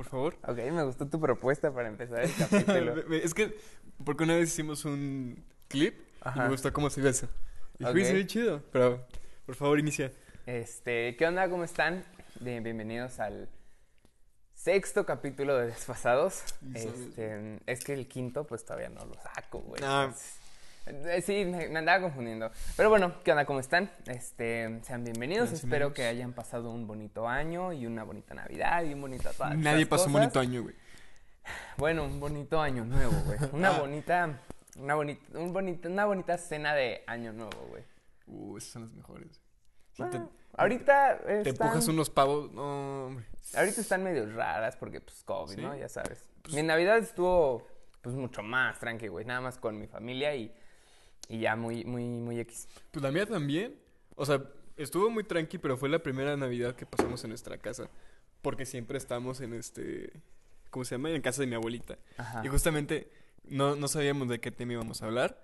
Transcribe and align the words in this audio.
por 0.00 0.08
favor. 0.08 0.34
Ok, 0.46 0.56
me 0.72 0.82
gustó 0.82 1.06
tu 1.06 1.20
propuesta 1.20 1.70
para 1.74 1.88
empezar 1.88 2.20
el 2.22 2.30
capítulo. 2.38 2.94
es 3.16 3.34
que, 3.34 3.54
porque 4.02 4.24
una 4.24 4.34
vez 4.36 4.48
hicimos 4.48 4.86
un 4.86 5.44
clip 5.68 5.94
y 6.34 6.38
me 6.38 6.48
gustó 6.48 6.72
cómo 6.72 6.88
se 6.88 7.02
ve 7.02 7.10
eso. 7.10 7.28
Y 7.78 7.84
dije, 7.84 7.90
Ok. 7.90 7.96
"Uy, 7.96 8.04
se 8.06 8.12
ve 8.14 8.26
chido. 8.26 8.62
Pero, 8.72 9.06
por 9.44 9.54
favor, 9.56 9.78
inicia. 9.78 10.10
Este, 10.46 11.16
¿qué 11.16 11.26
onda? 11.26 11.50
¿Cómo 11.50 11.64
están? 11.64 12.02
Bien- 12.40 12.62
bienvenidos 12.62 13.20
al 13.20 13.50
sexto 14.54 15.04
capítulo 15.04 15.54
de 15.58 15.66
Desfasados. 15.66 16.44
Este, 16.74 17.58
es 17.66 17.84
que 17.84 17.92
el 17.92 18.08
quinto, 18.08 18.44
pues 18.46 18.64
todavía 18.64 18.88
no 18.88 19.04
lo 19.04 19.14
saco, 19.34 19.58
güey. 19.60 19.82
Ah. 19.84 20.04
Entonces, 20.06 20.39
Sí, 21.22 21.44
me, 21.44 21.68
me 21.68 21.78
andaba 21.78 22.02
confundiendo. 22.02 22.50
Pero 22.76 22.88
bueno, 22.90 23.14
¿qué 23.24 23.30
onda? 23.32 23.44
¿Cómo 23.44 23.60
están? 23.60 23.90
Este, 24.06 24.80
sean 24.82 25.04
bienvenidos. 25.04 25.48
Gracias, 25.50 25.64
Espero 25.64 25.92
que 25.94 26.04
hayan 26.06 26.32
pasado 26.32 26.70
un 26.70 26.86
bonito 26.86 27.28
año 27.28 27.72
y 27.72 27.86
una 27.86 28.04
bonita 28.04 28.34
Navidad 28.34 28.82
y 28.84 28.94
un 28.94 29.00
bonito 29.02 29.30
todas 29.36 29.56
Nadie 29.56 29.86
pasó 29.86 30.06
un 30.06 30.14
bonito 30.14 30.40
año, 30.40 30.62
güey. 30.62 30.74
Bueno, 31.76 32.04
un 32.04 32.20
bonito 32.20 32.60
año 32.60 32.84
nuevo, 32.84 33.12
güey. 33.24 33.38
Una 33.52 33.70
Ah. 33.70 33.78
bonita, 33.80 34.40
una 34.76 34.94
bonita, 34.94 35.38
un 35.38 35.52
bonito, 35.52 35.88
una 35.88 36.04
bonita 36.04 36.38
cena 36.38 36.74
de 36.74 37.02
año 37.06 37.32
nuevo, 37.32 37.66
güey. 37.70 37.82
Uh, 38.26 38.56
esas 38.58 38.70
son 38.70 38.82
las 38.82 38.92
mejores. 38.92 39.40
Ah, 39.98 40.08
te, 40.10 40.20
ahorita 40.56 41.18
te 41.42 41.50
empujas 41.50 41.88
unos 41.88 42.08
pavos. 42.10 42.50
No, 42.52 43.06
hombre. 43.06 43.26
ahorita 43.54 43.80
están 43.80 44.04
medio 44.04 44.30
raras 44.34 44.76
porque 44.76 45.00
pues 45.00 45.22
COVID, 45.24 45.54
Sí. 45.56 45.60
¿no? 45.60 45.74
Ya 45.76 45.88
sabes. 45.88 46.28
Pues- 46.42 46.54
mi 46.54 46.62
Navidad 46.62 46.98
estuvo 46.98 47.66
pues 48.02 48.14
mucho 48.14 48.42
más 48.42 48.78
tranqui, 48.78 49.08
güey, 49.08 49.24
nada 49.26 49.40
más 49.42 49.58
con 49.58 49.78
mi 49.78 49.86
familia 49.86 50.34
y, 50.34 50.54
y 51.30 51.40
ya 51.40 51.56
muy 51.56 51.84
muy 51.84 52.04
muy 52.04 52.38
X. 52.40 52.68
Pues 52.90 53.02
la 53.02 53.10
mía 53.10 53.24
también. 53.24 53.74
O 54.16 54.26
sea, 54.26 54.42
estuvo 54.76 55.08
muy 55.10 55.24
tranqui, 55.24 55.56
pero 55.58 55.76
fue 55.78 55.88
la 55.88 56.00
primera 56.00 56.36
Navidad 56.36 56.74
que 56.74 56.84
pasamos 56.84 57.22
en 57.24 57.30
nuestra 57.30 57.56
casa. 57.56 57.88
Porque 58.42 58.66
siempre 58.66 58.98
estamos 58.98 59.40
en 59.40 59.54
este. 59.54 60.12
¿Cómo 60.70 60.84
se 60.84 60.94
llama? 60.96 61.10
En 61.10 61.22
casa 61.22 61.40
de 61.42 61.46
mi 61.46 61.54
abuelita. 61.54 61.96
Ajá. 62.16 62.42
Y 62.44 62.48
justamente 62.48 63.10
no, 63.44 63.76
no 63.76 63.88
sabíamos 63.88 64.28
de 64.28 64.40
qué 64.40 64.50
tema 64.50 64.72
íbamos 64.74 65.02
a 65.02 65.06
hablar. 65.06 65.40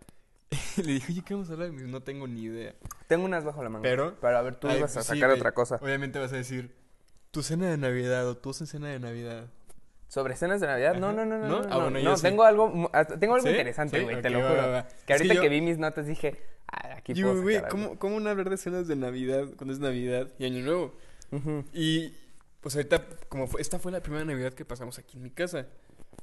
Le 0.77 0.93
dije, 0.93 1.13
oye, 1.13 1.23
¿qué 1.25 1.35
vamos 1.35 1.51
a 1.51 1.55
hablar? 1.55 1.69
Y 1.73 1.91
no 1.91 2.03
tengo 2.03 2.27
ni 2.29 2.43
idea. 2.43 2.75
Tengo 3.09 3.25
unas 3.25 3.45
bajo 3.45 3.63
la 3.63 3.69
manga. 3.69 3.83
Pero- 3.83 4.17
Pero 4.21 4.39
a 4.39 4.43
ver, 4.43 4.57
tú 4.57 4.69
Ay, 4.69 4.79
ibas 4.79 4.93
a 4.93 5.01
pues 5.01 5.07
sí, 5.07 5.15
sacar 5.15 5.31
otra 5.31 5.53
cosa. 5.53 5.77
Obviamente 5.83 6.19
vas 6.19 6.33
a 6.33 6.37
decir, 6.37 6.75
tu 7.31 7.43
cena 7.43 7.69
de 7.71 7.77
Navidad 7.77 8.29
o 8.29 8.37
tu 8.37 8.53
cena 8.55 8.89
de 8.89 8.99
Navidad. 9.01 9.49
¿Sobre 10.09 10.37
cenas 10.37 10.61
de 10.61 10.67
Navidad? 10.69 10.95
No, 10.97 11.13
no, 11.13 11.25
no, 11.25 11.39
no. 11.39 11.47
¿No? 11.49 11.63
No, 11.63 11.69
Ah, 11.71 11.79
bueno, 11.91 11.99
no, 12.01 12.17
tengo 12.17 12.45
algo, 12.45 12.91
tengo 13.19 13.35
algo 13.35 13.47
¿Sí? 13.47 13.51
interesante, 13.51 13.99
¿Sí? 13.99 14.05
güey, 14.05 14.23
te 14.23 14.31
lo 14.31 14.41
juro. 14.41 14.57
va, 14.57 14.67
va. 14.69 14.89
Que 15.07 15.13
ahorita 15.15 15.41
que, 15.41 15.49
vi 15.49 15.61
mis 15.61 15.79
notas 15.79 16.07
dije, 16.07 16.37
ah, 16.69 16.95
aquí 16.99 17.15
puedo 17.21 17.43
güey. 17.43 17.61
¿cómo, 17.69 17.99
¿cómo 17.99 18.21
no 18.21 18.31
hablar 18.31 18.49
de 18.51 18.57
cenas 18.57 18.87
de 18.87 18.95
Navidad 18.97 19.47
cuando 19.57 19.75
es 19.75 19.81
Navidad 19.81 20.29
y 20.39 20.45
Año 20.47 20.63
Nuevo? 20.65 20.95
Y 21.73 22.15
pues 22.61 22.77
ahorita, 22.77 23.05
como 23.29 23.47
fue, 23.49 23.61
esta 23.61 23.79
fue 23.79 23.91
la 23.93 24.01
primera 24.01 24.25
Navidad 24.25 24.55
que 24.55 24.65
pasamos 24.65 24.99
aquí 24.99 25.17
en 25.17 25.25
mi 25.25 25.31
casa. 25.31 25.67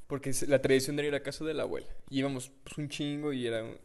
Porque 0.06 0.32
la 0.48 0.60
tradición 0.60 0.98
era 0.98 1.08
ir 1.08 1.14
a 1.14 1.22
casa 1.22 1.44
de 1.44 1.54
la 1.54 1.62
abuela. 1.62 1.86
Y 2.10 2.18
íbamos 2.18 2.50
pues 2.64 2.76
un 2.78 2.88
chingo 2.88 3.32
y 3.32 3.46
era, 3.46 3.62
un- 3.62 3.78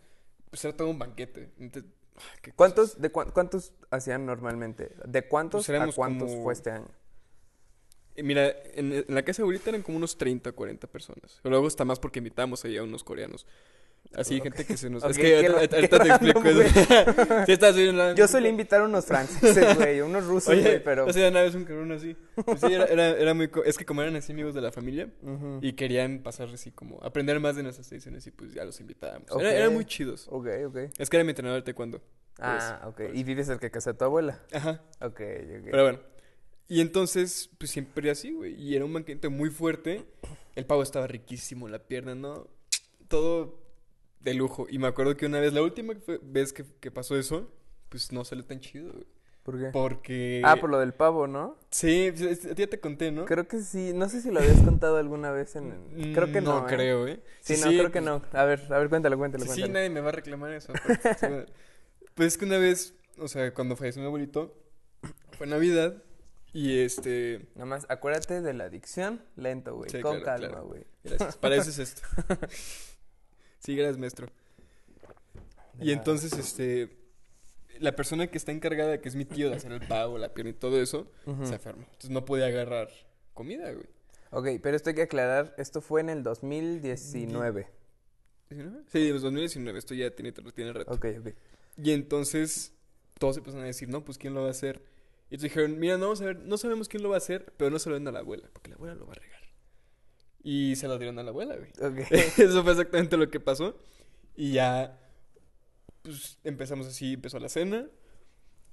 pues 0.50 0.64
era 0.66 0.76
todo 0.76 0.90
un 0.90 0.98
banquete. 1.00 1.52
Entonces, 1.60 1.92
ah, 2.18 2.50
¿Cuántos, 2.56 3.00
de 3.00 3.10
cuán- 3.12 3.32
cuántos 3.32 3.74
hacían 3.92 4.26
normalmente? 4.26 4.92
¿De 5.06 5.28
cuántos 5.28 5.66
Pues 5.68 5.80
a 5.80 5.88
cuántos 5.94 6.32
como- 6.32 6.44
fue 6.44 6.54
este 6.54 6.72
año? 6.72 6.88
Eh, 8.20 8.24
Mira, 8.24 8.54
en, 8.76 8.92
en 8.94 9.06
la 9.08 9.24
casa 9.24 9.42
abuelita 9.42 9.70
eran 9.70 9.82
como 9.82 9.98
unos 9.98 10.18
30, 10.18 10.52
40 10.52 10.88
personas. 10.88 11.40
Luego 11.44 11.68
está 11.68 11.86
más 11.86 12.00
porque 12.00 12.20
invitamos 12.20 12.64
ahí 12.66 12.78
a 12.78 12.84
unos 12.84 13.04
coreanos. 13.04 13.46
Así, 14.14 14.38
Ok. 14.38 14.44
gente 14.44 14.66
que 14.66 14.78
se 14.78 14.90
nos... 14.90 15.04
Ok, 15.04 15.12
es 15.12 15.18
que 15.20 15.46
ahorita, 15.48 15.76
ahorita 15.76 16.00
te 16.00 16.10
explico 16.10 16.44
eso. 16.46 16.62
sí, 17.46 17.52
estás 17.52 17.76
bien, 17.76 17.96
la- 17.98 18.16
Yo 18.16 18.28
solía 18.28 18.50
invitar 18.50 18.82
a 18.82 18.86
unos 18.86 19.06
franceses, 19.06 19.76
güey, 19.78 20.02
unos 20.02 20.26
rusos, 20.26 20.50
Oye, 20.50 20.62
güey, 20.62 20.84
pero... 20.84 21.06
o 21.06 21.14
sea, 21.14 21.30
una 21.30 21.42
vez 21.44 21.54
un 21.54 21.64
cabrón 21.66 21.92
así. 21.92 22.16
Pues 22.44 22.60
sí, 22.62 22.74
era, 22.74 22.86
era, 22.86 23.10
era 23.10 23.34
muy... 23.36 23.50
co- 23.50 23.64
Es 23.64 23.78
que 23.78 23.86
como 23.86 24.02
eran 24.02 24.16
así 24.16 24.32
amigos 24.32 24.56
de 24.56 24.62
la 24.62 24.72
familia 24.72 25.10
Ujú. 25.22 25.60
y 25.62 25.74
querían 25.74 26.20
pasar 26.24 26.48
así 26.50 26.72
como... 26.72 27.00
Aprender 27.04 27.40
más 27.40 27.56
de 27.56 27.62
nuestras 27.64 27.88
tradiciones 27.88 28.26
y 28.26 28.32
pues 28.32 28.54
ya 28.54 28.64
los 28.66 28.80
invitábamos. 28.80 29.30
Ok. 29.32 29.42
Era- 29.42 29.54
eran 29.54 29.74
muy 29.74 29.86
chidos. 29.86 30.28
Ok, 30.32 30.48
ok. 30.68 30.78
Es 30.98 31.10
que 31.10 31.18
era 31.18 31.24
mi 31.24 31.30
entrenador 31.32 31.60
de 31.62 31.66
taekwondo. 31.66 32.02
Ah, 32.40 32.82
ok. 32.88 32.96
por 32.96 33.06
eso. 33.06 33.16
¿Y 33.16 33.24
vives 33.26 33.48
cerca 33.48 33.68
de 33.68 33.72
casa 33.72 33.92
de 33.92 33.98
tu 34.00 34.06
abuela? 34.06 34.40
Ajá. 34.54 34.82
Ok, 35.02 35.20
ok. 35.20 35.66
Pero 35.70 35.84
bueno. 35.84 36.00
Y 36.70 36.82
entonces, 36.82 37.50
pues 37.58 37.72
siempre 37.72 38.10
así, 38.12 38.32
güey. 38.32 38.54
Y 38.54 38.76
era 38.76 38.86
un 38.86 38.94
banquete 38.94 39.28
muy 39.28 39.50
fuerte. 39.50 40.06
El 40.56 40.66
pavo 40.66 40.84
estaba 40.84 41.08
riquísimo, 41.08 41.68
la 41.68 41.80
pierna, 41.80 42.16
¿no? 42.16 42.48
Todo 43.08 43.60
de 44.22 44.34
lujo. 44.36 44.68
Y 44.70 44.78
me 44.78 44.88
acuerdo 44.88 45.18
que 45.18 45.26
una 45.26 45.40
vez, 45.40 45.52
la 45.52 45.62
última 45.64 45.94
vez 46.22 46.54
que, 46.54 46.64
que 46.80 46.92
pasó 46.92 47.18
eso, 47.18 47.52
pues 47.90 48.12
no 48.12 48.24
salió 48.24 48.46
tan 48.46 48.60
chido, 48.60 48.92
güey. 48.94 49.06
¿Por 49.42 49.58
qué? 49.58 49.70
Porque... 49.72 50.42
Ah, 50.46 50.58
por 50.58 50.70
lo 50.70 50.78
del 50.80 50.94
pavo, 50.94 51.26
¿no? 51.26 51.58
Sí, 51.72 52.12
pues, 52.16 52.46
a 52.46 52.50
ti 52.54 52.62
ya 52.62 52.68
te 52.68 52.80
conté, 52.80 53.12
¿no? 53.12 53.26
Creo 53.26 53.48
que 53.48 53.62
sí. 53.62 53.94
No 53.96 54.08
sé 54.08 54.22
si 54.22 54.30
lo 54.30 54.40
habías 54.40 54.62
contado 54.62 54.98
alguna 54.98 55.32
vez 55.32 55.56
en... 55.56 55.70
Mm, 55.70 56.14
Creo 56.14 56.32
que 56.32 56.42
no, 56.42 56.62
No 56.62 56.70
¿eh? 56.70 56.76
creo, 56.76 57.08
¿eh? 57.08 57.20
Sí, 57.40 57.56
no, 57.60 57.70
creo 57.70 57.92
que 57.92 58.02
no. 58.02 58.22
A 58.34 58.44
ver, 58.44 58.62
a 58.72 58.78
ver, 58.78 58.90
cuéntalo, 58.90 59.18
cuéntalo, 59.18 59.46
Sí, 59.46 59.50
sí, 59.50 59.56
cuéntalo. 59.62 59.74
nadie 59.74 59.90
me 59.90 60.02
va 60.02 60.10
a 60.10 60.12
reclamar 60.12 60.52
eso. 60.54 60.72
pero- 61.20 61.46
pues 62.14 62.28
es 62.28 62.38
que 62.38 62.46
una 62.46 62.60
vez, 62.60 62.94
o 63.18 63.28
sea, 63.28 63.52
cuando 63.54 63.76
falleció 63.76 64.02
mi 64.02 64.08
abuelito, 64.08 64.54
fue 65.32 65.48
Navidad 65.48 66.04
y 66.54 66.80
este... 66.80 67.48
Nada 67.56 67.66
más, 67.66 67.86
acuérdate 67.90 68.42
de 68.42 68.54
la 68.54 68.66
adicción, 68.66 69.22
lento, 69.36 69.76
güey. 69.76 69.90
Sí, 69.90 70.02
con 70.02 70.22
claro, 70.22 70.26
calma, 70.26 70.48
claro. 70.48 70.68
güey. 70.68 70.84
Gracias, 71.04 71.38
para 71.38 71.56
eso 71.56 71.70
es 71.70 71.80
esto. 71.80 72.02
Sí, 73.60 73.76
gracias, 73.76 73.98
maestro. 73.98 74.28
De 75.74 75.84
Y 75.84 75.88
nada. 75.88 75.98
entonces, 75.98 76.32
este, 76.34 76.98
la 77.80 77.94
persona 77.96 78.28
que 78.28 78.38
está 78.38 78.54
encargada, 78.54 79.02
que 79.02 79.10
es 79.10 79.16
mi 79.16 79.26
tío 79.26 79.50
de 79.50 79.58
hacer 79.58 79.72
el 79.74 79.86
pavo, 79.86 80.18
la 80.18 80.34
pierna 80.34 80.52
y 80.52 80.54
todo 80.54 80.82
eso, 80.82 81.12
se 81.44 81.56
enfermó. 81.56 81.84
Entonces 81.84 82.10
no 82.10 82.24
podía 82.24 82.46
agarrar 82.48 82.90
comida, 83.34 83.72
güey. 83.74 83.86
Ok, 84.32 84.62
pero 84.62 84.78
esto 84.78 84.90
hay 84.90 84.96
que 84.96 85.02
aclarar. 85.04 85.56
Esto 85.58 85.82
fue 85.82 86.02
en 86.02 86.10
el 86.10 86.24
2019. 86.24 87.68
¿19? 88.50 88.84
Sí, 88.88 89.10
en 89.10 89.22
2019, 89.22 89.80
esto 89.80 89.94
ya 89.94 90.10
tiene, 90.12 90.32
tiene 90.32 90.74
rato. 90.74 90.92
Ok, 90.94 91.06
ok. 91.20 91.30
Y 91.78 91.92
entonces 91.92 92.74
todos 93.18 93.38
empezaron 93.38 93.64
a 93.64 93.68
decir, 93.68 93.90
no, 93.90 94.04
pues 94.06 94.18
¿quién 94.18 94.34
lo 94.34 94.42
va 94.42 94.48
a 94.48 94.52
hacer? 94.52 94.82
Y 95.30 95.36
entonces 95.36 95.52
dijeron, 95.52 95.80
mira, 95.80 95.98
no, 95.98 96.06
vamos 96.06 96.22
a 96.22 96.26
ver, 96.26 96.40
no 96.40 96.58
sabemos 96.58 96.90
quién 96.90 97.04
lo 97.04 97.10
va 97.10 97.16
a 97.16 97.20
hacer, 97.20 97.54
pero 97.58 97.70
no 97.70 97.78
se 97.78 97.90
lo 97.90 97.96
den 97.96 98.08
a 98.08 98.12
la 98.12 98.20
abuela, 98.20 98.50
porque 98.52 98.70
la 98.70 98.76
abuela 98.76 98.96
lo 98.96 99.06
va 99.06 99.14
a 99.14 99.16
regar. 99.16 99.40
Y 100.42 100.76
se 100.76 100.88
lo 100.88 100.98
dieron 100.98 101.20
a 101.20 101.24
la 101.24 101.30
abuela, 101.30 101.56
güey. 101.56 101.70
Ok. 101.82 102.12
Eso 102.12 102.64
fue 102.64 102.72
exactamente 102.72 103.18
lo 103.18 103.30
que 103.30 103.40
pasó. 103.40 103.78
Y 104.36 104.54
ya, 104.54 105.00
pues 106.02 106.40
empezamos 106.44 106.88
así, 106.88 107.14
empezó 107.14 107.40
la 107.40 107.50
cena. 107.50 107.88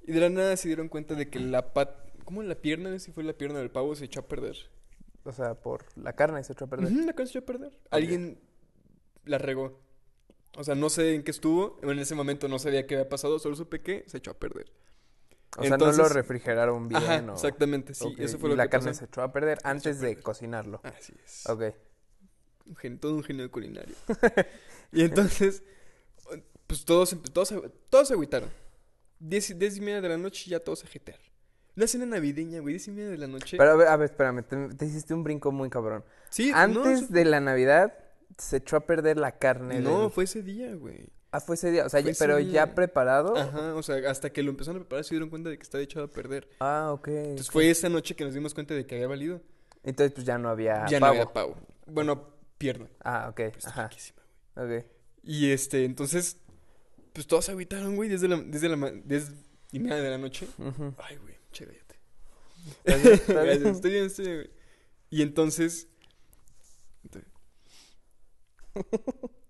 Y 0.07 0.13
de 0.13 0.21
la 0.21 0.31
nada 0.31 0.57
se 0.57 0.69
dieron 0.69 0.89
cuenta 0.89 1.15
de 1.15 1.29
que 1.29 1.41
la 1.41 1.75
pat... 1.75 1.91
¿Cómo 2.25 2.43
la 2.43 2.55
pierna? 2.57 2.99
Si 2.99 3.13
fue 3.13 3.23
la 3.23 3.35
pierna 3.35 3.59
del 3.59 3.71
pavo, 3.71 3.95
se 3.95 4.07
echó 4.07 4.21
a 4.21 4.29
perder. 4.29 4.57
O 5.25 5.33
sea, 5.33 5.55
por 5.55 5.85
la 5.97 6.15
carne 6.15 6.43
se 6.43 6.53
echó 6.53 6.65
a 6.65 6.69
perder. 6.69 6.93
Ujú, 6.93 7.05
la 7.05 7.13
carne 7.13 7.27
se 7.27 7.39
echó 7.39 7.39
a 7.41 7.47
perder. 7.47 7.73
Alguien 7.91 8.41
la 9.25 9.39
regó. 9.39 9.81
O 10.57 10.65
sea, 10.65 10.75
no 10.75 10.89
sé 10.89 11.15
en 11.15 11.23
qué 11.23 11.31
estuvo. 11.33 11.79
En 11.83 11.99
ese 11.99 12.15
momento 12.15 12.49
no 12.49 12.59
sabía 12.59 12.87
qué 12.87 12.95
había 12.95 13.09
pasado, 13.09 13.39
solo 13.39 13.57
supe 13.57 13.83
que 13.83 14.05
se 14.07 14.19
echó 14.19 14.31
a 14.31 14.39
perder. 14.39 14.73
O 15.59 15.63
sea, 15.65 15.77
no 15.77 15.93
lo 15.93 16.09
refrigeraron 16.09 16.89
bien. 16.89 17.03
Ajá, 17.03 17.25
o- 17.31 17.35
exactamente, 17.35 17.95
sí. 17.95 18.15
Eso 18.19 18.39
fue 18.39 18.49
y 18.49 18.53
lo 18.53 18.57
la 18.57 18.65
que 18.65 18.71
carne 18.71 18.89
pasó. 18.89 18.99
se 19.01 19.05
echó 19.07 19.23
a 19.23 19.33
perder 19.33 19.59
antes 19.65 20.01
de 20.01 20.17
cocinarlo. 20.17 20.81
Así 20.85 21.15
es. 21.25 21.47
Ok. 21.49 21.63
Un 22.67 22.77
genio- 22.77 22.99
todo 23.01 23.15
un 23.15 23.23
genio 23.25 23.51
culinario. 23.51 23.95
y 24.93 25.03
entonces, 25.03 25.63
pues 26.67 26.85
todos, 26.85 27.17
todos, 27.33 27.49
se- 27.49 27.71
todos 27.91 28.09
se 28.09 28.15
agüitaron. 28.15 28.51
Diez, 29.19 29.59
diez 29.59 29.77
y 29.79 29.81
media 29.81 30.01
de 30.01 30.09
la 30.11 30.19
noche 30.19 30.45
y 30.47 30.51
ya 30.51 30.61
todos 30.61 30.85
a 30.85 30.89
jetear. 30.89 31.19
Una 31.77 31.87
cena 31.87 32.07
navideña, 32.07 32.61
güey, 32.61 32.75
diez 32.75 32.89
y 32.89 32.91
media 32.91 33.11
de 33.11 33.19
la 33.19 33.27
noche. 33.27 33.57
Pero 33.57 33.71
a 33.71 33.77
ver, 33.77 33.89
a 33.89 33.97
ver, 33.97 34.11
espérame. 34.11 34.43
Te, 34.43 34.69
te 34.75 34.87
hiciste 34.87 35.15
un 35.15 35.23
brinco 35.23 35.53
muy 35.53 35.69
cabrón. 35.71 36.05
sí, 36.31 36.51
no, 36.51 36.57
Antes 36.59 37.03
eso- 37.03 37.13
de 37.13 37.25
la 37.25 37.41
Navidad 37.41 37.95
se 38.39 38.57
echó 38.59 38.77
a 38.77 38.81
perder 38.87 39.17
la 39.19 39.39
carne. 39.39 39.81
No, 39.81 40.03
del- 40.03 40.11
fue 40.11 40.25
ese 40.25 40.43
día, 40.43 40.75
güey. 40.75 41.09
Ah, 41.37 41.41
fue 41.41 41.55
ese 41.57 41.71
día. 41.71 41.85
O 41.85 41.89
sea, 41.89 42.01
ya- 42.01 42.13
pero 42.19 42.37
día. 42.39 42.51
ya 42.67 42.75
preparado. 42.75 43.37
Ajá, 43.37 43.75
o 43.75 43.83
sea, 43.83 44.11
hasta 44.11 44.31
que 44.31 44.43
lo 44.43 44.51
empezaron 44.51 44.81
a 44.81 44.85
preparar 44.85 45.05
se 45.05 45.15
dieron 45.15 45.29
cuenta 45.29 45.51
de 45.51 45.57
que 45.59 45.63
estaba 45.63 45.83
echado 45.83 46.07
a 46.07 46.11
perder. 46.11 46.49
Ah, 46.61 46.91
ok. 46.93 47.09
Entonces 47.09 47.51
fue 47.51 47.69
esa 47.71 47.89
noche 47.89 48.17
que 48.17 48.25
nos 48.25 48.35
dimos 48.35 48.55
cuenta 48.55 48.75
de 48.75 48.87
que 48.87 48.95
había 48.95 49.09
valido. 49.09 49.43
Entonces, 49.83 50.13
pues 50.15 50.27
ya 50.27 50.39
no 50.39 50.49
había 50.49 50.87
ya 50.87 50.99
pavo. 50.99 51.15
no 51.15 51.21
había 51.21 51.33
pavo. 51.33 51.57
Bueno, 51.87 52.29
pierna. 52.59 52.89
Ah, 53.01 53.29
ok. 53.31 53.41
Está 53.41 53.69
Ajá. 53.69 53.91
Ok. 54.57 54.85
Y 55.23 55.51
este, 55.53 55.85
entonces, 55.85 56.39
pues 57.13 57.27
todos 57.27 57.45
se 57.45 57.51
agüitaron, 57.53 57.97
güey, 57.97 58.09
desde 58.09 58.29
la, 58.29 58.37
desde 58.41 58.69
la, 58.69 58.93
y 59.73 59.79
media 59.79 59.97
de 59.97 60.11
la 60.11 60.19
noche. 60.19 60.49
Ay, 60.99 61.17
güey, 61.17 61.35
che, 61.53 61.67
estoy 62.85 63.91
bien, 63.91 64.05
estoy 64.07 64.25
bien, 64.25 64.37
güey. 64.39 64.51
Y 65.11 65.23
entonces, 65.23 65.89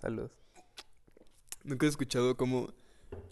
Salud. 0.00 0.30
¿nunca 1.64 1.86
has 1.86 1.90
escuchado 1.90 2.36
cómo, 2.36 2.72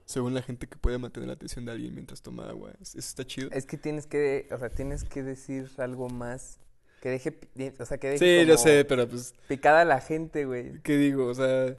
según 0.07 0.35
la 0.35 0.43
gente 0.43 0.67
que 0.67 0.77
puede 0.77 0.99
mantener 0.99 1.29
la 1.29 1.35
atención 1.35 1.65
de 1.65 1.73
alguien 1.73 1.95
mientras 1.95 2.21
toma 2.21 2.49
agua, 2.49 2.73
eso 2.81 2.99
está 2.99 3.25
chido? 3.25 3.49
Es 3.53 3.65
que 3.65 3.79
tienes 3.79 4.07
que, 4.07 4.49
o 4.51 4.59
sea, 4.59 4.71
tienes 4.71 5.05
que 5.05 5.23
decir 5.23 5.71
algo 5.79 6.09
más 6.09 6.59
que 7.01 7.11
deje, 7.11 7.39
o 7.79 7.85
sea, 7.85 7.99
que 7.99 8.09
deje 8.09 8.43
Sí, 8.43 8.47
como 8.47 8.59
sé, 8.59 8.85
pero 8.85 9.09
pues, 9.09 9.35
picada 9.47 9.83
a 9.83 9.85
la 9.85 10.01
gente, 10.01 10.47
güey. 10.47 10.81
¿qué 10.83 10.97
digo? 10.97 11.27
O 11.27 11.35
sea, 11.35 11.77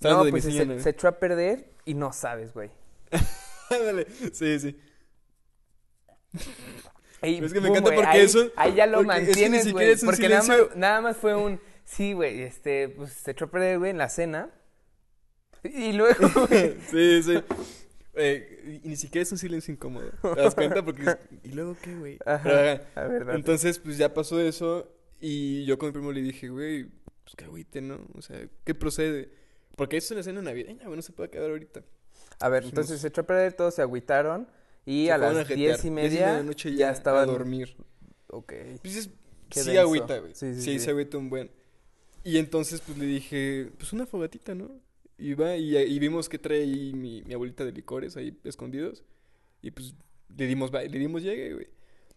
No, 0.00 0.24
de 0.24 0.30
pues 0.30 0.44
se, 0.44 0.90
echó 0.90 1.08
a 1.08 1.18
perder 1.18 1.72
y 1.84 1.94
no 1.94 2.12
sabes, 2.12 2.54
güey. 2.54 2.70
Ándale, 3.70 4.06
sí, 4.32 4.58
sí. 4.60 4.80
Es 7.20 7.52
que 7.52 7.60
me 7.60 7.68
encanta 7.68 7.90
porque 7.92 8.06
ahí, 8.06 8.20
eso- 8.24 8.50
Ahí 8.56 8.74
ya 8.74 8.86
lo 8.86 9.02
mantienes, 9.02 9.72
güey. 9.72 9.96
Porque 10.04 10.28
nada 10.28 10.42
más, 10.44 10.76
nada 10.76 11.00
más 11.00 11.16
fue 11.16 11.34
un. 11.34 11.60
Sí, 11.90 12.12
güey, 12.12 12.42
este, 12.42 12.90
pues 12.90 13.12
se 13.12 13.30
echó 13.30 13.46
a 13.46 13.50
perder, 13.50 13.78
güey, 13.78 13.90
en 13.92 13.98
la 13.98 14.08
cena. 14.10 14.50
Y 15.64 15.92
luego, 15.92 16.28
güey. 16.48 16.76
sí, 16.90 17.22
sí. 17.22 17.38
Eh, 18.14 18.80
y 18.84 18.88
ni 18.88 18.96
siquiera 18.96 19.22
es 19.22 19.32
un 19.32 19.38
silencio 19.38 19.72
incómodo. 19.72 20.10
¿Te 20.34 20.40
das 20.42 20.54
cuenta? 20.54 20.84
Porque 20.84 21.02
es- 21.02 21.18
¿Y 21.44 21.52
luego 21.52 21.76
qué, 21.82 21.94
güey? 21.96 22.18
Ajá, 22.26 22.82
a. 22.94 23.34
Entonces, 23.34 23.78
pues 23.78 23.96
ya 23.96 24.12
pasó 24.12 24.40
eso. 24.40 24.92
Y 25.20 25.64
yo 25.64 25.78
con 25.78 25.88
mi 25.88 25.92
primo 25.92 26.12
le 26.12 26.20
dije, 26.20 26.48
güey, 26.48 26.84
pues 27.24 27.34
que 27.36 27.44
agüite, 27.44 27.80
¿no? 27.80 27.98
O 28.14 28.22
sea, 28.22 28.38
¿qué 28.64 28.74
procede? 28.74 29.30
Porque 29.76 29.96
esto 29.96 30.14
es 30.14 30.18
una 30.18 30.22
cena 30.24 30.42
navideña, 30.42 30.84
güey, 30.84 30.96
no 30.96 31.02
se 31.02 31.12
puede 31.12 31.30
quedar 31.30 31.50
ahorita. 31.50 31.82
A 32.40 32.48
ver, 32.48 32.62
dijimos- 32.64 32.72
entonces 32.84 33.00
se 33.00 33.08
echó 33.08 33.22
a 33.22 33.26
perder, 33.26 33.52
todos 33.54 33.74
se 33.74 33.82
agüitaron. 33.82 34.46
Y 34.84 35.06
Se 35.06 35.12
a 35.12 35.18
las 35.18 35.36
jetear. 35.46 35.56
diez 35.58 35.80
y 35.84 35.88
de 35.88 35.94
media 35.94 36.32
la 36.34 36.42
noche 36.42 36.70
ya 36.72 36.76
ya, 36.78 36.90
estaban. 36.92 37.22
a 37.28 37.32
dormir. 37.32 37.76
Ok. 38.28 38.52
Pues 38.82 38.96
es, 38.96 39.04
sí 39.04 39.10
denso. 39.64 39.80
agüita, 39.80 40.18
güey. 40.18 40.34
Sí, 40.34 40.54
Sí, 40.54 40.60
sí, 40.60 40.72
sí. 40.72 40.78
se 40.80 40.90
agüita 40.90 41.18
un 41.18 41.28
buen. 41.30 41.50
Y 42.24 42.38
entonces, 42.38 42.80
pues 42.80 42.98
le 42.98 43.06
dije, 43.06 43.70
pues 43.78 43.92
una 43.92 44.06
fogatita, 44.06 44.54
¿no? 44.54 44.70
Y 45.16 45.34
va, 45.34 45.56
y, 45.56 45.76
y 45.76 45.98
vimos 45.98 46.28
que 46.28 46.38
trae 46.38 46.60
ahí 46.60 46.92
mi, 46.94 47.22
mi 47.22 47.34
abuelita 47.34 47.64
de 47.64 47.72
licores 47.72 48.16
ahí 48.16 48.38
escondidos. 48.44 49.04
Y 49.62 49.70
pues 49.70 49.94
le 50.36 50.46
dimos, 50.46 50.72
va- 50.72 50.82
le 50.82 50.98
dimos 50.98 51.22
llegue, 51.22 51.54
güey. 51.54 51.68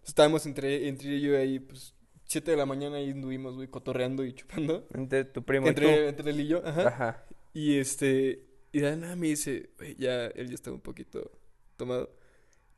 Estábamos 0.06 0.46
entre, 0.46 0.88
entre 0.88 1.20
yo 1.22 1.38
ahí, 1.38 1.60
pues, 1.60 1.94
7 2.26 2.52
de 2.52 2.58
la 2.58 2.66
mañana 2.66 2.98
ahí 2.98 3.10
anduvimos, 3.12 3.56
güey, 3.56 3.68
cotorreando 3.68 4.24
y 4.26 4.34
chupando. 4.34 4.88
Entre 4.94 5.26
tu 5.26 5.44
primo 5.44 5.66
y 5.68 5.70
Entre, 5.70 6.10
entre 6.10 6.32
él 6.32 6.42
y 6.42 6.48
yo, 6.48 6.62
tú. 6.62 6.68
ajá. 6.68 6.88
Ajá. 6.88 7.26
Y 7.54 7.78
este, 7.78 8.46
y 8.72 8.80
de 8.80 8.96
nada 8.96 9.16
me 9.16 9.28
dice, 9.28 9.72
güey, 9.78 9.96
ya, 9.96 10.28
él 10.28 10.48
ya 10.50 10.56
estaba 10.56 10.76
un 10.76 10.82
poquito 10.82 11.32
tomado. 11.78 12.16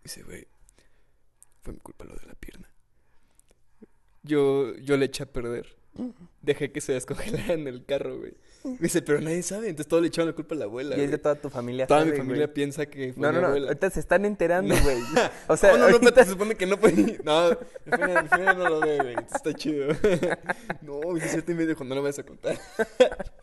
Dice, 0.04 0.24
güey, 0.24 0.48
fue 1.62 1.74
mi 1.74 1.80
culpa 1.80 2.06
lo 2.06 2.16
de 2.16 2.26
la 2.26 2.36
pierna. 2.36 2.70
Yo, 4.24 4.76
yo 4.78 4.98
le 4.98 5.06
eché 5.06 5.24
a 5.24 5.32
perder. 5.32 5.76
Dejé 6.42 6.72
que 6.72 6.82
se 6.82 6.94
descongelara 6.94 7.54
en 7.54 7.68
el 7.68 7.86
carro, 7.86 8.18
güey. 8.18 8.34
Me 8.64 8.78
dice, 8.80 9.02
pero 9.02 9.20
nadie 9.22 9.44
sabe. 9.44 9.68
Entonces 9.70 9.88
todo 9.88 10.02
le 10.02 10.08
echaron 10.08 10.30
la 10.30 10.36
culpa 10.36 10.56
a 10.56 10.58
la 10.58 10.66
abuela. 10.66 10.96
Y 10.98 11.02
es 11.02 11.06
de 11.12 11.18
güey. 11.18 11.22
toda 11.22 11.36
tu 11.36 11.50
familia. 11.50 11.86
Toda 11.86 12.04
mi 12.06 12.12
familia 12.18 12.46
güey. 12.46 12.54
piensa 12.54 12.86
que 12.88 13.14
fue 13.14 13.22
No, 13.22 13.30
mi 13.30 13.36
no, 13.36 13.42
no. 13.42 13.48
abuela. 13.48 13.68
Ahorita 13.68 13.90
se 13.90 14.00
están 14.00 14.26
enterando, 14.26 14.74
güey. 14.84 14.98
O 15.48 15.56
sea, 15.58 15.72
no, 15.74 15.78
no, 15.78 15.80
no, 15.90 15.92
ahorita- 15.96 16.12
pero 16.14 16.26
se 16.26 16.32
supone 16.32 16.56
que 16.56 16.66
no 16.66 16.78
puede. 16.80 17.20
No, 17.24 17.50
mi 17.86 17.92
familia, 17.92 18.22
mi 18.24 18.28
familia 18.30 18.54
no 18.54 18.70
lo 18.70 18.80
ve, 18.80 18.98
güey. 18.98 19.16
Está 19.34 19.54
chido. 19.54 19.88
No, 20.82 20.94
güey, 21.00 21.22
siete 21.28 21.52
y 21.52 21.56
medio 21.56 21.70
dijo, 21.70 21.84
no 21.84 21.94
lo 21.96 22.04
vas 22.04 22.18
a 22.20 22.24
contar. 22.24 22.58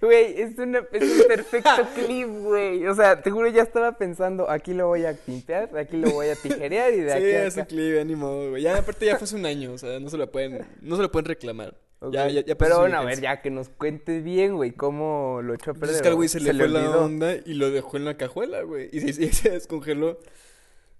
Güey, 0.00 0.40
es, 0.40 0.58
una, 0.58 0.84
es 0.92 1.02
un 1.20 1.26
perfecto 1.28 1.70
clip, 1.94 2.28
güey. 2.28 2.86
O 2.86 2.94
sea, 2.94 3.20
te 3.22 3.30
juro, 3.30 3.48
ya 3.48 3.62
estaba 3.62 3.96
pensando, 3.96 4.50
aquí 4.50 4.74
lo 4.74 4.88
voy 4.88 5.04
a 5.04 5.14
pintar, 5.14 5.76
aquí 5.76 5.96
lo 5.96 6.10
voy 6.10 6.28
a 6.28 6.34
tijerear 6.36 6.92
y 6.94 7.00
de 7.00 7.12
Sí, 7.12 7.16
aquí 7.18 7.34
a 7.34 7.40
un 7.42 7.46
acá. 7.46 7.66
clip, 7.66 7.98
ánimo, 8.00 8.50
güey. 8.50 8.62
Ya, 8.62 8.76
aparte 8.78 9.06
ya 9.06 9.16
fue 9.16 9.24
hace 9.24 9.36
un 9.36 9.46
año, 9.46 9.72
o 9.72 9.78
sea, 9.78 10.00
no 10.00 10.08
se 10.10 10.16
lo 10.16 10.30
pueden, 10.30 10.66
no 10.80 10.96
se 10.96 11.02
lo 11.02 11.10
pueden 11.12 11.26
reclamar. 11.26 11.76
Ya, 12.12 12.28
ya, 12.28 12.44
ya 12.44 12.56
Pero 12.56 12.78
bueno, 12.78 12.98
a 12.98 13.04
ver, 13.04 13.20
ya 13.20 13.40
que 13.42 13.50
nos 13.50 13.68
cuente 13.70 14.20
bien, 14.20 14.54
güey, 14.54 14.70
cómo 14.70 15.40
lo 15.42 15.54
echó 15.54 15.72
a 15.72 15.74
Pues 15.74 15.80
perder. 15.80 15.96
es 15.96 16.02
que 16.02 16.08
al 16.08 16.14
güey 16.14 16.28
se, 16.28 16.38
le 16.40 16.54
fue 16.54 16.68
la 16.68 16.96
onda 16.96 17.34
y 17.44 17.54
lo 17.54 17.70
dejó 17.72 17.96
en 17.96 18.04
la 18.04 18.16
cajuela, 18.16 18.62
güey. 18.62 18.88
Y 18.92 19.00
se, 19.00 19.22
y 19.24 19.28
se 19.32 19.50
descongeló. 19.50 20.18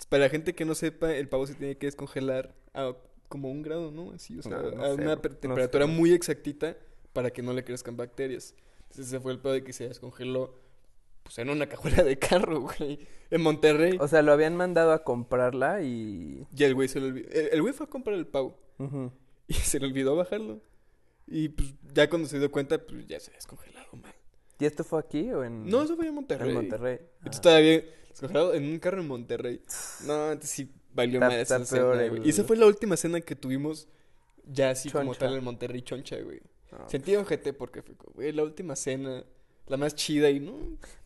Para 0.09 0.25
la 0.25 0.29
gente 0.31 0.55
que 0.55 0.65
no 0.65 0.75
sepa, 0.75 1.13
el 1.15 1.29
pavo 1.29 1.47
se 1.47 1.55
tiene 1.55 1.77
que 1.77 1.87
descongelar 1.87 2.55
a 2.75 2.95
como 3.29 3.51
un 3.51 3.63
grado, 3.63 3.91
¿no? 3.93 4.13
Así, 4.13 4.39
o 4.39 4.43
sea, 4.43 4.57
No, 4.57 4.71
no 4.73 4.83
a 4.85 4.89
sé, 4.89 4.95
una 4.95 5.15
no 5.17 5.21
temperatura 5.21 5.87
sé. 5.87 5.91
muy 5.93 6.13
exactita 6.13 6.77
para 7.13 7.31
que 7.31 7.43
no 7.43 7.53
le 7.53 7.63
crezcan 7.63 7.97
bacterias. 7.97 8.55
Entonces 8.91 9.07
ese 9.09 9.21
fue 9.21 9.33
el 9.33 9.39
pedo 9.39 9.53
de 9.53 9.63
que 9.65 9.73
se 9.73 9.89
descongeló, 9.89 10.55
pues 11.23 11.39
en 11.39 11.51
una 11.51 11.69
cajuela 11.69 12.03
de 12.03 12.19
carro, 12.19 12.61
güey. 12.79 13.07
En 13.31 13.43
Monterrey. 13.43 13.97
O 14.01 14.09
sea, 14.09 14.23
lo 14.23 14.33
habían 14.33 14.57
mandado 14.57 14.93
a 14.93 15.05
comprarla 15.05 15.83
y... 15.83 16.47
Y 16.57 16.65
el 16.65 16.75
güey 16.75 16.89
se 16.89 17.01
le 17.01 17.09
olvidó. 17.09 17.29
El 17.31 17.49
el 17.53 17.63
güey 17.63 17.75
fue 17.75 17.87
a 17.87 17.91
comprar 17.91 18.17
el 18.17 18.27
pavo. 18.27 18.59
Y 19.51 19.55
se 19.55 19.81
le 19.81 19.87
olvidó 19.87 20.15
bajarlo. 20.15 20.61
Y 21.27 21.49
pues 21.49 21.75
ya 21.95 22.09
cuando 22.11 22.29
se 22.29 22.39
dio 22.39 22.51
cuenta, 22.53 22.79
pues 22.85 23.07
ya 23.07 23.19
se 23.19 23.31
había 23.31 23.39
descongelado 23.39 23.97
mal. 23.97 24.15
¿Y 24.59 24.65
esto 24.67 24.85
fue 24.85 24.99
aquí 25.01 25.31
o 25.33 25.43
en...? 25.45 25.67
No, 25.67 25.83
eso 25.83 25.97
fue 25.97 26.07
en 26.07 26.15
Monterrey. 26.15 26.49
En 26.51 26.55
Monterrey. 26.55 26.99
Ah. 27.23 27.31
todavía 27.31 27.83
descongelado 28.09 28.53
en 28.55 28.65
un 28.65 28.79
carro 28.79 29.01
en 29.01 29.09
Monterrey. 29.09 29.63
No, 30.07 30.33
entonces 30.33 30.51
sí 30.51 30.71
valió 30.93 31.21
mal 31.21 31.33
esa 31.33 31.65
cena, 31.65 32.03
el- 32.05 32.27
Y 32.27 32.31
esa 32.31 32.45
fue 32.45 32.57
la 32.57 32.67
última 32.67 32.97
cena 32.97 33.21
que 33.21 33.35
tuvimos 33.37 33.89
ya 34.45 34.71
así 34.71 34.91
como 34.91 35.15
tal 35.15 35.37
en 35.37 35.45
Monterrey 35.45 35.81
choncha, 35.83 36.17
güey. 36.21 36.41
No. 36.73 36.89
Sentí 36.89 37.17
ojete 37.17 37.53
porque 37.53 37.83
fue 37.83 37.95
güey, 38.15 38.33
la 38.33 38.43
última 38.43 38.77
cena, 38.77 39.25
la 39.67 39.77
más 39.77 39.95
chida 39.95 40.29
y 40.31 40.41
no. 40.41 40.55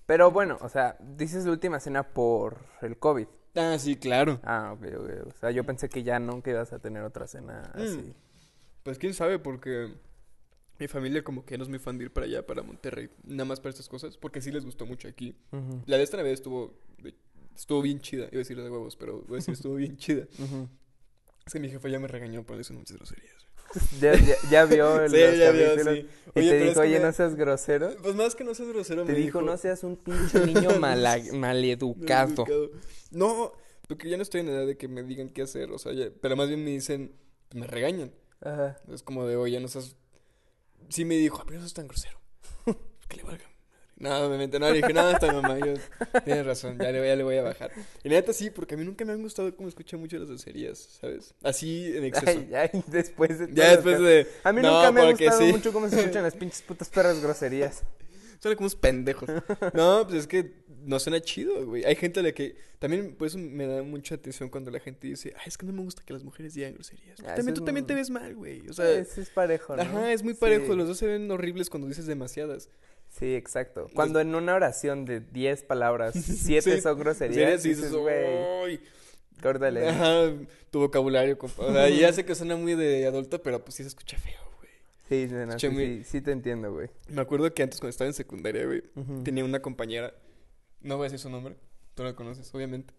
Pero 0.07 0.31
bueno, 0.31 0.59
o 0.61 0.69
sea, 0.69 0.97
dices 1.01 1.45
la 1.45 1.53
última 1.53 1.79
cena 1.81 2.03
por 2.13 2.59
el 2.83 2.97
COVID. 2.99 3.27
Ah, 3.55 3.77
sí, 3.79 3.97
claro. 3.97 4.41
Ah, 4.43 4.73
ok, 4.77 4.87
ok. 4.99 5.11
O 5.29 5.33
sea, 5.39 5.51
yo 5.51 5.65
pensé 5.65 5.89
que 5.89 6.03
ya 6.03 6.19
nunca 6.19 6.51
ibas 6.51 6.73
a 6.73 6.79
tener 6.79 7.03
otra 7.03 7.27
cena 7.27 7.73
Mm. 7.77 7.81
así. 7.81 8.15
Pues 8.83 8.99
quién 8.99 9.15
sabe, 9.15 9.39
porque 9.39 9.93
mi 10.79 10.89
familia 10.89 11.23
como 11.23 11.45
que 11.45 11.57
no 11.57 11.63
es 11.63 11.69
muy 11.71 11.79
fan 11.79 11.99
de 11.99 12.05
ir 12.07 12.13
para 12.13 12.27
allá, 12.27 12.45
para 12.45 12.63
Monterrey, 12.63 13.11
nada 13.25 13.45
más 13.45 13.61
para 13.61 13.71
estas 13.71 13.89
cosas, 13.89 14.17
porque 14.17 14.41
sí 14.41 14.51
les 14.51 14.65
gustó 14.65 14.87
mucho 14.87 15.07
aquí. 15.07 15.37
La 15.87 15.97
de 15.99 16.03
esta 16.03 16.17
Navidad 16.17 16.35
estuvo, 16.35 16.75
estuvo 17.55 17.83
bien 17.83 18.01
chida, 18.01 18.25
iba 18.25 18.35
a 18.35 18.39
decir 18.39 18.57
de 18.61 18.69
huevos, 18.69 18.97
pero 18.97 19.21
voy 19.23 19.35
a 19.35 19.37
decir 19.37 19.55
estuvo 19.55 19.77
bien 19.77 19.97
chida. 19.99 20.27
Es 21.47 21.53
que 21.53 21.61
mi 21.61 21.69
jefa 21.69 21.89
ya 21.89 22.01
me 22.01 22.09
regañó 22.09 22.43
por 22.43 22.57
decir 22.57 22.77
muchas 22.77 22.97
groserías. 22.97 23.47
Ya, 24.01 24.15
ya, 24.15 24.35
ya 24.51 24.65
vio 24.67 25.03
el 25.03 25.11
Sí, 25.13 25.17
los 25.21 25.39
ya 25.39 25.51
vio, 25.51 25.65
capítulos 25.71 25.95
sí. 25.99 26.07
y 26.35 26.39
Oye, 26.41 26.51
te 26.51 26.59
dijo, 26.65 26.81
oye, 26.81 26.99
me- 26.99 27.05
no 27.07 27.13
seas 27.13 27.35
grosero. 27.35 27.91
Pues 28.03 28.15
más 28.15 28.35
que 28.35 28.45
no 28.45 28.55
seas 28.55 28.69
grosero, 28.69 29.05
Te 29.05 29.13
me 29.13 29.19
dijo, 29.19 29.43
no 29.43 29.57
seas 29.57 29.83
un 29.85 29.97
pinche 30.05 30.45
niño 30.47 30.79
mala- 30.79 31.19
maleducado. 31.33 32.33
Educado. 32.33 32.71
No, 33.11 33.53
porque 33.89 34.09
ya 34.09 34.17
no 34.17 34.23
estoy 34.23 34.41
en 34.43 34.49
edad 34.49 34.67
de 34.67 34.77
que 34.77 34.89
me 34.89 35.03
digan 35.03 35.29
qué 35.29 35.43
hacer, 35.43 35.71
o 35.71 35.79
sea, 35.79 35.93
ya- 35.93 36.09
pero 36.21 36.37
más 36.37 36.49
bien 36.49 36.65
me 36.65 36.71
dicen, 36.71 37.13
me 37.55 37.67
regañan. 37.67 38.13
Ajá. 38.41 38.77
Es 38.93 39.03
como 39.03 39.27
de, 39.27 39.37
oye, 39.37 39.61
no 39.61 39.69
seas... 39.69 39.97
Sí 40.89 41.05
me 41.05 41.17
dijo, 41.17 41.39
"Ah, 41.41 41.45
pero 41.47 41.61
no 41.61 41.67
seas 41.67 41.75
tan 41.75 41.87
grosero. 41.89 42.19
que 43.09 43.17
le 43.17 43.23
valga. 43.23 43.45
No, 44.03 44.27
obviamente 44.27 44.59
no, 44.59 44.69
le 44.69 44.79
dije, 44.79 44.93
nada, 44.93 45.13
está 45.13 45.33
mamá, 45.33 45.59
yo, 45.61 45.75
tienes 46.25 46.45
razón, 46.45 46.77
ya 46.77 46.91
le, 46.91 46.99
voy- 46.99 47.07
ya 47.07 47.15
le 47.15 47.23
voy 47.23 47.37
a 47.37 47.43
bajar. 47.43 47.71
Y 48.03 48.09
la 48.09 48.17
neta 48.17 48.33
sí, 48.33 48.51
porque 48.51 48.75
a 48.75 48.77
mí 48.77 48.85
nunca 48.85 49.05
me 49.05 49.13
han 49.13 49.23
gustado 49.23 49.55
cómo 49.55 49.69
escucha 49.69 49.97
mucho 49.97 50.19
las 50.19 50.29
groserías, 50.29 50.79
¿sabes? 51.01 51.35
Así 51.43 51.97
en 51.97 52.05
exceso. 52.07 52.41
Ay, 52.41 52.53
ay, 52.53 52.85
después 52.89 53.39
de 53.39 53.49
ya 53.53 53.71
después 53.77 54.01
de... 54.01 54.27
A 54.43 54.53
mí 54.53 54.61
no, 54.61 54.75
nunca 54.75 54.91
me 54.91 55.03
ha 55.03 55.11
gustado 55.13 55.39
sí. 55.39 55.53
mucho 55.53 55.73
cómo 55.73 55.89
se 55.89 56.01
escuchan 56.01 56.25
las 56.25 56.35
pinches 56.35 56.63
putas 56.63 56.89
perras 56.89 57.23
groserías. 57.23 57.85
Suena 58.41 58.57
como 58.57 58.65
unos 58.65 58.75
pendejos. 58.75 59.29
No, 59.73 60.05
pues 60.05 60.23
es 60.23 60.27
que 60.27 60.51
no 60.85 60.99
suena 60.99 61.21
chido, 61.21 61.65
güey. 61.65 61.85
Hay 61.85 61.95
gente 61.95 62.19
a 62.19 62.25
la 62.25 62.33
que... 62.33 62.57
También 62.81 63.15
por 63.15 63.29
eso 63.29 63.39
me 63.39 63.69
da 63.69 63.85
mucha 63.85 64.17
atención 64.17 64.49
cuando 64.49 64.73
la 64.73 64.81
gente 64.81 65.07
dice, 65.07 65.33
ay, 65.37 65.45
es 65.47 65.57
que 65.57 65.65
no 65.65 65.73
me 65.73 65.83
gusta 65.83 66.03
que 66.05 66.13
las 66.13 66.25
mujeres 66.25 66.55
digan 66.55 66.75
groserías. 66.75 67.21
Ah, 67.21 67.37
también 67.37 67.55
tú 67.55 67.65
también 67.65 67.87
te 67.87 67.95
ves 67.95 68.11
mal, 68.11 68.35
güey. 68.35 68.69
O 68.69 68.73
sea, 68.73 68.91
es, 68.91 69.17
es 69.17 69.31
parejo, 69.31 69.77
¿no? 69.77 69.83
ajá, 69.83 70.13
es 70.13 70.25
muy 70.25 70.35
parejo. 70.35 70.73
Sí. 70.73 70.77
Los 70.77 70.89
dos 70.89 70.99
se 70.99 71.07
ven 71.07 71.31
horribles 71.31 71.71
cuando 71.71 71.87
dices 71.87 72.07
demasiadas. 72.07 72.69
Sí, 73.19 73.35
exacto. 73.37 73.89
Cuando 73.95 74.21
en 74.21 74.35
una 74.35 74.55
oración 74.55 75.05
de 75.05 75.21
10 75.21 75.63
palabras, 75.65 76.15
7 76.25 76.77
Sí. 76.77 76.81
son 76.81 76.99
groserías, 76.99 77.63
Sí, 77.63 77.69
dices, 77.71 77.93
güey, 77.93 78.81
córdale. 79.43 79.89
Ajá, 79.89 80.33
tu 80.71 80.81
vocabulario, 80.81 81.39
compa. 81.39 81.63
O 81.67 81.73
sea, 81.73 81.89
ya 81.91 82.13
sé 82.13 82.25
que 82.25 82.35
suena 82.35 82.57
muy 82.57 82.75
de 82.75 83.07
adulto, 83.07 83.43
pero 83.43 83.63
pues 83.63 83.75
sí 83.77 83.83
se 83.83 83.89
escucha 83.89 84.17
feo, 84.19 84.41
güey. 84.59 84.71
Sí, 85.09 85.33
nena, 85.33 85.59
sí, 85.59 85.69
muy- 85.69 85.99
sí, 85.99 86.05
sí 86.05 86.21
te 86.23 86.33
entiendo, 86.33 86.73
güey. 86.73 86.89
Me 87.09 87.21
acuerdo 87.21 87.53
que 87.53 87.63
antes 87.63 87.79
cuando 87.81 87.91
estaba 87.91 88.09
en 88.09 88.15
secundaria, 88.15 88.65
güey, 88.65 88.83
tenía 89.25 89.45
una 89.45 89.61
compañera, 89.61 90.15
no 90.81 90.97
voy 90.97 91.05
a 91.05 91.07
decir 91.07 91.19
su 91.19 91.29
nombre, 91.31 91.55
tú 91.95 92.03
la 92.05 92.17
conoces, 92.17 92.53
obviamente. 92.55 92.95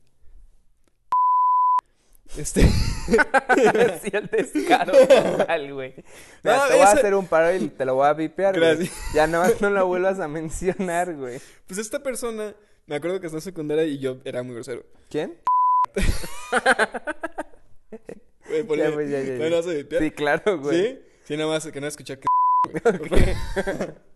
Este, 2.38 2.62
sí, 4.02 4.10
el 4.14 4.28
descaro 4.28 4.92
total, 4.94 5.74
güey. 5.74 5.94
No, 6.44 6.68
te 6.68 6.74
voy 6.74 6.82
a 6.82 6.92
hacer 6.92 7.16
un 7.16 7.28
paro 7.28 7.54
y 7.56 7.68
te 7.70 7.86
lo 7.86 7.96
voy 7.96 8.08
a 8.08 8.14
vipear, 8.14 8.58
güey. 8.58 8.90
Ya 9.14 9.28
más 9.28 9.60
no 9.62 9.70
la 9.70 9.84
vuelvas 9.84 10.20
a 10.20 10.28
mencionar, 10.28 11.16
güey. 11.16 11.40
pues 11.68 11.80
esta 11.80 12.02
persona, 12.02 12.56
me 12.88 12.96
acuerdo 12.96 13.20
que 13.20 13.28
estaba 13.28 13.40
en 13.40 13.44
secundaria 13.44 13.84
y 13.86 14.00
yo 14.00 14.18
era 14.26 14.44
muy 14.44 14.56
grosero. 14.56 14.86
¿Quién? 15.10 15.38
Güey, 18.48 18.64
ponle- 18.68 18.84
Ya, 18.90 18.94
pues, 18.94 19.10
ya, 19.10 19.22
ya, 19.22 19.34
¿no 19.34 19.44
ya. 19.44 19.50
lo 19.50 19.56
vas 19.58 19.68
a 19.68 19.72
vipear? 19.74 20.02
Sí, 20.04 20.12
claro, 20.12 20.60
güey. 20.60 20.82
¿Sí? 20.84 21.00
Sí, 21.26 21.38
nada 21.38 21.50
más 21.50 21.66
que 21.68 21.82
no 21.82 21.88
escuchar 21.88 22.20
que... 22.20 22.28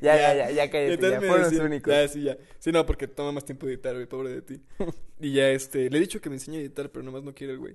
Ya, 0.00 0.16
ya, 0.16 0.34
ya, 0.34 0.50
ya 0.52 0.70
cállate, 0.70 0.94
entonces 0.94 1.20
ya 1.20 1.26
fueron 1.26 1.40
los 1.52 1.52
únicos. 1.64 1.92
Ya, 1.92 2.06
sí, 2.06 2.22
ya. 2.22 2.38
Sí, 2.60 2.70
no, 2.70 2.86
porque 2.86 3.08
toma 3.08 3.32
más 3.32 3.44
tiempo 3.44 3.66
editar, 3.66 3.92
güey, 3.92 4.06
pobre 4.06 4.30
de 4.30 4.42
ti. 4.42 4.60
Y 5.18 5.32
ya, 5.32 5.50
este, 5.50 5.90
le 5.90 5.98
he 5.98 6.00
dicho 6.00 6.20
que 6.20 6.28
me 6.30 6.36
enseñe 6.36 6.58
a 6.58 6.60
editar, 6.60 6.90
pero 6.90 7.04
nomás 7.04 7.24
no 7.24 7.34
quiere 7.34 7.54
el 7.54 7.58
güey. 7.58 7.74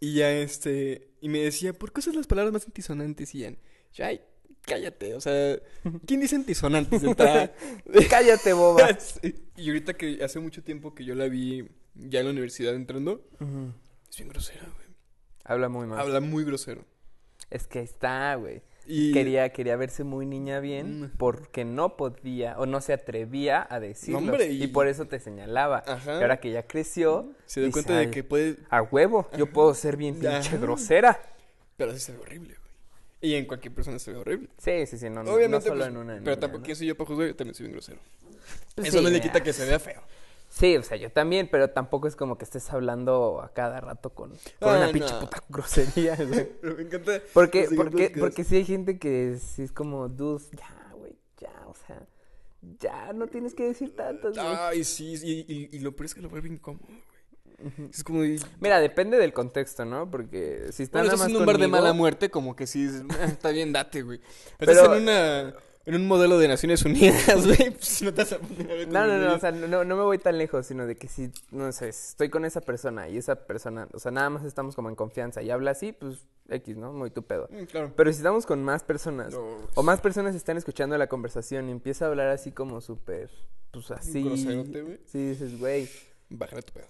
Y 0.00 0.14
ya, 0.14 0.32
este, 0.32 1.08
y 1.20 1.28
me 1.28 1.40
decía, 1.40 1.72
¿por 1.72 1.92
qué 1.92 2.00
usas 2.00 2.14
las 2.14 2.26
palabras 2.26 2.52
más 2.52 2.64
antisonantes, 2.66 3.32
Ian? 3.34 3.58
Yo, 3.92 4.04
ay, 4.04 4.20
cállate, 4.62 5.14
o 5.14 5.20
sea, 5.20 5.58
¿quién 6.06 6.20
dice 6.20 6.36
antisonantes? 6.36 7.02
Cállate, 8.10 8.52
boba. 8.52 8.88
Y 9.56 9.68
ahorita 9.68 9.94
que 9.94 10.24
hace 10.24 10.40
mucho 10.40 10.62
tiempo 10.62 10.94
que 10.94 11.04
yo 11.04 11.14
la 11.14 11.28
vi 11.28 11.68
ya 11.94 12.20
en 12.20 12.26
la 12.26 12.32
universidad 12.32 12.74
entrando, 12.74 13.28
es 14.10 14.16
bien 14.16 14.28
grosera, 14.28 14.62
güey. 14.74 14.86
Habla 15.44 15.68
muy 15.68 15.86
mal. 15.86 16.00
Habla 16.00 16.20
muy 16.20 16.44
grosero. 16.44 16.84
Es 17.50 17.66
que 17.66 17.80
está, 17.80 18.34
güey. 18.36 18.62
Y 18.86 19.12
quería, 19.12 19.48
quería 19.50 19.76
verse 19.76 20.02
muy 20.04 20.26
niña 20.26 20.58
bien 20.60 21.02
Mm. 21.02 21.10
porque 21.16 21.64
no 21.64 21.96
podía 21.96 22.58
o 22.58 22.66
no 22.66 22.80
se 22.80 22.92
atrevía 22.92 23.66
a 23.70 23.78
decirlo. 23.80 24.18
hombre, 24.18 24.50
y... 24.50 24.64
y- 24.64 24.66
por 24.66 24.86
eso 24.88 25.06
te 25.06 25.18
señalaba. 25.20 25.82
Ajá. 25.86 26.18
Y 26.18 26.22
ahora 26.22 26.38
que 26.40 26.50
ya 26.50 26.64
creció, 26.66 27.32
se 27.46 27.60
dio 27.60 27.70
cuenta 27.70 27.92
de 27.94 28.00
"Ay, 28.00 28.10
que 28.10 28.24
puede... 28.24 28.56
A 28.70 28.82
huevo, 28.82 29.28
yo 29.36 29.46
puedo 29.46 29.72
ser 29.74 29.96
bien 29.96 30.14
pinche 30.14 30.28
Ajá. 30.48 30.56
grosera. 30.56 31.20
Pero 31.76 31.92
sí 31.94 32.00
se 32.00 32.12
ve 32.12 32.18
horrible, 32.18 32.54
güey. 32.54 32.62
Y 33.32 33.34
en 33.36 33.46
cualquier 33.46 33.72
persona 33.72 33.98
se 34.00 34.10
ve 34.12 34.18
horrible. 34.18 34.48
Sí, 34.58 34.84
sí, 34.86 34.98
sí, 34.98 35.08
no, 35.08 35.20
Obviamente, 35.22 35.68
solo 35.68 35.78
pues, 35.80 35.88
en 35.90 35.96
una. 35.96 36.16
en 36.16 36.24
pero 36.24 36.34
una, 36.34 36.40
tampoco 36.40 36.58
¿no? 36.60 36.64
¿quién 36.64 36.76
soy 36.76 36.86
yo 36.88 36.96
para 36.96 37.06
juzgar, 37.08 37.28
yo 37.28 37.36
también 37.36 37.54
soy 37.54 37.66
bien 37.66 37.72
grosero. 37.74 38.00
Pues 38.74 38.88
Eso 38.88 38.98
sí, 38.98 39.04
no 39.04 39.10
le 39.10 39.20
quita 39.20 39.40
que 39.42 39.52
se 39.52 39.64
vea 39.64 39.78
feo. 39.78 40.02
Sí, 40.54 40.76
o 40.76 40.82
sea, 40.82 40.98
yo 40.98 41.10
también, 41.10 41.48
pero 41.50 41.70
tampoco 41.70 42.06
es 42.08 42.14
como 42.14 42.36
que 42.36 42.44
estés 42.44 42.70
hablando 42.72 43.40
a 43.42 43.54
cada 43.54 43.80
rato 43.80 44.10
con, 44.10 44.30
con 44.60 44.68
Ah, 44.68 44.76
una 44.76 44.86
no. 44.88 44.92
pinche 44.92 45.14
puta 45.18 45.42
grosería, 45.48 46.14
güey. 46.28 46.46
Pero 46.60 46.76
me 46.76 46.82
encanta. 46.82 47.22
Porque, 47.32 47.68
porque, 47.74 48.12
porque 48.20 48.44
sí 48.44 48.56
hay 48.56 48.64
gente 48.66 48.98
que 48.98 49.38
sí 49.38 49.62
es 49.62 49.72
como, 49.72 50.10
dudes, 50.10 50.50
ya, 50.50 50.92
güey, 50.94 51.16
ya, 51.40 51.52
o 51.66 51.74
sea, 51.74 52.06
ya 52.78 53.14
no 53.14 53.28
tienes 53.28 53.54
que 53.54 53.64
decir 53.64 53.96
tantas, 53.96 54.34
güey. 54.34 54.46
Ay, 54.46 54.84
sí, 54.84 55.14
y, 55.22 55.40
y, 55.50 55.68
y 55.72 55.78
lo 55.80 55.92
peor 55.96 56.04
es 56.06 56.14
que 56.14 56.20
lo 56.20 56.28
vuelve 56.28 56.48
incómodo, 56.50 56.84
güey. 56.86 57.88
Es 57.90 58.04
como. 58.04 58.20
de- 58.22 58.38
Mira, 58.60 58.78
depende 58.80 59.16
del 59.18 59.32
contexto, 59.32 59.84
¿no? 59.86 60.10
Porque 60.10 60.66
si 60.72 60.82
estás 60.82 61.02
Bueno, 61.02 61.14
estás 61.14 61.30
en 61.30 61.36
un 61.36 61.46
bar 61.46 61.58
de 61.58 61.68
mala 61.68 61.92
muerte, 61.94 62.28
como 62.28 62.54
que 62.56 62.66
sí, 62.66 62.84
dices, 62.86 63.04
"Ah, 63.08 63.24
está 63.24 63.50
bien, 63.50 63.72
date, 63.72 64.02
güey. 64.02 64.20
Pero- 64.58 64.72
Estás 64.72 64.96
en 64.96 65.02
una. 65.04 65.54
En 65.84 65.96
un 65.96 66.06
modelo 66.06 66.38
de 66.38 66.46
Naciones 66.46 66.84
Unidas, 66.84 67.26
güey. 67.46 67.70
Pues 67.72 68.02
no 68.02 68.14
te 68.14 68.22
vas 68.22 68.32
a 68.32 68.38
poner 68.38 68.86
No, 68.88 69.06
no, 69.06 69.18
no, 69.18 69.34
o 69.34 69.38
sea, 69.38 69.50
no, 69.50 69.84
no 69.84 69.96
me 69.96 70.02
voy 70.02 70.18
tan 70.18 70.38
lejos, 70.38 70.66
sino 70.66 70.86
de 70.86 70.94
que 70.96 71.08
si, 71.08 71.30
no 71.50 71.72
sé, 71.72 71.88
estoy 71.88 72.28
con 72.28 72.44
esa 72.44 72.60
persona 72.60 73.08
y 73.08 73.16
esa 73.16 73.34
persona, 73.34 73.88
o 73.92 73.98
sea, 73.98 74.12
nada 74.12 74.30
más 74.30 74.44
estamos 74.44 74.76
como 74.76 74.88
en 74.90 74.94
confianza 74.94 75.42
y 75.42 75.50
habla 75.50 75.72
así, 75.72 75.92
pues 75.92 76.26
X, 76.48 76.76
¿no? 76.76 76.92
Muy 76.92 77.10
tu 77.10 77.22
pedo. 77.24 77.48
Mm, 77.50 77.64
Claro. 77.64 77.92
Pero 77.96 78.12
si 78.12 78.18
estamos 78.18 78.46
con 78.46 78.62
más 78.62 78.84
personas, 78.84 79.32
No, 79.34 79.44
o 79.74 79.82
más 79.82 80.00
personas 80.00 80.34
están 80.36 80.56
escuchando 80.56 80.96
la 80.98 81.08
conversación 81.08 81.68
y 81.68 81.72
empieza 81.72 82.04
a 82.04 82.08
hablar 82.08 82.28
así 82.28 82.52
como 82.52 82.80
súper, 82.80 83.28
pues 83.72 83.90
así. 83.90 84.22
groserote, 84.22 84.82
güey. 84.82 85.00
Sí, 85.06 85.30
dices, 85.30 85.58
güey. 85.58 85.88
Bájale 86.30 86.62
tu 86.62 86.72
pedo. 86.74 86.86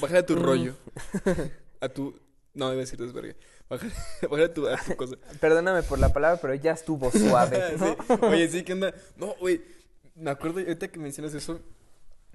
Bájale 0.00 0.18
a 0.18 0.22
Mm. 0.22 0.26
tu 0.26 0.36
rollo. 0.36 0.74
A 1.80 1.88
tu. 1.88 2.14
No, 2.54 2.66
iba 2.66 2.74
a 2.74 2.76
decir 2.76 2.98
desvergue. 2.98 3.36
Bájale, 3.68 4.48
tu, 4.54 4.66
tu 4.86 4.96
cosa. 4.96 5.16
Perdóname 5.40 5.82
por 5.82 5.98
la 5.98 6.12
palabra, 6.12 6.38
pero 6.40 6.54
ya 6.54 6.72
estuvo 6.72 7.10
suave. 7.10 7.76
¿no? 7.78 7.96
Sí. 8.06 8.12
Oye, 8.22 8.48
sí, 8.48 8.62
¿qué 8.64 8.72
onda? 8.74 8.94
No, 9.16 9.34
güey. 9.40 9.62
Me 10.14 10.30
acuerdo, 10.30 10.60
ahorita 10.60 10.88
que 10.88 10.98
mencionas 11.00 11.34
eso, 11.34 11.60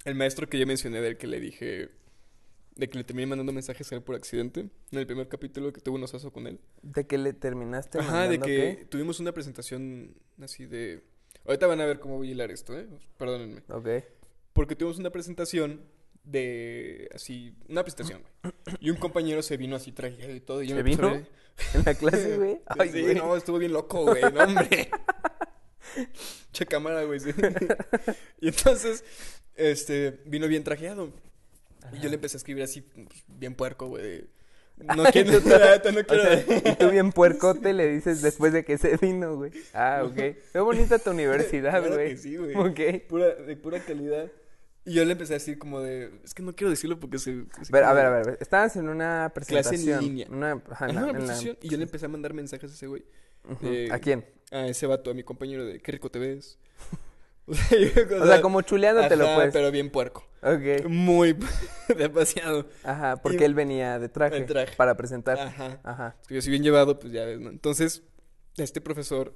el 0.05 0.15
maestro 0.15 0.47
que 0.47 0.59
yo 0.59 0.65
mencioné 0.67 1.01
del 1.01 1.17
que 1.17 1.27
le 1.27 1.39
dije. 1.39 1.89
De 2.75 2.89
que 2.89 2.97
le 2.97 3.03
terminé 3.03 3.27
mandando 3.27 3.51
mensajes 3.51 3.91
a 3.91 3.95
él 3.95 4.01
por 4.01 4.15
accidente. 4.15 4.61
En 4.91 4.99
el 4.99 5.05
primer 5.05 5.27
capítulo 5.27 5.71
que 5.73 5.81
tuve 5.81 5.95
un 5.97 6.03
osazo 6.03 6.31
con 6.31 6.47
él. 6.47 6.59
De 6.81 7.05
que 7.05 7.17
le 7.17 7.33
terminaste 7.33 7.99
Ajá, 7.99 8.27
de 8.27 8.39
que 8.39 8.45
qué? 8.45 8.85
tuvimos 8.89 9.19
una 9.19 9.31
presentación 9.33 10.15
así 10.41 10.65
de. 10.65 11.03
Ahorita 11.45 11.67
van 11.67 11.81
a 11.81 11.85
ver 11.85 11.99
cómo 11.99 12.17
voy 12.17 12.29
a 12.29 12.31
hilar 12.31 12.51
esto, 12.51 12.77
¿eh? 12.77 12.87
Perdónenme. 13.17 13.63
Ok. 13.69 13.87
Porque 14.53 14.75
tuvimos 14.75 14.97
una 14.97 15.09
presentación 15.09 15.81
de. 16.31 17.09
Así. 17.13 17.55
Una 17.67 17.83
presentación, 17.83 18.21
güey. 18.43 18.53
Y 18.79 18.89
un 18.89 18.97
compañero 18.97 19.41
se 19.41 19.57
vino 19.57 19.75
así 19.75 19.91
trajeado 19.91 20.33
y 20.33 20.39
todo. 20.39 20.61
Y 20.63 20.67
yo 20.67 20.75
¿Se 20.75 20.83
me 20.83 20.89
vino? 20.89 21.13
En 21.73 21.83
la 21.85 21.93
clase, 21.93 22.37
güey. 22.37 22.59
Ay, 22.67 22.89
sí, 22.91 23.01
güey. 23.01 23.15
no, 23.15 23.35
estuvo 23.35 23.57
bien 23.57 23.73
loco, 23.73 24.03
güey. 24.05 24.21
No, 24.21 24.43
hombre. 24.43 24.89
che 26.51 26.65
cámara, 26.65 27.03
güey. 27.03 27.19
sí. 27.19 27.31
y 28.41 28.47
entonces, 28.49 29.03
este, 29.55 30.21
vino 30.25 30.47
bien 30.47 30.63
trajeado. 30.63 31.11
Y 31.93 31.99
yo 31.99 32.09
le 32.09 32.15
empecé 32.15 32.37
a 32.37 32.39
escribir 32.39 32.63
así, 32.63 32.81
pues, 32.81 33.23
bien 33.27 33.55
puerco, 33.55 33.87
güey. 33.87 34.03
de, 34.03 34.27
No 34.95 35.03
quiero, 35.05 35.31
no 35.31 35.37
O 35.37 35.41
quiero. 35.41 36.05
sea, 36.05 36.71
y 36.71 36.75
tú 36.75 36.89
bien 36.91 37.11
puercote 37.11 37.73
le 37.73 37.87
dices 37.91 38.21
después 38.21 38.53
de 38.53 38.63
que 38.63 38.77
se 38.77 38.95
vino, 38.97 39.35
güey. 39.35 39.51
Ah, 39.73 40.03
ok. 40.05 40.15
Qué 40.15 40.59
bonita 40.59 40.99
tu 40.99 41.09
universidad, 41.11 41.79
Claro 41.79 41.95
güey. 41.95 42.09
que 42.09 42.17
sí, 42.17 42.37
güey. 42.37 42.55
Ok. 42.55 43.07
Pura, 43.07 43.33
de 43.33 43.55
pura 43.57 43.79
calidad. 43.79 44.31
Y 44.85 44.93
yo 44.93 45.05
le 45.05 45.11
empecé 45.11 45.33
a 45.33 45.37
decir 45.37 45.59
como 45.59 45.81
de, 45.81 46.09
es 46.23 46.33
que 46.33 46.41
no 46.41 46.55
quiero 46.55 46.69
decirlo 46.71 46.99
porque 46.99 47.19
se... 47.19 47.45
se 47.61 47.71
Ver, 47.71 47.83
a 47.83 47.93
ver, 47.93 48.05
a 48.05 48.09
ver, 48.09 48.37
estabas 48.39 48.75
en 48.75 48.87
una 48.89 49.31
Clase 49.35 49.75
en 49.75 49.81
presentación. 49.83 50.03
línea. 50.03 50.27
Una, 50.29 50.51
ajá, 50.53 50.85
Ajá, 50.85 50.89
en 50.89 50.95
la- 50.95 51.01
una 51.01 51.09
en 51.11 51.13
la- 51.13 51.25
presentación, 51.25 51.57
y 51.61 51.69
yo 51.69 51.77
le 51.77 51.83
empecé 51.83 52.05
a 52.05 52.09
mandar 52.09 52.33
mensajes 52.33 52.71
a 52.71 52.73
ese 52.73 52.87
güey. 52.87 53.03
Eh, 53.61 53.89
¿A 53.91 53.99
quién? 53.99 54.25
A 54.51 54.67
ese 54.67 54.87
vato, 54.87 55.11
a 55.11 55.13
mi 55.13 55.23
compañero 55.23 55.65
de, 55.65 55.79
qué 55.79 55.91
rico 55.91 56.09
te 56.09 56.19
ves. 56.19 56.57
o 57.45 57.53
sea, 57.53 57.77
yo- 57.77 58.21
O 58.23 58.25
sea, 58.25 58.41
como 58.41 58.61
chuleándotelo, 58.61 59.25
ajá, 59.25 59.35
pues. 59.35 59.49
pero 59.53 59.69
bien 59.71 59.91
puerco. 59.91 60.25
Ok. 60.41 60.85
Muy 60.87 61.35
demasiado. 61.97 62.67
Ajá, 62.83 63.17
porque 63.17 63.39
y- 63.41 63.43
él 63.43 63.53
venía 63.53 63.99
de 63.99 64.09
traje, 64.09 64.45
para 64.77 64.95
presentar. 64.97 65.37
Ajá. 65.39 65.79
Ajá. 65.83 66.15
Es 66.21 66.27
que 66.27 66.35
yo 66.35 66.41
soy 66.41 66.51
bien 66.51 66.63
llevado, 66.63 66.97
pues 66.99 67.11
ya 67.13 67.25
ves, 67.25 67.39
¿no? 67.39 67.49
Entonces, 67.49 68.03
este 68.57 68.81
profesor, 68.81 69.35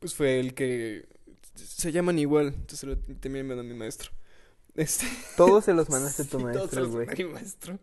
pues 0.00 0.14
fue 0.14 0.40
el 0.40 0.54
que 0.54 1.06
se 1.54 1.92
llaman 1.92 2.18
igual. 2.18 2.48
Entonces 2.48 2.82
lo 2.84 2.98
también 2.98 3.46
me 3.46 3.54
da 3.54 3.62
mi 3.62 3.74
maestro. 3.74 4.10
Este, 4.74 5.06
Todos 5.36 5.64
se 5.64 5.72
los 5.74 5.88
mandaste 5.90 6.22
a 6.22 6.24
sí, 6.26 6.30
tu 6.30 6.38
se 6.38 6.44
maestro, 6.44 6.88
güey. 6.90 7.06
maestro. 7.32 7.78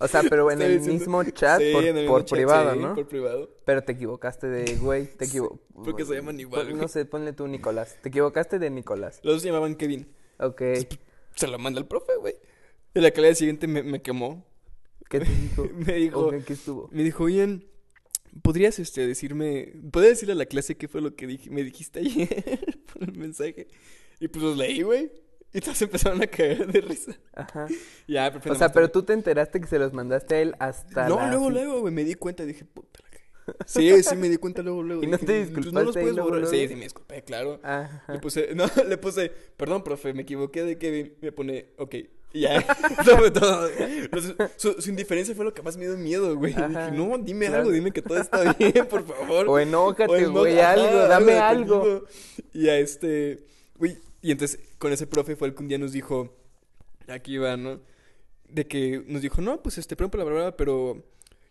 O 0.00 0.06
sea, 0.06 0.22
pero 0.22 0.48
en 0.50 0.60
Estoy 0.60 0.72
el 0.74 0.78
diciendo- 0.78 1.00
mismo 1.00 1.24
chat, 1.24 1.60
Sí, 1.60 1.72
por, 1.72 1.84
en 1.84 1.96
el 1.98 2.06
por 2.06 2.24
chat, 2.24 2.36
privado, 2.36 2.72
sí, 2.74 2.78
¿no? 2.78 2.94
Por 2.94 3.08
privado. 3.08 3.50
Pero 3.64 3.82
te 3.82 3.92
equivocaste 3.92 4.46
de 4.46 4.76
güey, 4.76 5.06
te 5.16 5.24
Sí, 5.26 5.30
equivocaste. 5.38 5.64
porque 5.84 6.04
se 6.04 6.14
llaman 6.14 6.38
igual, 6.38 6.68
No 6.70 6.76
güey. 6.76 6.88
sé, 6.88 7.04
ponle 7.04 7.32
tú 7.32 7.48
Nicolás. 7.48 7.96
Te 8.02 8.08
equivocaste 8.10 8.58
de 8.60 8.70
Nicolás. 8.70 9.18
Los 9.24 9.34
dos 9.34 9.42
se 9.42 9.48
llamaban 9.48 9.74
Kevin. 9.74 10.06
Ok. 10.38 10.62
Se 11.34 11.48
lo 11.48 11.58
manda 11.58 11.80
el 11.80 11.86
profe, 11.86 12.12
güey. 12.20 12.34
Y 12.94 13.00
la 13.00 13.10
calidad 13.10 13.34
siguiente 13.34 13.66
me, 13.66 13.82
me 13.82 14.00
quemó. 14.00 14.46
¿Qué 15.10 15.20
te 15.20 15.26
dijo? 15.26 15.66
Me 15.86 15.94
dijo, 15.94 16.26
Ok, 16.28 16.34
¿qué 16.46 16.52
estuvo? 16.52 16.88
me 16.92 17.02
dijo, 17.02 17.28
Ian, 17.28 17.64
¿podrías 18.42 18.78
este, 18.78 19.06
decirme, 19.06 19.72
podrías 19.90 20.12
decirle 20.14 20.32
a 20.32 20.36
la 20.36 20.46
clase 20.46 20.76
qué 20.76 20.86
fue 20.86 21.00
lo 21.00 21.16
que 21.16 21.26
dij- 21.26 21.50
me 21.50 21.64
dijiste 21.64 22.00
ayer 22.00 22.60
por 22.92 23.02
el 23.04 23.16
mensaje? 23.16 23.66
Y 24.20 24.28
pues 24.28 24.44
los 24.44 24.56
leí, 24.56 24.82
güey. 24.82 25.10
Y 25.54 25.60
todos 25.60 25.80
empezaron 25.82 26.22
a 26.22 26.26
caer 26.26 26.66
de 26.70 26.80
risa. 26.82 27.12
Ajá. 27.34 27.66
Ya, 28.06 28.30
prefiero 28.30 28.54
O 28.54 28.58
sea, 28.58 28.70
pero 28.70 28.90
tú 28.90 29.02
te 29.02 29.12
enteraste 29.14 29.60
que 29.60 29.66
se 29.66 29.78
los 29.78 29.92
mandaste 29.92 30.34
a 30.34 30.40
él 30.40 30.54
hasta 30.58 31.08
No, 31.08 31.16
la 31.16 31.28
luego, 31.30 31.50
luego, 31.50 31.80
güey, 31.80 31.92
me 31.94 32.04
di 32.04 32.14
cuenta 32.14 32.42
y 32.42 32.46
dije, 32.46 32.64
puta 32.64 33.00
la. 33.02 33.08
Sí, 33.66 34.02
sí, 34.02 34.14
me 34.16 34.28
di 34.28 34.36
cuenta 34.36 34.62
luego, 34.62 34.82
luego. 34.82 35.02
¿Y 35.02 35.06
no 35.06 35.16
Dije, 35.16 35.26
te 35.26 35.32
"Pues, 35.32 35.46
disculpaste 35.46 35.74
no 35.74 35.82
los 35.84 35.94
puedes 35.94 36.08
luego, 36.12 36.28
borrar". 36.28 36.40
luego? 36.42 36.54
Sí, 36.54 36.68
sí, 36.68 36.74
me 36.76 36.82
disculpé, 36.82 37.22
claro. 37.24 37.58
Ajá. 37.62 38.04
Le 38.12 38.18
puse, 38.18 38.54
no, 38.54 38.66
le 38.86 38.98
puse, 38.98 39.32
perdón, 39.56 39.82
profe, 39.82 40.12
me 40.12 40.22
equivoqué 40.22 40.64
de 40.64 40.76
Kevin. 40.76 41.14
Me 41.22 41.32
pone, 41.32 41.70
ok. 41.78 41.94
Y 42.34 42.40
ya, 42.40 42.56
eso 42.58 43.16
fue 43.16 43.30
todo. 43.30 43.70
Su, 44.56 44.74
su 44.82 44.90
indiferencia 44.90 45.34
fue 45.34 45.46
lo 45.46 45.54
que 45.54 45.62
más 45.62 45.78
me 45.78 45.86
dio 45.86 45.96
miedo, 45.96 46.36
güey. 46.36 46.52
Dije, 46.52 46.68
no, 46.92 47.16
dime 47.16 47.46
claro. 47.46 47.60
algo, 47.62 47.72
dime 47.72 47.90
que 47.90 48.02
todo 48.02 48.18
está 48.20 48.52
bien, 48.52 48.86
por 48.86 49.06
favor. 49.06 49.48
O 49.48 49.58
enójate, 49.58 50.12
O 50.12 50.16
eno- 50.16 50.32
güey, 50.40 50.60
algo, 50.60 51.08
dame 51.08 51.32
algo. 51.38 52.04
Y 52.52 52.68
a 52.68 52.78
este, 52.78 53.46
güey, 53.76 53.96
y 54.20 54.30
entonces 54.32 54.60
con 54.78 54.92
ese 54.92 55.06
profe 55.06 55.36
fue 55.36 55.48
el 55.48 55.54
que 55.54 55.62
un 55.62 55.68
día 55.68 55.78
nos 55.78 55.92
dijo, 55.92 56.34
aquí 57.08 57.38
va, 57.38 57.56
¿no? 57.56 57.80
De 58.48 58.66
que 58.66 59.04
nos 59.06 59.22
dijo, 59.22 59.40
no, 59.42 59.62
pues 59.62 59.78
este, 59.78 59.96
perdón 59.96 60.10
por 60.10 60.20
la 60.20 60.26
palabra, 60.26 60.56
pero, 60.56 60.94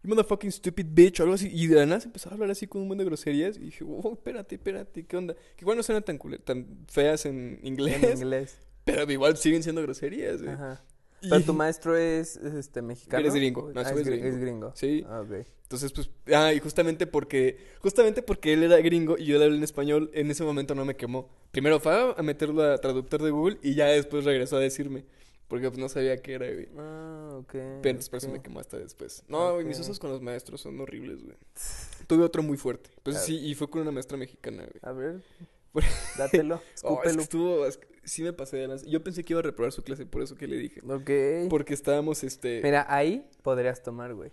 you 0.03 0.09
motherfucking 0.09 0.51
stupid 0.51 0.85
bitch, 0.89 1.19
o 1.19 1.23
algo 1.23 1.35
así. 1.35 1.49
Y 1.51 1.67
de 1.67 1.75
la 1.75 1.85
nada 1.85 2.01
se 2.01 2.07
empezó 2.07 2.29
a 2.29 2.33
hablar 2.33 2.51
así 2.51 2.65
con 2.67 2.81
un 2.81 2.87
buen 2.87 2.97
de 2.97 3.05
groserías. 3.05 3.57
Y 3.57 3.61
dije, 3.61 3.83
oh, 3.87 4.13
espérate, 4.13 4.55
espérate, 4.55 5.05
¿qué 5.05 5.17
onda? 5.17 5.33
Que 5.55 5.63
igual 5.63 5.77
no 5.77 5.83
suenan 5.83 6.03
tan, 6.03 6.17
tan 6.43 6.65
feas 6.87 7.25
en 7.25 7.59
inglés, 7.63 8.01
En 8.03 8.17
inglés. 8.17 8.57
pero 8.85 9.11
igual 9.11 9.37
siguen 9.37 9.63
siendo 9.63 9.81
groserías, 9.81 10.41
güey. 10.41 10.53
Ajá. 10.53 10.83
Y- 11.21 11.29
Pero 11.29 11.41
tu 11.43 11.53
maestro 11.53 11.97
es, 11.97 12.37
es, 12.37 12.53
este 12.53 12.81
mexicano. 12.81 13.21
Eres 13.21 13.33
gringo. 13.33 13.71
No, 13.73 13.81
Ah, 13.81 13.89
es, 13.91 14.05
gringo. 14.05 14.25
es 14.25 14.37
gringo. 14.37 14.71
Sí. 14.75 15.03
Ah. 15.07 15.23
Entonces, 15.63 15.91
pues, 15.91 16.09
ah, 16.33 16.53
y 16.53 16.59
justamente 16.59 17.07
porque, 17.07 17.57
justamente 17.81 18.21
porque 18.21 18.53
él 18.53 18.63
era 18.63 18.77
gringo 18.77 19.17
y 19.17 19.25
yo 19.25 19.37
le 19.39 19.45
hablé 19.45 19.57
en 19.57 19.63
español, 19.63 20.11
en 20.13 20.29
ese 20.31 20.43
momento 20.43 20.75
no 20.75 20.85
me 20.85 20.95
quemó. 20.95 21.27
Primero 21.51 21.79
fue 21.79 22.13
a 22.15 22.21
meterlo 22.23 22.63
a 22.63 22.77
traductor 22.77 23.21
de 23.23 23.31
Google 23.31 23.57
y 23.61 23.73
ya 23.75 23.85
después 23.87 24.25
regresó 24.25 24.57
a 24.57 24.59
decirme, 24.59 25.05
porque 25.47 25.69
pues 25.69 25.79
no 25.79 25.89
sabía 25.89 26.17
qué 26.17 26.33
era, 26.33 26.45
güey. 26.51 26.67
Ah, 26.77 27.37
ok. 27.39 27.51
Pero 27.51 27.89
entonces 27.89 28.09
por 28.09 28.17
eso 28.17 28.27
ok. 28.27 28.33
me 28.33 28.41
quemó 28.41 28.59
hasta 28.59 28.77
después. 28.77 29.23
No, 29.27 29.53
güey, 29.53 29.65
mis 29.65 29.77
Ok. 29.77 29.83
osos 29.83 29.99
con 29.99 30.11
los 30.11 30.21
maestros 30.21 30.61
son 30.61 30.79
horribles, 30.79 31.23
güey. 31.23 31.37
Tuve 32.07 32.23
otro 32.23 32.43
muy 32.43 32.57
fuerte. 32.57 32.89
Pues 33.03 33.17
sí, 33.23 33.37
y 33.39 33.55
fue 33.55 33.69
con 33.69 33.81
una 33.81 33.91
maestra 33.91 34.17
mexicana, 34.17 34.63
güey. 34.63 34.79
A 34.81 34.91
ver, 34.91 35.21
dátelo, 36.17 36.55
Oh, 36.55 36.59
es 36.59 36.75
escúpelo. 37.11 37.15
que 37.17 37.21
estuvo, 37.23 37.65
es 37.65 37.77
que 37.77 37.87
sí 38.03 38.23
me 38.23 38.33
pasé 38.33 38.57
de 38.57 38.67
lanza. 38.67 38.85
Yo 38.87 39.03
pensé 39.03 39.23
que 39.23 39.33
iba 39.33 39.39
a 39.39 39.43
reprobar 39.43 39.71
su 39.71 39.83
clase, 39.83 40.05
por 40.05 40.21
eso 40.21 40.35
que 40.35 40.47
le 40.47 40.57
dije. 40.57 40.81
Ok. 40.87 41.49
Porque 41.49 41.73
estábamos, 41.73 42.23
este... 42.23 42.61
Mira, 42.63 42.85
ahí 42.89 43.27
podrías 43.43 43.81
tomar, 43.83 44.13
güey. 44.13 44.31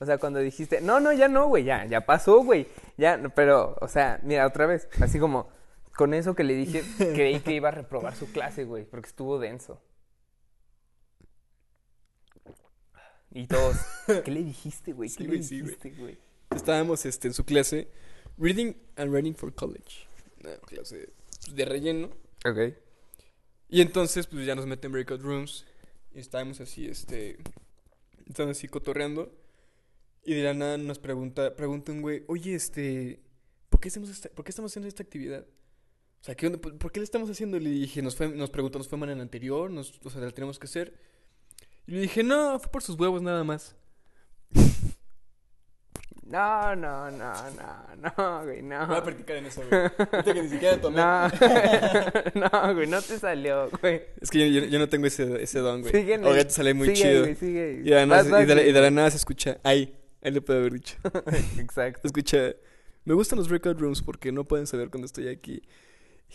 O 0.00 0.06
sea, 0.06 0.18
cuando 0.18 0.40
dijiste, 0.40 0.80
no, 0.80 0.98
no, 1.00 1.12
ya 1.12 1.28
no, 1.28 1.46
güey, 1.48 1.62
ya, 1.64 1.86
ya 1.86 2.04
pasó, 2.06 2.42
güey. 2.42 2.66
Ya, 2.98 3.16
no, 3.16 3.30
pero, 3.30 3.76
o 3.80 3.86
sea, 3.88 4.20
mira, 4.24 4.46
otra 4.46 4.66
vez, 4.66 4.88
así 5.00 5.18
como, 5.20 5.48
con 5.96 6.14
eso 6.14 6.34
que 6.34 6.44
le 6.44 6.54
dije, 6.54 6.82
creí 7.14 7.40
que 7.40 7.54
iba 7.54 7.68
a 7.68 7.72
reprobar 7.72 8.14
su 8.16 8.30
clase, 8.32 8.64
güey, 8.64 8.84
porque 8.84 9.08
estuvo 9.08 9.38
denso. 9.38 9.80
Y 13.34 13.46
todos, 13.46 13.76
¿qué 14.24 14.30
le 14.30 14.42
dijiste, 14.44 14.92
güey? 14.92 15.08
¿Qué 15.08 15.16
Sí, 15.16 15.22
le 15.22 15.28
güey, 15.28 15.42
sí, 15.42 15.60
güey. 15.60 15.70
dijiste, 15.74 15.90
güey? 16.00 16.18
estábamos 16.54 17.06
este, 17.06 17.28
en 17.28 17.34
su 17.34 17.44
clase 17.46 17.88
Reading 18.36 18.74
and 18.96 19.10
Writing 19.10 19.34
for 19.34 19.54
College. 19.54 20.06
Una 20.40 20.56
clase 20.58 21.08
de 21.54 21.64
relleno. 21.64 22.10
Ok. 22.44 22.74
Y 23.68 23.80
entonces, 23.80 24.26
pues 24.26 24.44
ya 24.44 24.54
nos 24.54 24.66
meten 24.66 24.88
en 24.88 24.92
breakout 24.92 25.22
rooms. 25.22 25.64
Y 26.14 26.20
estábamos 26.20 26.60
así, 26.60 26.86
este. 26.86 27.38
Están 28.28 28.50
así 28.50 28.68
cotorreando. 28.68 29.32
Y 30.24 30.34
de 30.34 30.42
la 30.42 30.52
nada 30.54 30.76
nos 30.76 30.98
pregunta, 30.98 31.56
pregunta 31.56 31.90
un 31.90 32.02
güey, 32.02 32.24
oye, 32.28 32.54
este. 32.54 33.20
qué, 33.80 33.88
hacemos 33.88 34.10
esta- 34.10 34.28
¿por 34.28 34.44
qué 34.44 34.50
estamos 34.50 34.70
haciendo 34.72 34.88
esta 34.88 35.02
actividad? 35.02 35.46
O 36.22 36.24
sea, 36.24 36.34
¿qué 36.36 36.46
onda? 36.46 36.58
¿por 36.60 36.78
por 36.78 36.92
qué 36.92 37.00
le 37.00 37.04
estamos 37.04 37.28
haciendo? 37.28 37.58
Le 37.58 37.68
dije, 37.68 38.00
nos, 38.00 38.14
fue, 38.16 38.28
nos 38.28 38.48
preguntó, 38.48 38.78
¿nos 38.78 38.86
fue 38.88 38.96
mal 38.96 39.10
en 39.10 39.16
el 39.16 39.22
anterior? 39.22 39.70
Nos, 39.70 40.00
o 40.04 40.08
sea, 40.08 40.20
¿la 40.20 40.30
tenemos 40.30 40.58
que 40.58 40.66
hacer? 40.66 40.94
Y 41.86 41.92
le 41.92 42.00
dije, 42.02 42.22
no, 42.22 42.58
fue 42.60 42.70
por 42.70 42.82
sus 42.82 42.98
huevos 42.98 43.20
nada 43.22 43.42
más. 43.44 43.74
No, 46.24 46.74
no, 46.76 47.10
no, 47.10 47.32
no, 47.50 48.12
no, 48.16 48.44
güey, 48.44 48.62
no. 48.62 48.86
Voy 48.86 48.96
a 48.96 49.02
practicar 49.04 49.36
en 49.36 49.46
eso, 49.46 49.60
güey. 49.68 49.82
Ahorita 49.82 50.22
que 50.32 50.42
ni 50.42 50.48
siquiera 50.48 50.80
tomé. 50.80 50.96
No, 50.96 51.28
no, 52.34 52.74
güey, 52.74 52.86
no 52.86 53.02
te 53.02 53.18
salió, 53.18 53.68
güey. 53.82 54.00
Es 54.18 54.30
que 54.30 54.38
yo, 54.50 54.60
yo- 54.60 54.66
yo 54.66 54.78
no 54.78 54.88
tengo 54.88 55.06
ese, 55.08 55.42
ese 55.42 55.58
don, 55.58 55.82
güey. 55.82 55.92
Síguele. 55.92 56.26
Ahorita 56.26 56.48
sale 56.48 56.72
muy 56.72 56.88
sigue, 56.96 57.02
chido. 57.10 57.22
Güey, 57.24 57.34
sigue. 57.34 57.82
Y 57.84 58.06
vas, 58.06 58.26
y 58.26 58.44
de 58.46 58.54
la- 58.54 58.62
y 58.62 58.72
de 58.72 58.80
la 58.80 58.90
nada 58.90 59.10
se 59.10 59.18
escucha, 59.18 59.58
ahí, 59.62 59.94
ahí 60.22 60.30
le 60.30 60.40
puedo 60.40 60.60
haber 60.60 60.72
dicho. 60.72 60.96
Exacto. 61.58 62.00
Escucha, 62.06 62.54
me 63.04 63.12
gustan 63.12 63.38
los 63.38 63.48
breakout 63.50 63.78
rooms 63.78 64.00
porque 64.00 64.32
no 64.32 64.44
pueden 64.44 64.66
saber 64.66 64.88
cuando 64.88 65.04
estoy 65.06 65.28
aquí. 65.28 65.60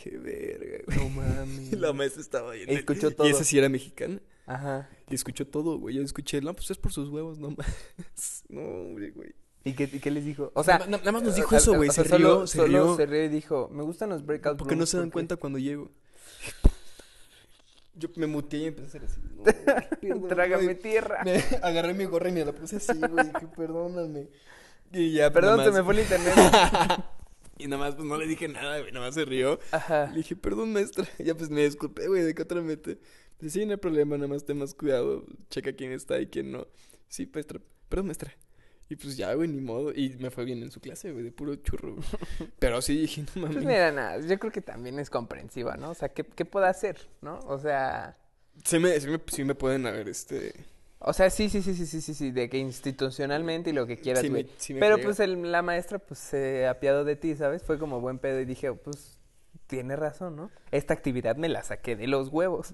Dije, 0.04 0.18
verga, 0.18 0.78
güey. 0.86 0.98
No 0.98 1.10
mames. 1.22 1.74
Y 1.74 1.76
la 1.76 1.92
maestra 1.94 2.22
estaba 2.22 2.56
el- 2.56 2.70
Escuchó 2.70 3.10
Y 3.10 3.14
todo. 3.16 3.28
esa 3.28 3.44
sí 3.44 3.58
era 3.58 3.68
mexicana. 3.70 4.20
Ajá. 4.46 4.90
Y 5.10 5.16
escuchó 5.16 5.46
todo, 5.48 5.78
güey. 5.80 5.96
Yo 5.96 6.04
escuché, 6.04 6.40
no, 6.42 6.54
pues 6.54 6.70
es 6.72 6.78
por 6.78 6.94
sus 6.94 7.10
huevos, 7.10 7.40
no 7.40 7.52
más. 7.52 7.68
No, 8.50 8.62
hombre, 8.62 9.12
güey. 9.12 9.34
¿Y 9.64 9.74
qué, 9.74 9.84
y 9.92 10.00
qué 10.00 10.12
les 10.12 10.24
dijo? 10.24 10.52
O 10.56 10.64
sea, 10.64 10.78
Na- 10.80 10.86
na- 10.86 10.98
nada 11.00 11.12
más 11.12 11.24
nos 11.24 11.36
dijo 11.36 11.54
eso, 11.56 11.74
güey. 11.76 11.90
Se 11.90 12.04
solo- 12.06 12.18
rió, 12.40 12.48
se 12.48 12.58
solo 12.58 12.68
rió. 12.68 12.96
se 12.96 13.06
rió 13.06 13.24
y 13.26 13.28
dijo, 13.28 13.70
me 13.74 13.84
gustan 13.84 14.10
los 14.10 14.26
breakout 14.26 14.58
Porque 14.58 14.76
no 14.76 14.86
se 14.86 14.98
dan 14.98 15.08
porque- 15.08 15.14
cuenta 15.14 15.36
cuando 15.36 15.60
llego. 15.60 15.92
Yo 17.96 18.10
me 18.16 18.28
muteé 18.28 18.60
y 18.60 18.66
empecé 18.68 19.00
a 19.00 19.02
hacer 19.02 19.04
así. 19.06 19.20
No, 20.08 20.14
perdón, 20.22 20.28
Trágame 20.30 20.76
tierra. 20.76 21.24
Me 21.26 21.44
agarré 21.64 21.94
mi 21.96 22.06
gorra 22.06 22.30
y 22.30 22.32
me 22.32 22.46
la 22.46 22.54
puse 22.54 22.78
así, 22.78 22.94
güey. 22.98 23.32
Que 23.34 23.48
perdóname. 23.48 24.28
Y 24.94 25.12
ya, 25.14 25.34
Perdón, 25.34 25.58
nada 25.58 25.72
se 25.72 25.78
me 25.78 25.84
fue 25.84 25.96
el 25.96 26.00
internet. 26.02 26.34
Y 27.60 27.68
nada 27.68 27.84
más, 27.84 27.96
pues 27.96 28.08
no 28.08 28.18
le 28.18 28.28
dije 28.28 28.48
nada, 28.48 28.80
güey. 28.80 28.92
Nada 28.92 29.06
más 29.06 29.16
se 29.16 29.26
rió. 29.26 29.60
Ajá. 29.72 30.08
Le 30.08 30.18
dije, 30.18 30.36
perdón, 30.36 30.74
maestra. 30.74 31.06
Ya 31.20 31.36
pues 31.36 31.50
me 31.50 31.64
disculpé, 31.64 32.08
güey, 32.08 32.24
¿de 32.24 32.34
qué 32.36 32.42
otra 32.44 32.62
mete? 32.62 33.00
Dice, 33.40 33.60
sí, 33.60 33.66
no 33.66 33.72
hay 33.72 33.78
problema, 33.78 34.16
nada 34.18 34.28
más 34.28 34.46
ten 34.46 34.58
más 34.58 34.74
cuidado. 34.74 35.26
Checa 35.50 35.74
quién 35.74 35.92
está 35.92 36.20
y 36.20 36.28
quién 36.28 36.52
no. 36.52 36.68
Sí, 37.08 37.30
maestra. 37.34 37.60
Perdón, 37.90 38.08
maestra. 38.08 38.34
Y 38.90 38.96
pues 38.96 39.18
ya, 39.18 39.34
güey, 39.34 39.50
ni 39.50 39.60
modo. 39.62 39.92
Y 39.94 40.16
me 40.20 40.32
fue 40.32 40.46
bien 40.46 40.62
en 40.64 40.72
su 40.72 40.80
clase, 40.80 41.12
güey, 41.12 41.24
de 41.24 41.32
puro 41.32 41.56
churro. 41.58 41.96
güey. 41.96 42.08
Pero 42.60 42.82
sí 42.82 42.98
dije, 42.98 43.22
no 43.22 43.42
mames. 43.42 43.56
Pues 43.58 43.66
mira, 43.66 43.92
nada, 43.92 44.20
yo 44.20 44.40
creo 44.40 44.52
que 44.52 44.62
también 44.62 44.98
es 45.00 45.10
comprensiva, 45.10 45.76
¿no? 45.78 45.92
O 45.92 45.94
sea, 45.94 46.10
¿qué, 46.10 46.24
qué 46.24 46.46
puede 46.46 46.68
hacer, 46.68 47.10
no? 47.22 47.40
O 47.40 47.58
sea, 47.60 48.18
Sí 48.64 48.80
me, 48.80 49.00
sí 49.00 49.08
me, 49.08 49.22
sí 49.28 49.44
me 49.44 49.56
pueden 49.56 49.86
haber, 49.86 50.10
este... 50.10 50.54
o 51.00 51.14
sea, 51.14 51.30
sí, 51.30 51.50
sí, 51.50 51.62
sí, 51.62 51.74
sí, 51.76 51.86
sí, 51.86 52.02
sí, 52.02 52.14
sí, 52.14 52.32
de 52.32 52.50
que 52.50 52.58
institucionalmente 52.58 53.70
y 53.70 53.74
lo 53.74 53.86
que 53.88 53.98
quieras, 53.98 54.28
güey. 54.30 54.48
sí 54.58 54.74
Pero 54.74 54.98
pues 55.00 55.20
el- 55.20 55.52
la 55.52 55.62
maestra, 55.62 56.00
pues, 56.00 56.20
se 56.20 56.68
apiadó 56.68 57.04
de 57.04 57.16
ti, 57.16 57.36
¿sabes? 57.36 57.64
Fue 57.64 57.78
como 57.78 58.02
buen 58.02 58.20
pedo 58.20 58.40
y 58.40 58.46
dije, 58.46 58.72
pues, 58.74 59.20
tiene 59.68 59.96
razón, 59.96 60.36
¿no? 60.36 60.50
Esta 60.72 60.94
actividad 60.94 61.36
me 61.36 61.50
la 61.50 61.62
saqué 61.64 61.96
de 61.96 62.08
los 62.08 62.30
huevos. 62.30 62.74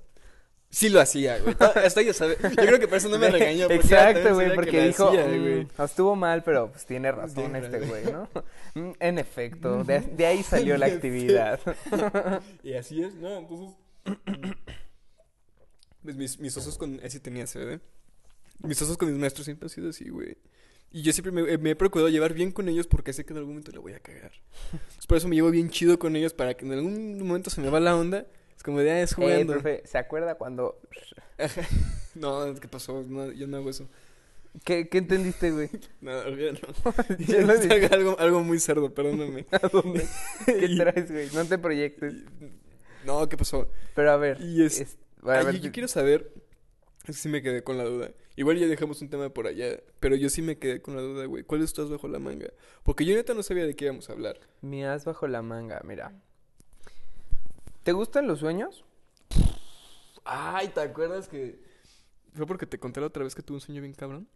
Sí 0.70 0.90
lo 0.90 1.00
hacía, 1.02 1.38
güey. 1.38 1.56
Hasta 1.60 2.02
ella 2.02 2.14
sabe. 2.14 2.36
Yo 2.42 2.50
creo 2.66 2.80
que 2.80 2.88
por 2.88 2.98
eso 2.98 3.08
no 3.08 3.20
me 3.20 3.30
regañó. 3.32 3.68
porque 3.68 3.76
Exacto, 3.76 4.34
güey, 4.34 4.56
porque 4.56 4.88
dijo, 4.88 5.10
hacía, 5.10 5.26
"Mm, 5.28 5.42
güey. 5.42 5.68
estuvo 5.86 6.16
mal, 6.16 6.44
pero 6.44 6.72
pues 6.72 6.86
tiene 6.88 7.12
razón 7.12 7.36
Tiene 7.52 7.60
este 7.60 7.80
güey, 7.82 8.06
¿no? 8.06 8.28
Mm, 8.76 8.92
en 9.00 9.20
efecto, 9.20 9.84
de, 9.84 10.00
de 10.18 10.26
ahí 10.26 10.42
salió 10.42 10.76
la 10.78 10.88
actividad. 10.88 11.60
Y 12.64 12.74
así 12.74 13.04
es, 13.04 13.14
¿no? 13.16 13.38
Entonces... 13.38 13.76
Pues 16.04 16.16
mis, 16.18 16.40
mis 16.40 16.58
osos 16.58 16.78
con... 16.78 17.00
Ese 17.04 17.20
tenía 17.20 17.46
CBD. 17.46 17.80
Mis 18.62 18.82
osos 18.82 18.98
con 18.98 19.10
mis 19.10 19.20
maestros 19.20 19.46
siempre 19.46 19.66
han 19.66 19.70
sido 19.70 19.90
así, 19.90 20.10
güey. 20.10 20.38
Y 20.92 21.02
yo 21.02 21.12
siempre 21.12 21.32
me, 21.32 21.58
me 21.58 21.72
he 21.72 21.76
procurado 21.76 22.08
llevar 22.10 22.34
bien 22.34 22.52
con 22.52 22.70
ellos 22.70 22.86
porque 22.88 23.14
sé 23.14 23.26
que 23.26 23.34
en 23.34 23.38
algún 23.38 23.54
momento 23.54 23.72
la 23.72 23.80
voy 23.80 23.94
a 23.94 24.00
cagar. 24.00 24.32
Entonces, 24.72 25.08
por 25.08 25.18
eso 25.18 25.28
me 25.28 25.36
llevo 25.36 25.50
bien 25.50 25.70
chido 25.70 25.98
con 25.98 26.16
ellos 26.16 26.34
para 26.34 26.54
que 26.54 26.66
en 26.66 26.72
algún 26.74 27.18
momento 27.26 27.50
se 27.50 27.62
me 27.62 27.70
va 27.70 27.80
la 27.80 27.96
onda. 27.96 28.28
Es 28.56 28.62
como 28.64 28.80
de, 28.80 28.92
ah, 28.92 29.02
es 29.02 29.12
Eh, 29.14 29.16
jugando. 29.16 29.54
profe, 29.54 29.82
¿se 29.86 29.98
acuerda 29.98 30.36
cuando... 30.36 30.80
no, 32.16 32.54
¿qué 32.56 32.68
pasó? 32.68 33.04
No, 33.08 33.32
yo 33.32 33.48
no 33.48 33.58
hago 33.58 33.70
eso. 33.70 33.90
¿Qué, 34.64 34.88
qué 34.88 35.00
entendiste, 35.00 35.50
güey? 35.52 35.70
Nada, 36.02 36.28
olvídalo. 36.28 36.60
Yo 37.28 37.42
lo 37.42 37.54
Es 37.54 37.62
dije. 37.68 37.88
algo, 37.88 38.20
algo 38.20 38.44
muy 38.44 38.60
cerdo, 38.60 38.94
perdóname. 38.94 39.48
¿A 39.52 39.68
dónde? 39.68 40.06
¿Qué 40.46 40.66
Y- 40.70 40.78
traes, 40.78 41.12
güey? 41.12 41.28
No 41.34 41.44
te 41.46 41.58
proyectes. 41.58 42.14
No, 43.04 43.28
¿qué 43.28 43.36
pasó? 43.36 43.68
Pero 43.96 44.12
a 44.12 44.18
ver. 44.18 44.40
Y 44.42 44.64
es- 44.64 44.80
es- 44.80 44.98
a 45.26 45.40
Ay, 45.40 45.46
ver, 45.46 45.56
yo, 45.56 45.62
yo 45.64 45.72
quiero 45.72 45.88
saber. 45.88 46.32
Es 47.06 47.18
sí 47.18 47.28
me 47.28 47.42
quedé 47.42 47.64
con 47.64 47.78
la 47.78 47.84
duda. 47.84 48.12
Igual 48.38 48.58
ya 48.58 48.68
dejamos 48.68 49.02
un 49.02 49.10
tema 49.10 49.30
por 49.30 49.48
allá. 49.48 49.78
Pero 50.00 50.16
yo 50.16 50.30
sí 50.30 50.42
me 50.42 50.58
quedé 50.58 50.82
con 50.82 50.96
la 50.96 51.02
duda, 51.02 51.26
güey. 51.26 51.44
¿Cuál 51.44 51.62
estás 51.62 51.90
bajo 51.90 52.08
la 52.08 52.20
manga? 52.20 52.48
Porque 52.84 53.04
yo 53.04 53.14
neta 53.14 53.34
no 53.34 53.44
sabía 53.44 53.66
de 53.66 53.76
qué 53.76 53.86
íbamos 53.86 54.10
a 54.10 54.14
hablar. 54.14 54.40
Mi 54.62 54.86
as 54.86 55.04
bajo 55.04 55.28
la 55.28 55.42
manga, 55.42 55.82
mira. 55.84 56.14
¿Te 57.84 57.92
gustan 57.92 58.28
los 58.28 58.40
sueños? 58.40 58.86
Ay, 60.24 60.70
¿te 60.70 60.80
acuerdas 60.80 61.28
que.? 61.28 61.62
¿Fue 62.34 62.48
porque 62.48 62.66
te 62.66 62.80
conté 62.80 63.02
la 63.02 63.08
otra 63.08 63.24
vez 63.24 63.36
que 63.36 63.44
tuve 63.44 63.58
un 63.58 63.62
sueño 63.62 63.82
bien 63.82 63.94
cabrón? 63.94 64.28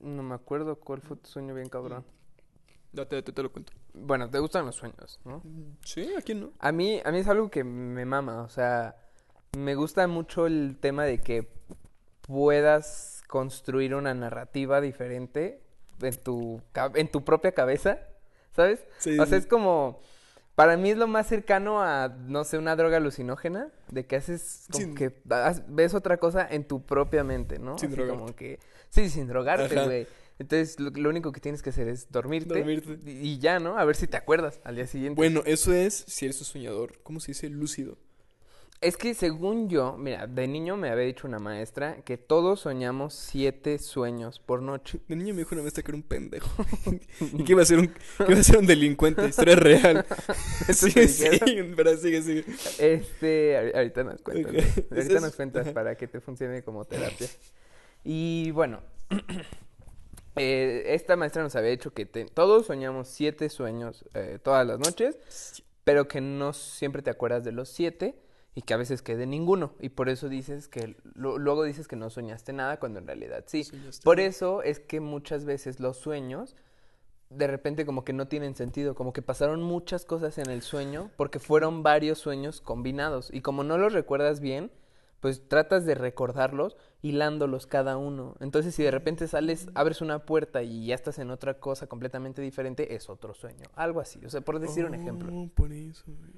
No 0.00 0.24
me 0.24 0.34
acuerdo 0.34 0.80
cuál 0.80 1.00
fue 1.00 1.16
tu 1.16 1.30
sueño 1.30 1.54
bien 1.54 1.68
cabrón. 1.68 2.04
Date, 2.92 3.16
date, 3.16 3.32
te 3.32 3.42
lo 3.42 3.52
cuento. 3.52 3.72
Bueno, 3.94 4.28
te 4.28 4.40
gustan 4.40 4.66
los 4.66 4.74
sueños, 4.74 5.20
¿no? 5.24 5.42
Sí, 5.84 6.12
¿a 6.18 6.20
quién 6.20 6.40
no? 6.40 6.52
A 6.58 6.72
mí, 6.72 7.00
a 7.04 7.12
mí 7.12 7.18
es 7.18 7.28
algo 7.28 7.50
que 7.50 7.62
me 7.64 8.04
mama, 8.04 8.42
o 8.42 8.48
sea, 8.48 8.96
me 9.56 9.74
gusta 9.76 10.06
mucho 10.08 10.46
el 10.46 10.76
tema 10.80 11.04
de 11.04 11.20
que 11.20 11.48
puedas 12.22 13.22
construir 13.28 13.94
una 13.94 14.14
narrativa 14.14 14.80
diferente 14.80 15.60
en 16.00 16.16
tu, 16.16 16.60
en 16.94 17.08
tu 17.10 17.24
propia 17.24 17.52
cabeza, 17.52 17.98
¿sabes? 18.54 18.84
Sí, 18.98 19.18
O 19.18 19.26
sea, 19.26 19.38
es 19.38 19.46
como, 19.46 20.00
para 20.54 20.76
mí 20.76 20.90
es 20.90 20.96
lo 20.98 21.06
más 21.06 21.26
cercano 21.28 21.82
a, 21.82 22.08
no 22.08 22.44
sé, 22.44 22.58
una 22.58 22.76
droga 22.76 22.96
alucinógena, 22.98 23.70
de 23.90 24.06
que 24.06 24.16
haces 24.16 24.66
como 24.70 24.84
Sin- 24.84 24.94
que 24.94 25.12
ves 25.68 25.94
otra 25.94 26.16
cosa 26.18 26.46
en 26.50 26.64
tu 26.64 26.84
propia 26.84 27.24
mente, 27.24 27.58
¿no? 27.58 27.78
Sin 27.78 27.88
Así 27.88 27.96
drogarte. 27.96 28.20
como 28.20 28.36
que, 28.36 28.58
sí, 28.90 29.08
sin 29.08 29.26
drogarte, 29.28 29.84
güey. 29.84 30.06
Entonces, 30.38 30.80
lo, 30.80 30.90
lo 30.90 31.08
único 31.10 31.30
que 31.30 31.40
tienes 31.40 31.62
que 31.62 31.70
hacer 31.70 31.86
es 31.88 32.10
dormirte, 32.10 32.54
Dormirte. 32.54 32.98
Y, 33.04 33.28
y 33.34 33.38
ya, 33.38 33.60
¿no? 33.60 33.78
A 33.78 33.84
ver 33.84 33.94
si 33.94 34.08
te 34.08 34.16
acuerdas 34.16 34.60
al 34.64 34.74
día 34.74 34.86
siguiente. 34.86 35.16
Bueno, 35.16 35.42
eso 35.46 35.72
es 35.72 36.04
si 36.08 36.24
eres 36.24 36.40
un 36.40 36.46
soñador. 36.46 37.00
¿Cómo 37.02 37.20
se 37.20 37.28
dice? 37.32 37.48
Lúcido. 37.48 37.96
Es 38.82 38.96
que 38.96 39.14
según 39.14 39.68
yo, 39.68 39.96
mira, 39.96 40.26
de 40.26 40.48
niño 40.48 40.76
me 40.76 40.90
había 40.90 41.04
dicho 41.04 41.28
una 41.28 41.38
maestra 41.38 42.02
que 42.04 42.18
todos 42.18 42.60
soñamos 42.60 43.14
siete 43.14 43.78
sueños 43.78 44.40
por 44.40 44.60
noche. 44.60 44.98
De 45.06 45.14
niño 45.14 45.34
me 45.34 45.38
dijo 45.42 45.54
una 45.54 45.62
maestra 45.62 45.84
que 45.84 45.92
era 45.92 45.96
un 45.96 46.02
pendejo. 46.02 46.66
y 47.20 47.44
que 47.44 47.52
iba 47.52 47.62
a 47.62 47.64
ser 47.64 47.78
un, 47.78 47.86
que 47.86 48.24
iba 48.32 48.40
a 48.40 48.42
ser 48.42 48.58
un 48.58 48.66
delincuente. 48.66 49.24
Historia 49.28 49.54
real. 49.54 50.04
¿Eso 50.68 50.86
sí, 50.88 50.94
te 50.94 51.06
sí, 51.06 51.28
dijeron? 51.28 51.74
pero 51.76 51.96
sigue, 51.96 52.22
sigue. 52.22 52.44
Este, 52.80 53.56
ahor- 53.56 53.76
ahorita 53.76 54.02
nos 54.02 54.20
cuentas. 54.20 54.52
Ahorita 54.90 55.20
nos 55.20 55.36
cuentas 55.36 55.66
ajá. 55.68 55.74
para 55.74 55.94
que 55.96 56.08
te 56.08 56.20
funcione 56.20 56.64
como 56.64 56.84
terapia. 56.84 57.28
Y 58.02 58.50
bueno, 58.50 58.80
eh, 60.36 60.82
esta 60.88 61.14
maestra 61.16 61.42
nos 61.44 61.54
había 61.56 61.70
dicho 61.70 61.92
que 61.92 62.06
te- 62.06 62.24
todos 62.24 62.66
soñamos 62.66 63.06
siete 63.06 63.48
sueños 63.48 64.04
eh, 64.14 64.38
todas 64.42 64.66
las 64.66 64.78
noches, 64.80 65.62
pero 65.84 66.08
que 66.08 66.20
no 66.20 66.52
siempre 66.52 67.00
te 67.02 67.10
acuerdas 67.10 67.44
de 67.44 67.52
los 67.52 67.68
siete 67.68 68.16
y 68.54 68.62
que 68.62 68.74
a 68.74 68.76
veces 68.76 69.02
quede 69.02 69.26
ninguno. 69.26 69.74
Y 69.80 69.90
por 69.90 70.08
eso 70.08 70.28
dices 70.28 70.68
que, 70.68 70.96
lo- 71.14 71.38
luego 71.38 71.64
dices 71.64 71.88
que 71.88 71.96
no 71.96 72.10
soñaste 72.10 72.52
nada 72.52 72.78
cuando 72.78 72.98
en 72.98 73.06
realidad 73.06 73.44
sí. 73.46 73.64
Por 74.04 74.20
eso 74.20 74.62
es 74.62 74.80
que 74.80 75.00
muchas 75.00 75.44
veces 75.44 75.80
los 75.80 75.96
sueños 75.96 76.56
de 77.30 77.46
repente 77.46 77.86
como 77.86 78.04
que 78.04 78.12
no 78.12 78.28
tienen 78.28 78.54
sentido, 78.54 78.94
como 78.94 79.14
que 79.14 79.22
pasaron 79.22 79.62
muchas 79.62 80.04
cosas 80.04 80.36
en 80.36 80.50
el 80.50 80.60
sueño 80.60 81.10
porque 81.16 81.38
fueron 81.38 81.82
varios 81.82 82.18
sueños 82.18 82.60
combinados 82.60 83.30
y 83.32 83.40
como 83.40 83.64
no 83.64 83.78
los 83.78 83.94
recuerdas 83.94 84.40
bien, 84.40 84.70
pues 85.20 85.48
tratas 85.48 85.86
de 85.86 85.94
recordarlos 85.94 86.76
hilándolos 87.02 87.66
cada 87.66 87.96
uno. 87.96 88.36
Entonces 88.40 88.74
si 88.74 88.82
de 88.82 88.90
repente 88.90 89.26
sales, 89.28 89.66
abres 89.74 90.00
una 90.00 90.20
puerta 90.20 90.62
y 90.62 90.86
ya 90.86 90.94
estás 90.94 91.18
en 91.18 91.30
otra 91.30 91.54
cosa 91.54 91.86
completamente 91.88 92.40
diferente, 92.40 92.94
es 92.94 93.10
otro 93.10 93.34
sueño, 93.34 93.64
algo 93.74 94.00
así, 94.00 94.24
o 94.24 94.30
sea, 94.30 94.40
por 94.40 94.60
decir 94.60 94.84
un 94.84 94.94
ejemplo. 94.94 95.30
Oh, 95.32 95.48
por 95.54 95.72
eso, 95.72 96.04
güey. 96.06 96.30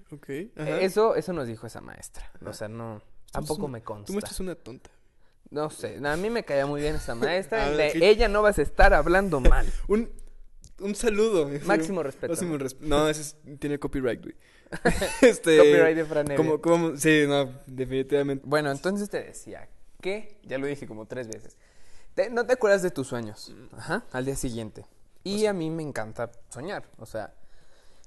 Ok. 0.47 0.53
ajá. 0.59 0.71
Eh, 0.81 0.85
Eso 0.85 1.15
eso 1.17 1.33
nos 1.33 1.47
dijo 1.47 1.67
esa 1.67 1.81
maestra. 1.81 2.31
O 2.47 2.53
sea, 2.53 2.69
no 2.69 3.03
tampoco 3.31 3.67
una- 3.67 3.73
me 3.73 3.81
Tú 3.81 3.85
consta. 3.87 4.13
muestras 4.13 4.41
una 4.41 4.55
tonta. 4.55 4.91
No 5.51 5.69
sé, 5.71 6.01
a 6.05 6.17
mí 6.17 6.31
me 6.31 6.45
caía 6.45 6.67
muy 6.67 6.81
bien 6.81 6.97
esa 6.97 7.15
maestra, 7.15 7.67
Ah, 7.67 7.71
de 7.71 7.91
sí. 7.91 7.99
ella 8.03 8.29
no 8.29 8.41
vas 8.43 8.59
a 8.59 8.63
estar 8.63 8.95
hablando 8.95 9.41
mal. 9.41 9.67
Un, 9.89 10.11
un 10.81 10.95
saludo. 10.95 11.49
Máximo 11.67 12.03
respeto, 12.03 12.33
Máximo 12.33 12.57
respeto. 12.59 12.89
No, 12.89 13.09
ese 13.09 13.21
es- 13.21 13.59
tiene 13.61 13.79
copyright, 13.79 14.23
güey. 14.23 14.35
este, 15.23 15.59
Copyright 15.59 15.95
de 15.97 16.05
Fran 16.07 16.27
Evia. 16.27 16.37
como, 16.37 16.61
como, 16.61 16.97
sí, 16.97 17.25
no, 17.29 17.51
definitivamente. 17.67 18.43
Bueno, 18.47 18.71
entonces 18.73 19.09
te 19.11 19.23
decía 19.23 19.69
ya 20.45 20.59
lo 20.59 20.67
dije 20.67 20.87
como 20.87 21.07
tres 21.07 21.29
veces, 21.29 21.57
te- 22.15 22.31
no 22.31 22.47
te 22.47 22.53
acuerdas 22.55 22.83
de 22.83 22.91
tus 22.91 23.07
sueños, 23.09 23.55
ajá, 23.73 24.05
al 24.13 24.25
día 24.25 24.37
siguiente. 24.37 24.87
Y 25.25 25.47
a 25.47 25.53
mí 25.53 25.71
me 25.71 25.83
encanta 25.83 26.31
soñar, 26.51 26.85
o 26.99 27.07
sea, 27.07 27.35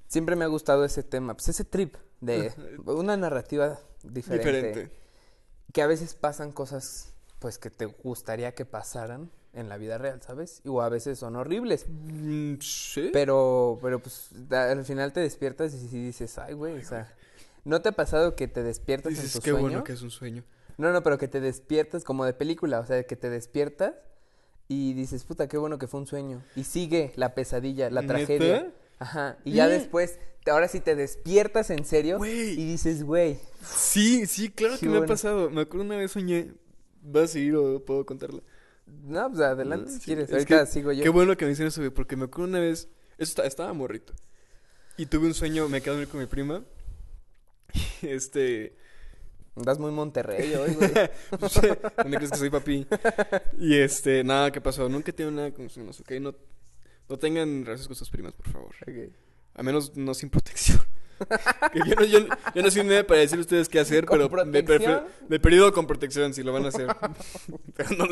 siempre 0.06 0.36
me 0.36 0.44
ha 0.44 0.48
gustado 0.48 0.84
ese 0.84 1.02
tema, 1.02 1.34
pues 1.34 1.48
ese 1.48 1.64
trip 1.64 1.96
de 2.20 2.52
una 2.86 3.16
narrativa 3.16 3.78
diferente, 4.04 4.52
Diferente. 4.52 4.92
que 5.72 5.82
a 5.82 5.86
veces 5.86 6.14
pasan 6.14 6.52
cosas 6.52 7.12
pues 7.40 7.58
que 7.58 7.70
te 7.70 7.86
gustaría 7.86 8.54
que 8.54 8.64
pasaran 8.64 9.30
en 9.52 9.68
la 9.68 9.76
vida 9.76 9.96
real, 9.98 10.20
¿sabes? 10.22 10.60
O 10.66 10.82
a 10.82 10.88
veces 10.88 11.18
son 11.18 11.36
horribles. 11.36 11.86
Mm, 11.88 12.54
sí. 12.60 13.10
Pero, 13.12 13.78
pero 13.82 14.00
pues 14.00 14.30
al 14.50 14.84
final 14.84 15.12
te 15.12 15.20
despiertas 15.20 15.72
y 15.74 15.86
dices, 15.88 16.36
ay, 16.38 16.54
güey, 16.54 16.78
o 16.78 16.84
sea, 16.84 17.12
¿no 17.64 17.80
te 17.80 17.88
ha 17.90 17.92
pasado 17.92 18.34
que 18.36 18.46
te 18.48 18.62
despiertas 18.62 19.10
Dices, 19.10 19.34
en 19.34 19.40
tu 19.40 19.44
qué 19.44 19.50
sueño? 19.50 19.62
bueno 19.68 19.84
que 19.84 19.92
es 19.92 20.02
un 20.02 20.10
sueño. 20.10 20.44
No, 20.78 20.92
no, 20.92 21.02
pero 21.02 21.18
que 21.18 21.28
te 21.28 21.40
despiertas 21.40 22.04
como 22.04 22.24
de 22.24 22.32
película, 22.32 22.80
o 22.80 22.86
sea, 22.86 23.02
que 23.04 23.16
te 23.16 23.28
despiertas 23.30 23.94
y 24.68 24.94
dices, 24.94 25.24
puta, 25.24 25.48
qué 25.48 25.58
bueno 25.58 25.78
que 25.78 25.86
fue 25.88 26.00
un 26.00 26.06
sueño. 26.06 26.42
Y 26.56 26.64
sigue 26.64 27.12
la 27.16 27.34
pesadilla, 27.34 27.90
la 27.90 28.00
¿Neta? 28.02 28.14
tragedia. 28.14 28.72
Ajá. 28.98 29.38
Y 29.44 29.52
ya 29.52 29.66
Mm. 29.66 29.70
después, 29.70 30.18
ahora 30.50 30.68
sí 30.68 30.80
te 30.80 30.94
despiertas 30.96 31.70
en 31.70 31.84
serio 31.84 32.24
y 32.24 32.54
dices, 32.64 33.02
güey, 33.04 33.38
Sí, 33.64 34.26
sí, 34.26 34.50
claro 34.50 34.78
que 34.78 34.88
me 34.88 34.98
ha 34.98 35.06
pasado. 35.06 35.50
Me 35.50 35.62
acuerdo 35.62 35.84
una 35.84 35.96
vez 35.96 36.12
soñé. 36.12 36.52
¿Vas 37.02 37.24
a 37.24 37.28
seguir 37.34 37.54
o 37.56 37.84
puedo 37.84 38.04
contarla? 38.06 38.40
no, 38.86 39.28
pues 39.28 39.40
adelante 39.42 39.90
No, 39.90 39.98
si 39.98 40.04
quieres. 40.04 40.28
es 40.28 40.32
Ahorita 40.32 40.60
que 40.64 40.66
sigo 40.70 40.92
yo. 40.92 41.02
Qué 41.02 41.08
bueno 41.10 41.36
que 41.36 41.44
me 41.44 41.50
dicen 41.50 41.66
eso, 41.66 41.80
güey, 41.80 41.90
porque 41.90 42.16
me 42.16 42.24
acuerdo 42.24 42.48
una 42.50 42.60
vez. 42.60 42.88
Estaba 43.18 43.72
morrito. 43.72 44.14
Y 44.96 45.06
tuve 45.06 45.26
un 45.26 45.34
sueño, 45.34 45.68
me 45.68 45.80
quedé 45.80 45.90
a 45.90 45.92
dormir 45.94 46.08
con 46.08 46.20
mi 46.20 46.26
prima. 46.26 46.64
Este. 48.02 48.76
Andas 49.58 49.78
muy 49.78 49.90
Monterrey 49.90 50.54
hoy, 50.56 50.74
güey. 50.74 50.90
¿Dónde 51.96 52.16
crees 52.16 52.30
que 52.30 52.36
soy 52.38 52.50
papi? 52.50 52.86
Y 53.58 53.76
este, 53.76 54.24
nada, 54.24 54.50
¿qué 54.50 54.60
pasó? 54.60 54.88
Nunca 54.88 55.10
he 55.10 55.14
tenido 55.14 55.30
nada 55.34 55.52
con 55.52 55.68
sus 55.68 55.74
primas, 55.78 56.00
¿ok? 56.00 56.10
No, 56.20 56.34
no 57.08 57.18
tengan 57.18 57.64
relaciones 57.64 57.86
con 57.88 57.96
sus 57.96 58.10
primas, 58.10 58.32
por 58.34 58.48
favor. 58.48 58.74
A 59.54 59.62
menos 59.62 59.96
no 59.96 60.14
sin 60.14 60.30
protección. 60.30 60.80
Que 61.72 61.80
yo, 61.80 61.96
no, 61.96 62.04
yo, 62.04 62.20
yo 62.54 62.62
no 62.62 62.70
soy 62.70 62.84
nadie 62.84 63.02
para 63.02 63.18
decir 63.18 63.38
a 63.38 63.40
ustedes 63.40 63.68
qué 63.68 63.80
hacer, 63.80 64.06
¿Con 64.06 64.18
pero 64.28 64.44
de, 64.44 64.64
prefer- 64.64 65.04
de 65.28 65.40
periodo 65.40 65.72
con 65.72 65.84
protección, 65.84 66.32
si 66.32 66.44
lo 66.44 66.52
van 66.52 66.64
a 66.66 66.68
hacer. 66.68 66.86
No- 67.98 68.06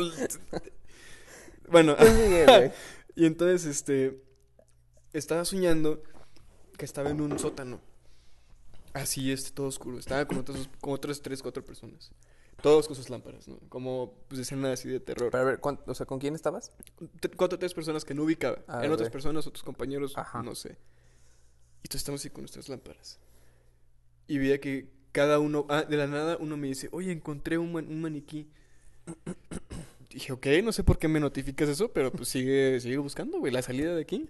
bueno, 1.69 1.95
güey. 1.97 2.71
y 3.15 3.25
entonces, 3.25 3.65
este, 3.65 4.21
estaba 5.13 5.45
soñando 5.45 6.03
que 6.77 6.83
estaba 6.83 7.09
en 7.09 7.21
un 7.21 7.39
sótano. 7.39 7.79
Así, 9.01 9.31
este, 9.31 9.51
todo 9.51 9.67
oscuro. 9.67 9.97
Estaba 9.99 10.25
con 10.25 10.37
otras, 10.37 10.69
con 10.81 10.93
otras 10.93 11.21
tres, 11.21 11.41
cuatro 11.41 11.63
personas. 11.65 12.11
Todos 12.61 12.87
con 12.87 12.95
sus 12.95 13.09
lámparas, 13.09 13.47
¿no? 13.47 13.59
Como, 13.69 14.15
pues, 14.27 14.41
escena 14.41 14.71
así 14.71 14.89
de 14.89 14.99
terror. 14.99 15.29
Pero 15.31 15.43
a 15.43 15.45
ver, 15.45 15.59
¿cuán- 15.59 15.79
o 15.85 15.93
sea, 15.93 16.05
¿con 16.07 16.17
quién 16.19 16.33
estabas? 16.33 16.71
T- 17.19 17.29
cuatro 17.29 17.55
o 17.55 17.59
tres 17.59 17.73
personas 17.73 18.03
que 18.03 18.13
no 18.15 18.23
ubicaba. 18.23 18.59
Ah, 18.67 18.79
Eran 18.79 18.93
otras 18.93 19.09
personas, 19.11 19.45
otros 19.45 19.63
compañeros, 19.63 20.13
Ajá. 20.17 20.41
no 20.41 20.55
sé. 20.55 20.69
Y 20.69 21.87
entonces 21.87 22.01
estamos 22.01 22.21
así 22.21 22.29
con 22.31 22.41
nuestras 22.41 22.67
lámparas. 22.69 23.19
Y 24.27 24.39
veía 24.39 24.59
que 24.59 24.89
cada 25.11 25.37
uno, 25.39 25.67
ah, 25.69 25.83
de 25.83 25.97
la 25.97 26.07
nada, 26.07 26.37
uno 26.39 26.57
me 26.57 26.67
dice, 26.67 26.89
oye, 26.91 27.11
encontré 27.11 27.57
un, 27.59 27.71
man- 27.71 27.87
un 27.87 28.01
maniquí. 28.01 28.49
Dije, 30.09 30.31
ok, 30.33 30.47
no 30.63 30.71
sé 30.71 30.83
por 30.83 30.97
qué 30.97 31.07
me 31.07 31.19
notificas 31.19 31.69
eso, 31.69 31.91
pero 31.91 32.11
pues 32.11 32.29
sigue, 32.29 32.79
sigue 32.79 32.97
buscando, 32.97 33.37
güey, 33.39 33.53
la 33.53 33.61
salida 33.61 33.93
de 33.93 34.01
aquí. 34.01 34.29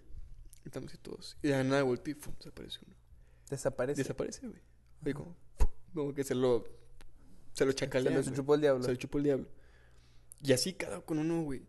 Estamos 0.66 0.92
así 0.92 0.98
todos. 1.02 1.38
Y 1.42 1.48
de 1.48 1.54
la 1.54 1.64
nada 1.64 1.84
volteé 1.84 2.12
y 2.12 2.16
¡fum! 2.16 2.34
desaparece 2.38 2.80
uno. 2.86 2.96
Desaparece. 3.50 4.02
Desaparece, 4.02 4.48
güey. 4.48 4.60
Oye, 5.04 5.14
como, 5.14 5.36
como 5.94 6.14
que 6.14 6.24
se 6.24 6.36
lo, 6.36 6.64
se 7.54 7.66
lo 7.66 7.72
Se 7.72 7.78
chacalea. 7.78 8.18
lo 8.18 8.24
chupó 8.24 8.56
el 8.56 8.62
diablo. 8.62 8.84
Se 8.84 8.92
lo 8.92 8.96
chupó 8.98 9.18
el 9.20 9.24
diablo. 9.26 9.48
Y 10.44 10.54
así 10.54 10.74
cada 10.74 11.02
con 11.02 11.18
uno, 11.20 11.44
güey. 11.44 11.62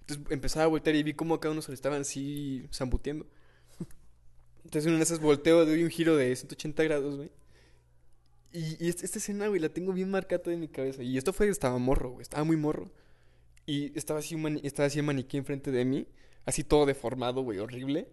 Entonces 0.00 0.26
empezaba 0.30 0.64
a 0.64 0.68
voltear 0.68 0.96
y 0.96 1.02
vi 1.02 1.14
cómo 1.14 1.34
a 1.34 1.40
cada 1.40 1.52
uno 1.52 1.62
se 1.62 1.70
le 1.70 1.74
estaban 1.74 2.02
así 2.02 2.66
zambuteando. 2.72 3.26
Entonces 4.64 4.84
en 4.86 4.90
una 4.90 4.98
de 4.98 5.04
esas 5.04 5.20
volteo, 5.20 5.64
doy 5.66 5.82
un 5.82 5.90
giro 5.90 6.16
de 6.16 6.34
180 6.34 6.82
grados, 6.84 7.16
güey. 7.16 7.30
Y, 8.52 8.82
y 8.84 8.88
esta, 8.88 9.04
esta 9.04 9.18
escena, 9.18 9.48
güey, 9.48 9.60
la 9.60 9.68
tengo 9.68 9.92
bien 9.92 10.10
marcada 10.10 10.52
en 10.52 10.60
mi 10.60 10.68
cabeza. 10.68 11.02
Y 11.02 11.18
esto 11.18 11.32
fue, 11.32 11.48
estaba 11.48 11.76
morro, 11.78 12.10
güey, 12.10 12.22
estaba 12.22 12.44
muy 12.44 12.56
morro. 12.56 12.90
Y 13.66 13.96
estaba 13.98 14.20
así, 14.20 14.34
un 14.34 14.42
mani- 14.42 14.60
estaba 14.62 14.86
así 14.86 14.98
el 15.00 15.04
maniquí 15.04 15.36
enfrente 15.38 15.70
de 15.70 15.84
mí, 15.84 16.06
así 16.44 16.64
todo 16.64 16.86
deformado, 16.86 17.42
güey, 17.42 17.58
horrible. 17.58 18.08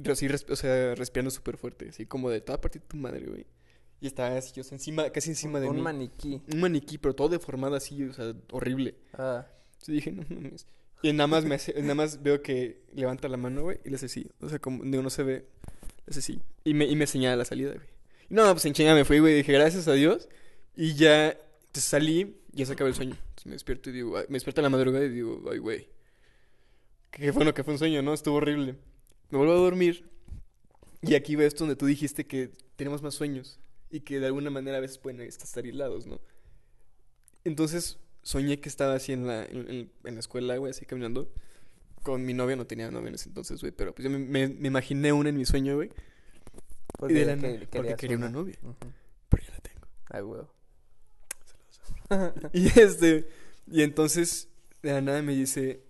Pero 0.00 0.12
así, 0.12 0.26
o 0.26 0.56
sea, 0.56 0.94
respirando 0.94 1.30
súper 1.30 1.56
fuerte, 1.56 1.88
así 1.88 2.06
como 2.06 2.28
de 2.30 2.40
toda 2.40 2.60
parte 2.60 2.78
de 2.78 2.84
tu 2.86 2.96
madre, 2.96 3.26
güey. 3.26 3.46
Y 4.00 4.06
estaba 4.06 4.36
así, 4.36 4.60
o 4.60 4.64
sea, 4.64 4.76
encima, 4.76 5.08
casi 5.10 5.30
encima 5.30 5.58
de 5.58 5.68
un 5.68 5.76
mí. 5.76 5.82
maniquí. 5.82 6.42
Un 6.52 6.60
maniquí, 6.60 6.98
pero 6.98 7.14
todo 7.14 7.30
deformado 7.30 7.76
así, 7.76 8.02
o 8.04 8.12
sea, 8.12 8.34
horrible. 8.52 8.94
Ah, 9.14 9.46
Entonces 9.72 9.94
dije, 9.94 10.12
no 10.12 10.22
mames. 10.28 10.66
Y 11.02 11.12
nada 11.12 11.26
más, 11.26 11.44
me 11.44 11.54
hace- 11.54 11.80
nada 11.80 11.94
más 11.94 12.22
veo 12.22 12.42
que 12.42 12.82
levanta 12.94 13.28
la 13.28 13.36
mano, 13.38 13.62
güey, 13.62 13.78
y 13.84 13.90
le 13.90 13.96
hace 13.96 14.06
así. 14.06 14.30
O 14.40 14.48
sea, 14.48 14.58
como 14.58 14.84
de 14.84 14.98
uno 14.98 15.08
se 15.08 15.22
ve, 15.22 15.32
le 16.06 16.10
hace 16.10 16.18
así. 16.20 16.40
Y 16.64 16.74
me, 16.74 16.84
y 16.86 16.96
me 16.96 17.06
señala 17.06 17.36
la 17.36 17.44
salida, 17.44 17.72
güey. 17.72 17.86
Y 18.28 18.34
no, 18.34 18.50
pues 18.52 18.64
en 18.66 18.72
chinga 18.74 18.94
me 18.94 19.04
fui, 19.04 19.18
güey. 19.18 19.34
Dije, 19.34 19.52
gracias 19.52 19.88
a 19.88 19.92
Dios. 19.92 20.28
Y 20.74 20.94
ya 20.94 21.28
entonces 21.30 21.84
salí, 21.84 22.36
ya 22.52 22.66
se 22.66 22.72
acabó 22.72 22.88
el 22.88 22.94
sueño. 22.94 23.12
Entonces 23.14 23.46
me 23.46 23.52
despierto 23.52 23.88
y 23.90 23.92
digo, 23.94 24.16
ay, 24.18 24.24
me 24.28 24.34
despierto 24.34 24.60
en 24.60 24.64
la 24.64 24.70
madrugada 24.70 25.04
y 25.06 25.10
digo, 25.10 25.42
ay, 25.50 25.58
güey. 25.58 25.88
Qué 27.10 27.30
bueno 27.30 27.54
que 27.54 27.64
fue 27.64 27.72
un 27.74 27.78
sueño, 27.78 28.02
¿no? 28.02 28.12
Estuvo 28.12 28.36
horrible. 28.36 28.76
Me 29.30 29.38
vuelvo 29.38 29.52
a 29.54 29.56
dormir. 29.56 30.08
Y 31.02 31.14
aquí 31.14 31.36
ves 31.36 31.54
donde 31.54 31.76
tú 31.76 31.86
dijiste 31.86 32.26
que 32.26 32.50
tenemos 32.76 33.02
más 33.02 33.14
sueños. 33.14 33.58
Y 33.90 34.00
que 34.00 34.18
de 34.20 34.26
alguna 34.26 34.50
manera 34.50 34.78
a 34.78 34.80
veces 34.80 34.98
pueden 34.98 35.20
estar 35.20 35.64
aislados, 35.64 36.06
¿no? 36.06 36.20
Entonces 37.44 37.98
soñé 38.22 38.58
que 38.60 38.68
estaba 38.68 38.94
así 38.94 39.12
en 39.12 39.26
la, 39.26 39.44
en, 39.44 39.90
en- 40.04 40.14
la 40.14 40.20
escuela, 40.20 40.56
güey, 40.56 40.70
así 40.70 40.84
caminando. 40.84 41.30
Con 42.02 42.24
mi 42.24 42.34
novia, 42.34 42.56
no 42.56 42.66
tenía 42.66 42.90
novia 42.90 43.08
en 43.08 43.14
ese 43.14 43.28
entonces, 43.28 43.60
güey. 43.60 43.72
Pero 43.72 43.94
pues 43.94 44.04
yo 44.04 44.10
me, 44.10 44.18
me- 44.18 44.48
me 44.48 44.68
imaginé 44.68 45.12
una 45.12 45.28
en 45.28 45.36
mi 45.36 45.44
sueño, 45.46 45.76
güey. 45.76 45.88
Y 45.88 45.92
porque, 46.98 47.14
de 47.14 47.24
la 47.26 47.36
que- 47.36 47.66
porque 47.70 47.94
quería 47.96 48.16
una 48.16 48.26
una. 48.28 48.38
novia. 48.38 48.58
Pero 49.28 49.42
ya 49.44 49.50
la 49.50 49.58
tengo. 49.60 49.86
Ay, 50.10 50.22
huevo. 50.22 50.52
Y 52.52 52.66
este, 52.78 53.28
y 53.70 53.82
entonces, 53.82 54.48
de 54.82 54.92
la 54.92 55.00
nada 55.00 55.22
me 55.22 55.34
dice, 55.34 55.82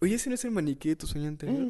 oye, 0.00 0.14
ese 0.14 0.28
no 0.28 0.34
es 0.36 0.44
el 0.44 0.52
maniquí 0.52 0.90
de 0.90 0.96
tu 0.96 1.06
sueño 1.06 1.28
anterior. 1.28 1.66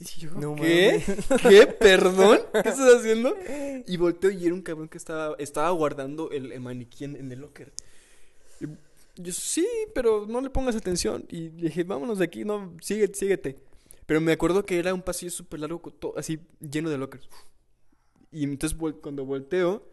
Y 0.00 0.20
yo, 0.20 0.30
No 0.32 0.54
¿qué? 0.54 1.02
¿Qué? 1.42 1.66
¿Perdón? 1.66 2.38
¿Qué 2.52 2.58
estás 2.68 2.94
haciendo? 3.00 3.36
Y 3.86 3.96
volteo 3.96 4.30
y 4.30 4.44
era 4.46 4.54
un 4.54 4.62
cabrón 4.62 4.88
que 4.88 4.98
estaba, 4.98 5.34
estaba 5.38 5.70
guardando 5.70 6.30
el, 6.30 6.52
el 6.52 6.60
maniquí 6.60 7.04
en, 7.04 7.16
en 7.16 7.32
el 7.32 7.40
locker. 7.40 7.72
Y 8.60 8.66
yo, 9.20 9.32
sí, 9.32 9.66
pero 9.94 10.26
no 10.28 10.40
le 10.40 10.50
pongas 10.50 10.76
atención. 10.76 11.24
Y 11.28 11.50
le 11.50 11.68
dije, 11.68 11.82
vámonos 11.84 12.18
de 12.18 12.24
aquí, 12.26 12.44
no, 12.44 12.74
síguete, 12.80 13.18
síguete. 13.18 13.58
Pero 14.06 14.20
me 14.20 14.32
acuerdo 14.32 14.64
que 14.64 14.78
era 14.78 14.94
un 14.94 15.02
pasillo 15.02 15.30
súper 15.32 15.60
largo, 15.60 15.82
con 15.82 15.92
to- 15.92 16.14
así 16.16 16.38
lleno 16.60 16.88
de 16.90 16.98
lockers. 16.98 17.28
Y 18.30 18.44
entonces 18.44 18.78
vol- 18.78 19.00
cuando 19.00 19.24
volteo, 19.24 19.88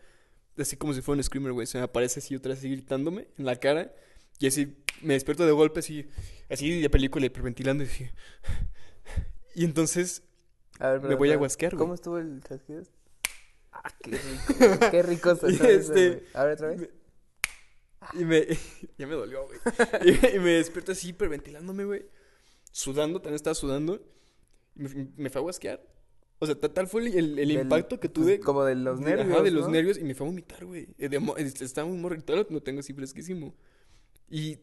así 0.57 0.77
como 0.77 0.93
si 0.93 1.01
fuera 1.01 1.17
un 1.17 1.23
screamer, 1.23 1.51
güey, 1.53 1.65
se 1.67 1.77
me 1.79 1.83
aparece 1.83 2.19
así 2.19 2.35
otra 2.35 2.49
vez 2.51 2.59
así 2.59 2.69
gritándome 2.69 3.27
en 3.37 3.45
la 3.45 3.55
cara. 3.55 3.91
Y 4.39 4.47
así 4.47 4.75
me 5.01 5.13
despierto 5.15 5.45
de 5.45 5.51
golpe, 5.53 5.79
así, 5.79 6.05
así 6.49 6.79
de 6.79 6.89
película, 6.89 7.25
hiperventilando. 7.25 7.83
Y, 7.83 7.87
así. 7.87 8.05
Y 9.55 9.65
entonces 9.65 10.23
A 10.79 10.91
ver, 10.91 11.01
Me 11.01 11.15
voy 11.15 11.31
a 11.31 11.37
guasquear, 11.37 11.71
güey. 11.73 11.79
¿Cómo 11.79 11.93
estuvo 11.95 12.17
el 12.17 12.41
chasquido? 12.43 12.83
Ah, 13.71 13.91
qué 14.01 14.11
rico. 14.11 14.79
qué 14.91 15.03
rico 15.03 15.35
se 15.35 15.47
este-. 15.75 16.23
A 16.33 16.43
ver, 16.45 16.53
otra 16.53 16.67
vez. 16.69 16.89
Y 18.13 18.23
me. 18.25 18.45
ya 18.97 19.07
me 19.07 19.15
dolió, 19.15 19.45
güey. 19.47 19.59
Y, 20.05 20.35
y 20.35 20.39
me 20.39 20.51
despierto 20.51 20.91
así, 20.91 21.09
hiperventilándome, 21.09 21.85
güey. 21.85 22.05
Sudando, 22.71 23.19
también 23.21 23.35
estaba 23.35 23.55
sudando. 23.55 24.01
Y 24.75 24.83
me, 24.83 25.07
me 25.17 25.29
fue 25.29 25.39
a 25.39 25.43
guasquear. 25.43 25.81
O 26.39 26.45
sea, 26.45 26.59
ta- 26.59 26.73
tal 26.73 26.87
fue 26.87 27.01
el, 27.01 27.07
el- 27.17 27.39
el 27.39 27.47
Del- 27.47 27.61
impacto 27.61 27.99
que 27.99 28.09
pues, 28.09 28.25
tuve. 28.25 28.39
como 28.41 28.63
de 28.65 28.75
los 28.75 28.99
de- 28.99 29.05
nervios, 29.05 29.33
Ajá, 29.35 29.41
de 29.43 29.51
los 29.51 29.69
nervios. 29.69 29.97
Y 29.97 30.03
me 30.03 30.13
fue 30.15 30.27
a 30.27 30.29
vomitar, 30.29 30.65
güey. 30.65 30.87
Eh, 30.97 31.09
es- 31.37 31.61
Estaba 31.61 31.87
muy 31.87 31.97
morrito, 31.97 32.35
lo 32.49 32.61
tengo 32.61 32.81
así 32.81 32.93
fresquísimo. 32.93 33.55
Y 34.29 34.59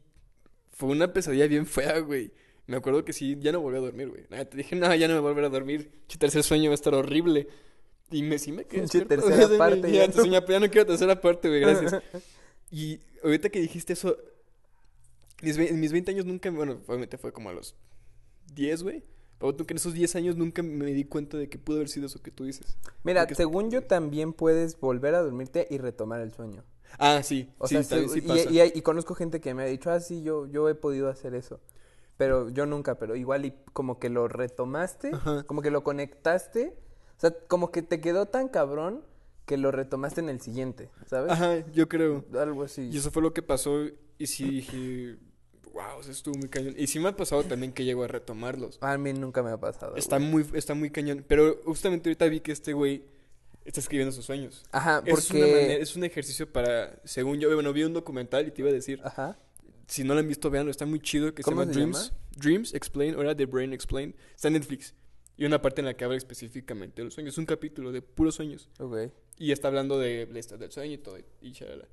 fue 0.70 0.90
una 0.90 1.12
pesadilla 1.12 1.46
bien 1.46 1.66
fea, 1.66 1.98
güey. 2.00 2.32
Me 2.66 2.76
acuerdo 2.76 3.04
que 3.04 3.12
sí, 3.12 3.36
ya 3.40 3.50
no 3.52 3.60
volví 3.60 3.78
a 3.78 3.80
dormir, 3.80 4.08
güey. 4.08 4.24
Nada, 4.30 4.44
te 4.44 4.56
dije, 4.56 4.76
no, 4.76 4.94
ya 4.94 5.08
no 5.08 5.14
me 5.14 5.20
voy 5.20 5.30
a 5.30 5.32
volver 5.32 5.44
a 5.46 5.48
dormir. 5.48 5.90
Tu 6.06 6.16
tercer 6.18 6.42
sueño 6.42 6.70
va 6.70 6.74
a 6.74 6.74
estar 6.74 6.94
horrible. 6.94 7.48
Y 8.10 8.22
me, 8.22 8.38
sí 8.38 8.52
me 8.52 8.64
quedé 8.66 8.86
tercera 9.06 9.58
parte, 9.58 9.90
Ya, 9.90 10.06
no 10.06 10.70
quiero 10.70 10.86
tercera 10.86 11.20
parte, 11.20 11.48
güey, 11.48 11.60
gracias. 11.60 12.02
Y 12.70 13.00
ahorita 13.22 13.50
que 13.50 13.60
dijiste 13.60 13.92
eso, 13.92 14.16
en 15.42 15.80
mis 15.80 15.92
20 15.92 16.10
años 16.10 16.24
nunca, 16.24 16.50
bueno, 16.50 16.80
obviamente 16.86 17.18
fue 17.18 17.32
como 17.32 17.50
a 17.50 17.52
los 17.52 17.74
10, 18.54 18.82
güey. 18.82 19.04
Pero 19.38 19.52
nunca 19.52 19.72
en 19.74 19.76
esos 19.76 19.92
10 19.92 20.16
años 20.16 20.36
nunca 20.36 20.62
me 20.62 20.86
di 20.86 21.04
cuenta 21.04 21.36
de 21.36 21.48
que 21.48 21.58
pudo 21.58 21.76
haber 21.76 21.88
sido 21.88 22.06
eso 22.06 22.22
que 22.22 22.30
tú 22.30 22.44
dices. 22.44 22.76
Mira, 23.02 23.22
Porque- 23.22 23.34
según 23.34 23.70
yo 23.70 23.82
también 23.82 24.32
puedes 24.32 24.78
volver 24.78 25.14
a 25.16 25.20
dormirte 25.22 25.66
y 25.68 25.78
retomar 25.78 26.20
el 26.20 26.32
sueño. 26.32 26.64
Ah, 26.98 27.22
sí, 27.22 27.50
O 27.58 27.66
sí, 27.66 27.82
sea, 27.82 27.98
sí, 28.00 28.08
sí 28.08 28.18
y- 28.18 28.22
pasa. 28.22 28.50
y 28.74 28.82
conozco 28.82 29.14
gente 29.14 29.40
que 29.40 29.52
me 29.54 29.62
ha 29.62 29.66
dicho, 29.66 29.90
ah, 29.90 29.98
sí, 30.00 30.22
yo, 30.22 30.46
yo 30.46 30.68
he 30.68 30.74
podido 30.74 31.08
hacer 31.08 31.34
eso. 31.34 31.60
Pero 32.16 32.50
yo 32.50 32.66
nunca, 32.66 32.98
pero 32.98 33.16
igual 33.16 33.46
y 33.46 33.54
como 33.72 33.98
que 33.98 34.08
lo 34.10 34.28
retomaste, 34.28 35.10
Ajá. 35.14 35.42
como 35.44 35.62
que 35.62 35.70
lo 35.70 35.82
conectaste. 35.82 36.76
O 37.16 37.20
sea, 37.20 37.32
como 37.48 37.70
que 37.72 37.82
te 37.82 38.00
quedó 38.00 38.26
tan 38.26 38.48
cabrón 38.48 39.04
que 39.46 39.56
lo 39.56 39.70
retomaste 39.72 40.20
en 40.20 40.28
el 40.28 40.40
siguiente, 40.40 40.90
¿sabes? 41.06 41.32
Ajá, 41.32 41.64
yo 41.72 41.88
creo. 41.88 42.24
Algo 42.38 42.62
así. 42.64 42.90
Y 42.92 42.96
eso 42.98 43.10
fue 43.10 43.22
lo 43.22 43.32
que 43.32 43.42
pasó 43.42 43.84
y 44.18 44.26
sí 44.26 44.48
dije, 44.48 45.16
wow, 45.72 46.00
eso 46.00 46.10
estuvo 46.10 46.34
muy 46.38 46.48
cañón. 46.48 46.74
Y 46.76 46.86
sí 46.86 47.00
me 47.00 47.08
ha 47.08 47.16
pasado 47.16 47.42
también 47.44 47.72
que 47.72 47.84
llego 47.84 48.04
a 48.04 48.08
retomarlos. 48.08 48.78
A 48.82 48.96
mí 48.98 49.12
nunca 49.12 49.42
me 49.42 49.50
ha 49.50 49.58
pasado. 49.58 49.96
Está 49.96 50.18
güey. 50.18 50.28
muy, 50.30 50.46
está 50.54 50.74
muy 50.74 50.90
cañón. 50.90 51.24
Pero 51.26 51.60
justamente 51.64 52.08
ahorita 52.08 52.26
vi 52.26 52.40
que 52.40 52.52
este 52.52 52.72
güey 52.72 53.04
está 53.64 53.80
escribiendo 53.80 54.12
sus 54.12 54.24
sueños. 54.24 54.64
Ajá, 54.72 55.02
Es, 55.04 55.30
una 55.30 55.40
porque... 55.40 55.40
manera- 55.40 55.74
es 55.82 55.96
un 55.96 56.04
ejercicio 56.04 56.52
para, 56.52 57.00
según 57.04 57.38
yo, 57.40 57.52
bueno, 57.54 57.72
vi 57.72 57.84
un 57.84 57.92
documental 57.94 58.46
y 58.46 58.50
te 58.52 58.62
iba 58.62 58.70
a 58.70 58.74
decir, 58.74 59.00
Ajá. 59.04 59.38
Si 59.92 60.04
no 60.04 60.14
lo 60.14 60.20
han 60.20 60.26
visto, 60.28 60.48
veanlo, 60.48 60.70
está 60.70 60.86
muy 60.86 61.00
chido. 61.00 61.34
Que 61.34 61.42
se 61.42 61.50
¿Cómo 61.50 61.60
llama 61.60 61.74
se 61.74 61.78
Dreams. 61.78 62.12
Dreams 62.38 62.72
Explain, 62.72 63.14
ahora 63.14 63.36
The 63.36 63.44
Brain 63.44 63.74
Explain. 63.74 64.14
Está 64.34 64.48
en 64.48 64.54
Netflix. 64.54 64.94
Y 65.36 65.44
una 65.44 65.60
parte 65.60 65.82
en 65.82 65.84
la 65.84 65.94
que 65.94 66.02
habla 66.02 66.16
específicamente 66.16 67.02
de 67.02 67.04
los 67.04 67.12
sueños. 67.12 67.34
Es 67.34 67.38
un 67.38 67.44
capítulo 67.44 67.92
de 67.92 68.00
puros 68.00 68.36
sueños. 68.36 68.70
Y 69.36 69.52
está 69.52 69.68
hablando 69.68 69.98
de 69.98 70.26
la 70.32 70.38
estado 70.38 70.60
del 70.60 70.72
sueño 70.72 70.94
y 70.94 70.96
todo. 70.96 71.18
Y 71.42 71.52
chalala. 71.52 71.86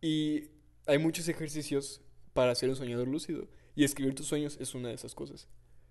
Y 0.00 0.50
hay 0.86 0.98
muchos 0.98 1.26
ejercicios 1.26 2.00
para 2.32 2.54
ser 2.54 2.68
un 2.68 2.76
soñador 2.76 3.08
lúcido. 3.08 3.48
Y 3.74 3.82
escribir 3.82 4.14
tus 4.14 4.26
sueños 4.26 4.56
es 4.60 4.76
una 4.76 4.90
de 4.90 4.94
esas 4.94 5.16
cosas. 5.16 5.48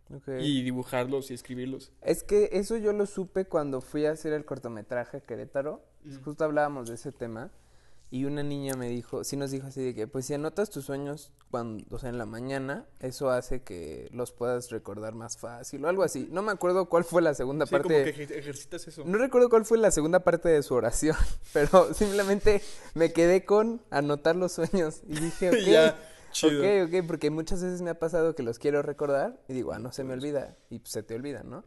ok. 0.09 0.29
Y 0.39 0.63
dibujarlos 0.63 1.31
y 1.31 1.33
escribirlos. 1.33 1.91
Es 2.01 2.23
que 2.23 2.47
eso 2.53 2.77
yo 2.77 2.93
lo 2.93 3.05
supe 3.05 3.43
cuando 3.43 3.81
fui 3.81 4.05
a 4.05 4.11
hacer 4.11 4.31
el 4.31 4.45
cortometraje 4.45 5.21
Querétaro. 5.21 5.83
Ujú. 6.05 6.23
Justo 6.23 6.45
hablábamos 6.45 6.87
de 6.87 6.95
ese 6.95 7.11
tema. 7.11 7.51
Y 8.13 8.25
una 8.25 8.43
niña 8.43 8.75
me 8.75 8.89
dijo, 8.89 9.23
sí 9.23 9.37
nos 9.37 9.51
dijo 9.51 9.67
así 9.67 9.81
de 9.81 9.95
que, 9.95 10.05
pues 10.05 10.25
si 10.25 10.33
anotas 10.33 10.69
tus 10.69 10.83
sueños 10.83 11.31
cuando, 11.49 11.85
o 11.95 11.97
sea, 11.97 12.09
en 12.09 12.17
la 12.17 12.25
mañana, 12.25 12.85
eso 12.99 13.29
hace 13.29 13.61
que 13.63 14.09
los 14.11 14.33
puedas 14.33 14.69
recordar 14.69 15.15
más 15.15 15.37
fácil 15.37 15.85
o 15.85 15.87
algo 15.87 16.03
así. 16.03 16.27
No 16.29 16.41
me 16.41 16.51
acuerdo 16.51 16.89
cuál 16.89 17.05
fue 17.05 17.21
la 17.21 17.33
segunda 17.33 17.65
Sí, 17.65 17.71
parte. 17.71 17.87
como 17.87 18.03
que 18.03 18.13
ejer- 18.13 18.37
ejercitas 18.37 18.85
eso. 18.85 19.03
No 19.05 19.17
recuerdo 19.17 19.49
cuál 19.49 19.63
fue 19.63 19.77
la 19.77 19.91
segunda 19.91 20.19
parte 20.25 20.49
de 20.49 20.61
su 20.61 20.73
oración, 20.73 21.15
pero 21.53 21.93
simplemente 21.93 22.61
me 22.95 23.13
quedé 23.13 23.45
con 23.45 23.81
anotar 23.91 24.35
los 24.35 24.51
sueños 24.51 24.99
y 25.07 25.15
dije, 25.17 25.49
ok, 25.51 25.55
ya, 25.59 25.97
chido. 26.33 26.59
ok, 26.83 26.89
ok, 26.93 27.07
porque 27.07 27.29
muchas 27.29 27.63
veces 27.63 27.81
me 27.81 27.91
ha 27.91 27.97
pasado 27.99 28.35
que 28.35 28.43
los 28.43 28.59
quiero 28.59 28.81
recordar 28.81 29.39
y 29.47 29.53
digo, 29.53 29.71
ah, 29.71 29.79
no 29.79 29.93
se 29.93 30.03
me 30.03 30.13
olvida, 30.15 30.57
y 30.69 30.79
pues 30.79 30.91
se 30.91 31.01
te 31.01 31.15
olvida, 31.15 31.43
¿no? 31.43 31.63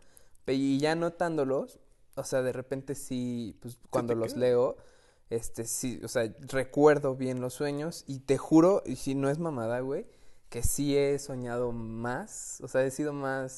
Y 0.46 0.78
ya 0.78 0.92
anotándolos, 0.92 1.80
o 2.16 2.24
sea, 2.24 2.42
de 2.42 2.52
repente 2.52 2.94
sí, 2.94 3.56
pues 3.62 3.78
cuando 3.88 4.14
los 4.14 4.34
queda. 4.34 4.40
leo, 4.40 4.76
este, 5.30 5.64
sí, 5.64 6.00
o 6.04 6.08
sea, 6.08 6.32
recuerdo 6.48 7.16
bien 7.16 7.40
los 7.40 7.54
sueños 7.54 8.04
y 8.06 8.20
te 8.20 8.38
juro, 8.38 8.82
y 8.86 8.96
si 8.96 9.14
no 9.14 9.30
es 9.30 9.38
mamada, 9.38 9.80
güey, 9.80 10.06
que 10.48 10.62
sí 10.62 10.96
he 10.96 11.18
soñado 11.18 11.72
más, 11.72 12.60
o 12.62 12.68
sea, 12.68 12.84
he 12.84 12.90
sido 12.90 13.12
más 13.12 13.52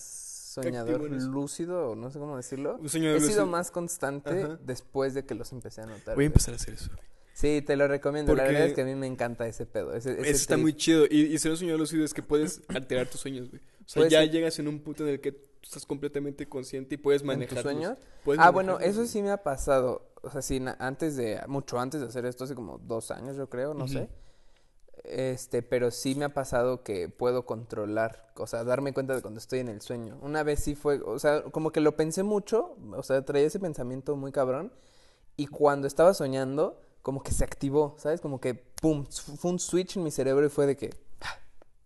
soñador 0.55 1.11
lúcido, 1.11 1.91
o 1.91 1.95
no 1.97 2.11
sé 2.11 2.19
cómo 2.19 2.37
decirlo. 2.37 2.79
Sueño 2.89 3.11
He 3.11 3.19
sido 3.19 3.27
lúcido. 3.27 3.47
más 3.47 3.71
constante 3.71 4.43
Ajá. 4.43 4.59
después 4.65 5.13
de 5.13 5.27
que 5.27 5.35
los 5.35 5.53
empecé 5.53 5.83
a 5.83 5.85
anotar. 5.85 6.15
Voy 6.15 6.25
a 6.25 6.27
empezar 6.29 6.55
a 6.55 6.57
hacer 6.57 6.75
eso. 6.75 6.91
güey. 6.95 7.05
Sí, 7.35 7.61
te 7.61 7.77
lo 7.77 7.87
recomiendo. 7.87 8.35
La 8.35 8.45
verdad 8.45 8.65
es 8.69 8.73
que 8.73 8.81
a 8.81 8.85
mí 8.87 8.95
me 8.95 9.07
encanta 9.07 9.47
ese 9.47 9.67
pedo. 9.67 9.93
Ese, 9.93 10.19
está 10.31 10.55
trip. 10.55 10.63
muy 10.63 10.73
chido. 10.75 11.05
Y, 11.05 11.25
y 11.27 11.39
ser 11.39 11.51
un 11.51 11.59
soñador 11.59 11.81
lúcido 11.81 12.03
es 12.03 12.15
que 12.15 12.23
puedes 12.23 12.63
alterar 12.69 13.07
tus 13.09 13.21
sueños, 13.21 13.51
güey. 13.51 13.61
O 13.61 13.89
sea, 13.89 14.09
ya 14.09 14.25
llegas 14.25 14.59
en 14.59 14.67
un 14.69 14.81
punto 14.81 15.03
en 15.05 15.11
el 15.11 15.21
que 15.21 15.33
estás 15.67 15.87
completamente 15.87 16.49
consciente 16.49 16.95
y 16.95 16.99
puedes 16.99 17.23
¿En 17.23 17.29
manejar 17.29 17.55
tus 17.55 17.63
sueños? 17.63 17.99
Puedes 18.25 18.41
Ah, 18.41 18.51
bueno, 18.51 18.79
eso 18.81 19.07
sí 19.07 19.23
me 19.23 19.31
ha 19.31 19.43
pasado. 19.43 20.11
O 20.23 20.31
sea, 20.31 20.43
sí, 20.43 20.63
antes 20.79 21.17
de, 21.17 21.41
mucho 21.47 21.79
antes 21.79 22.01
de 22.01 22.07
hacer 22.07 22.27
esto, 22.27 22.45
hace 22.45 22.55
como 22.55 22.79
dos 22.79 23.11
años, 23.11 23.37
yo 23.37 23.49
creo, 23.49 23.75
no 23.75 23.87
sé. 23.87 24.09
Este, 25.05 25.63
pero 25.63 25.91
sí 25.93 26.17
me 26.17 26.25
ha 26.25 26.35
pasado 26.35 26.83
que 26.83 27.09
puedo 27.09 27.47
controlar, 27.47 28.33
o 28.37 28.47
sea, 28.49 28.65
darme 28.65 28.93
cuenta 28.93 29.15
de 29.15 29.23
cuando 29.23 29.39
estoy 29.39 29.61
en 29.61 29.69
el 29.69 29.81
sueño. 29.81 30.19
Una 30.21 30.43
vez 30.43 30.61
sí 30.65 30.75
fue, 30.75 31.01
o 31.01 31.19
sea, 31.21 31.43
como 31.43 31.71
que 31.71 31.81
lo 31.81 31.97
pensé 31.97 32.25
mucho, 32.25 32.77
o 32.93 33.03
sea, 33.05 33.25
traía 33.25 33.47
ese 33.47 33.61
pensamiento 33.61 34.17
muy 34.17 34.33
cabrón. 34.33 34.73
Y 35.37 35.47
cuando 35.47 35.87
estaba 35.87 36.13
soñando, 36.15 36.81
como 37.03 37.23
que 37.23 37.31
se 37.31 37.45
activó, 37.45 37.95
¿sabes? 37.99 38.21
Como 38.21 38.41
que, 38.41 38.55
pum, 38.55 39.07
fue 39.07 39.51
un 39.53 39.61
switch 39.61 39.97
en 39.97 40.03
mi 40.03 40.11
cerebro 40.11 40.45
y 40.45 40.49
fue 40.49 40.67
de 40.67 40.77
que, 40.77 40.91
"Ah, 41.21 41.39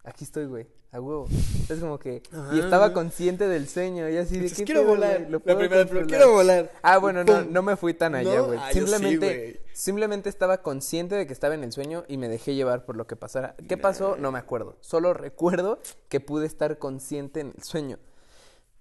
aquí 0.04 0.24
estoy, 0.24 0.46
güey, 0.46 0.66
a 0.92 1.00
huevo. 1.00 1.28
Es 1.68 1.78
como 1.78 1.98
que, 2.00 2.22
y 2.52 2.58
estaba 2.58 2.92
consciente 2.92 3.46
del 3.46 3.68
sueño, 3.68 4.08
y 4.08 4.16
así 4.16 4.38
de 4.38 4.50
que 4.50 4.64
quiero 4.64 4.84
volar. 4.84 5.20
Lo 5.30 5.40
La 5.44 5.56
primera, 5.56 5.68
pero 5.68 6.00
controlar". 6.00 6.06
quiero 6.08 6.32
volar. 6.32 6.72
Ah, 6.82 6.98
bueno, 6.98 7.22
no, 7.22 7.44
no 7.44 7.62
me 7.62 7.76
fui 7.76 7.94
tan 7.94 8.14
allá, 8.16 8.36
¿No? 8.38 8.46
güey. 8.46 8.58
Ah, 8.60 8.70
sí, 8.72 8.78
simplemente, 8.80 9.60
simplemente 9.72 10.28
estaba 10.28 10.62
consciente 10.62 11.14
de 11.14 11.26
que 11.26 11.32
estaba 11.32 11.54
en 11.54 11.62
el 11.62 11.70
sueño 11.72 12.04
y 12.08 12.16
me 12.16 12.28
dejé 12.28 12.54
llevar 12.56 12.84
por 12.84 12.96
lo 12.96 13.06
que 13.06 13.14
pasara. 13.16 13.54
¿Qué 13.68 13.76
pasó? 13.76 14.16
No 14.16 14.32
me 14.32 14.38
acuerdo. 14.40 14.76
Solo 14.80 15.14
recuerdo 15.14 15.78
que 16.08 16.18
pude 16.20 16.46
estar 16.46 16.78
consciente 16.78 17.40
en 17.40 17.52
el 17.56 17.62
sueño. 17.62 17.98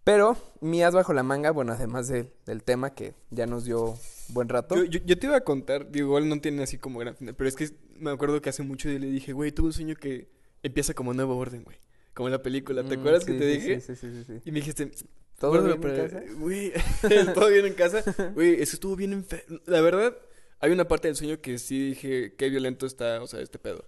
Pero 0.04 0.36
mi 0.62 0.82
as 0.82 0.93
bajo 0.95 1.13
la 1.13 1.22
manga, 1.24 1.52
bueno, 1.52 1.74
además 1.74 2.08
de- 2.08 2.32
del 2.48 2.63
tema 2.63 2.95
que 2.95 3.13
ya 3.30 3.45
nos 3.45 3.65
dio 3.65 3.95
buen 4.30 4.50
rato. 4.50 4.76
Yo, 4.76 4.86
yo, 4.86 5.00
yo 5.06 5.19
te 5.19 5.28
iba 5.28 5.36
a 5.36 5.41
contar, 5.41 5.91
digo, 5.91 6.08
igual 6.08 6.28
no 6.28 6.41
tiene 6.41 6.63
así 6.63 6.80
como 6.80 6.98
gran 7.00 7.15
final, 7.15 7.36
pero 7.36 7.48
es 7.48 7.56
que 7.56 7.69
me 8.00 8.10
acuerdo 8.10 8.41
que 8.41 8.50
hace 8.50 8.63
mucho 8.63 8.89
yo 8.89 8.98
le 8.98 9.08
dije, 9.08 9.34
güey, 9.34 9.52
tuve 9.52 9.67
un 9.67 9.74
sueño 9.74 9.95
que 9.95 10.28
empieza 10.63 10.95
como 10.95 11.13
nuevo 11.13 11.38
orden, 11.38 11.63
güey. 11.63 11.78
Como 12.20 12.28
en 12.28 12.34
la 12.34 12.44
película, 12.44 12.84
¿te 12.84 12.98
Mm, 12.98 13.00
acuerdas 13.00 13.24
que 13.24 13.32
te 13.32 13.40
sí, 13.40 13.60
dije? 13.62 13.80
Sí, 13.80 13.96
sí, 13.96 14.08
sí, 14.12 14.24
sí. 14.28 14.42
Y 14.44 14.52
me 14.52 14.60
dijiste, 14.60 14.92
¿Todo 15.40 15.54
bien 15.64 15.72
en 15.82 15.96
casa? 15.96 16.22
Güey, 16.38 16.74
todo 17.34 17.48
bien 17.48 17.66
en 17.66 17.74
casa. 17.76 18.04
Güey, 18.36 18.62
eso 18.62 18.76
estuvo 18.76 18.98
bien 18.98 19.14
enfermo. 19.14 19.58
La 19.68 19.80
verdad, 19.80 20.14
hay 20.60 20.72
una 20.74 20.86
parte 20.86 21.08
del 21.08 21.16
sueño 21.16 21.40
que 21.40 21.58
sí 21.60 21.92
dije, 21.92 22.34
qué 22.38 22.50
violento 22.50 22.86
está, 22.86 23.24
o 23.24 23.28
sea, 23.28 23.40
este 23.40 23.58
pedo. 23.58 23.86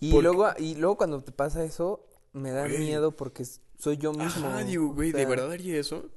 Y 0.00 0.12
Porque- 0.12 0.22
luego, 0.28 0.48
y 0.58 0.76
luego 0.76 0.96
cuando 0.96 1.20
te 1.22 1.30
pasa 1.30 1.62
eso, 1.62 2.06
me 2.32 2.52
da 2.52 2.66
Güey. 2.66 2.78
miedo 2.78 3.14
porque 3.14 3.44
soy 3.78 3.98
yo 3.98 4.14
mismo. 4.14 4.48
Ah, 4.48 4.64
digo, 4.64 4.88
güey, 4.94 5.12
o 5.12 5.16
¿de 5.18 5.26
verdad 5.26 5.52
haría 5.52 5.78
eso? 5.78 6.08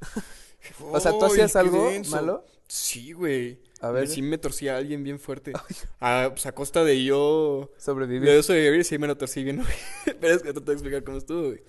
O 0.89 0.97
sea, 1.01 1.11
¿tú 1.11 1.25
hacías 1.25 1.53
algo 1.57 1.89
denso. 1.89 2.15
malo? 2.15 2.45
Sí, 2.69 3.11
güey. 3.11 3.59
A 3.85 3.91
ver. 3.91 4.07
Sí 4.07 4.21
me 4.21 4.37
torcía 4.37 4.75
a 4.75 4.77
alguien 4.77 5.03
bien 5.03 5.19
fuerte. 5.19 5.53
A, 5.99 6.29
pues, 6.31 6.45
a 6.45 6.53
costa 6.53 6.83
de 6.83 7.03
yo... 7.03 7.71
Sobrevivir. 7.77 8.27
De 8.27 8.39
eso 8.39 8.53
de 8.53 8.69
vivir, 8.69 8.83
sí 8.83 8.97
me 8.97 9.07
lo 9.07 9.15
torcí 9.15 9.43
bien, 9.43 9.57
güey. 9.57 10.15
Pero 10.19 10.33
es 10.33 10.41
que 10.41 10.49
te 10.49 10.53
tengo 10.53 10.65
que 10.65 10.71
explicar 10.73 11.03
cómo 11.03 11.17
estuvo, 11.17 11.47
güey. 11.47 11.61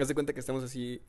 Haz 0.00 0.08
de 0.08 0.14
cuenta 0.14 0.32
que 0.32 0.40
estamos 0.40 0.64
así, 0.64 1.02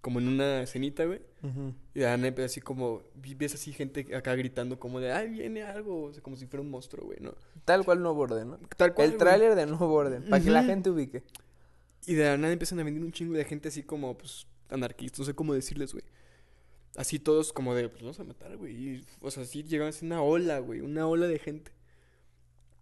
como 0.00 0.20
en 0.20 0.28
una 0.28 0.62
escenita, 0.62 1.04
güey. 1.04 1.20
Ujú. 1.42 1.74
Y 1.94 2.00
de 2.00 2.06
la 2.06 2.16
neta, 2.16 2.44
así 2.44 2.60
como, 2.60 3.02
ves 3.14 3.54
así 3.54 3.72
gente 3.72 4.14
acá 4.14 4.34
gritando 4.34 4.78
como 4.78 5.00
de, 5.00 5.12
ay, 5.12 5.30
viene 5.30 5.62
algo. 5.62 6.04
O 6.04 6.12
sea, 6.12 6.22
como 6.22 6.36
si 6.36 6.46
fuera 6.46 6.62
un 6.62 6.70
monstruo, 6.70 7.06
güey, 7.06 7.18
¿no? 7.20 7.34
Tal 7.64 7.84
cual 7.84 8.00
nuevo 8.02 8.20
orden, 8.20 8.50
¿no? 8.50 8.58
Tal 8.76 8.94
cual, 8.94 9.10
El 9.10 9.16
tráiler 9.16 9.54
de 9.54 9.66
nuevo 9.66 9.92
orden, 9.94 10.24
para 10.28 10.42
que 10.42 10.50
la 10.50 10.62
gente 10.62 10.90
ubique. 10.90 11.22
Y 12.06 12.14
de 12.14 12.24
la 12.24 12.36
nada 12.36 12.52
empiezan 12.52 12.78
a 12.80 12.84
venir 12.84 13.02
un 13.02 13.12
chingo 13.12 13.34
de 13.34 13.44
gente 13.44 13.68
así 13.68 13.82
como, 13.82 14.16
pues, 14.16 14.46
anarquistas, 14.68 15.20
no 15.20 15.24
sé 15.24 15.34
cómo 15.34 15.54
decirles, 15.54 15.92
güey. 15.92 16.04
Así 16.96 17.18
todos 17.18 17.52
como 17.52 17.74
de, 17.74 17.88
pues, 17.88 18.02
vamos 18.02 18.20
a 18.20 18.24
matar, 18.24 18.56
güey. 18.56 18.72
Y, 18.74 19.06
O 19.20 19.30
sea, 19.30 19.42
así 19.42 19.62
llegaban 19.64 19.90
así 19.90 20.04
una 20.06 20.22
ola, 20.22 20.58
güey, 20.60 20.80
una 20.80 21.06
ola 21.08 21.26
de 21.26 21.38
gente. 21.38 21.72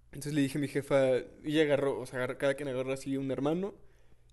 Entonces 0.07 0.35
le 0.35 0.43
dije 0.43 0.59
a 0.59 0.61
mi 0.61 0.69
jefa, 0.69 1.19
y 1.43 1.53
ella 1.53 1.63
agarró, 1.63 1.99
o 1.99 2.07
sea, 2.07 2.19
agarró- 2.19 2.37
cada 2.37 2.55
quien 2.55 2.69
agarró 2.69 2.93
así 2.93 3.17
un 3.17 3.31
hermano, 3.31 3.75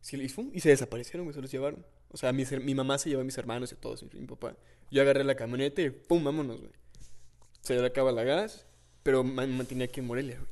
sí, 0.01 0.17
y, 0.21 0.27
fum, 0.27 0.51
y 0.53 0.59
se 0.59 0.69
desaparecieron, 0.69 1.25
güey, 1.25 1.33
se 1.33 1.41
los 1.41 1.49
llevaron. 1.51 1.85
O 2.11 2.17
sea, 2.17 2.31
her- 2.33 2.61
mi 2.61 2.75
mamá 2.75 2.97
se 2.97 3.09
llevó 3.09 3.21
a 3.21 3.25
mis 3.25 3.37
hermanos 3.37 3.71
y 3.71 3.75
a 3.75 3.79
todos, 3.79 4.03
mi, 4.03 4.09
mi 4.19 4.27
papá. 4.27 4.57
Yo 4.91 5.01
agarré 5.01 5.23
la 5.23 5.35
camioneta 5.35 5.81
y, 5.81 5.89
pum, 5.91 6.23
vámonos, 6.23 6.59
güey. 6.59 6.71
Se 7.61 7.79
le 7.79 7.85
acaba 7.85 8.11
la 8.11 8.23
gas, 8.23 8.65
pero 9.03 9.23
me 9.23 9.47
mantenía 9.47 9.85
aquí 9.85 10.01
en 10.01 10.07
Morelia, 10.07 10.35
güey. 10.35 10.49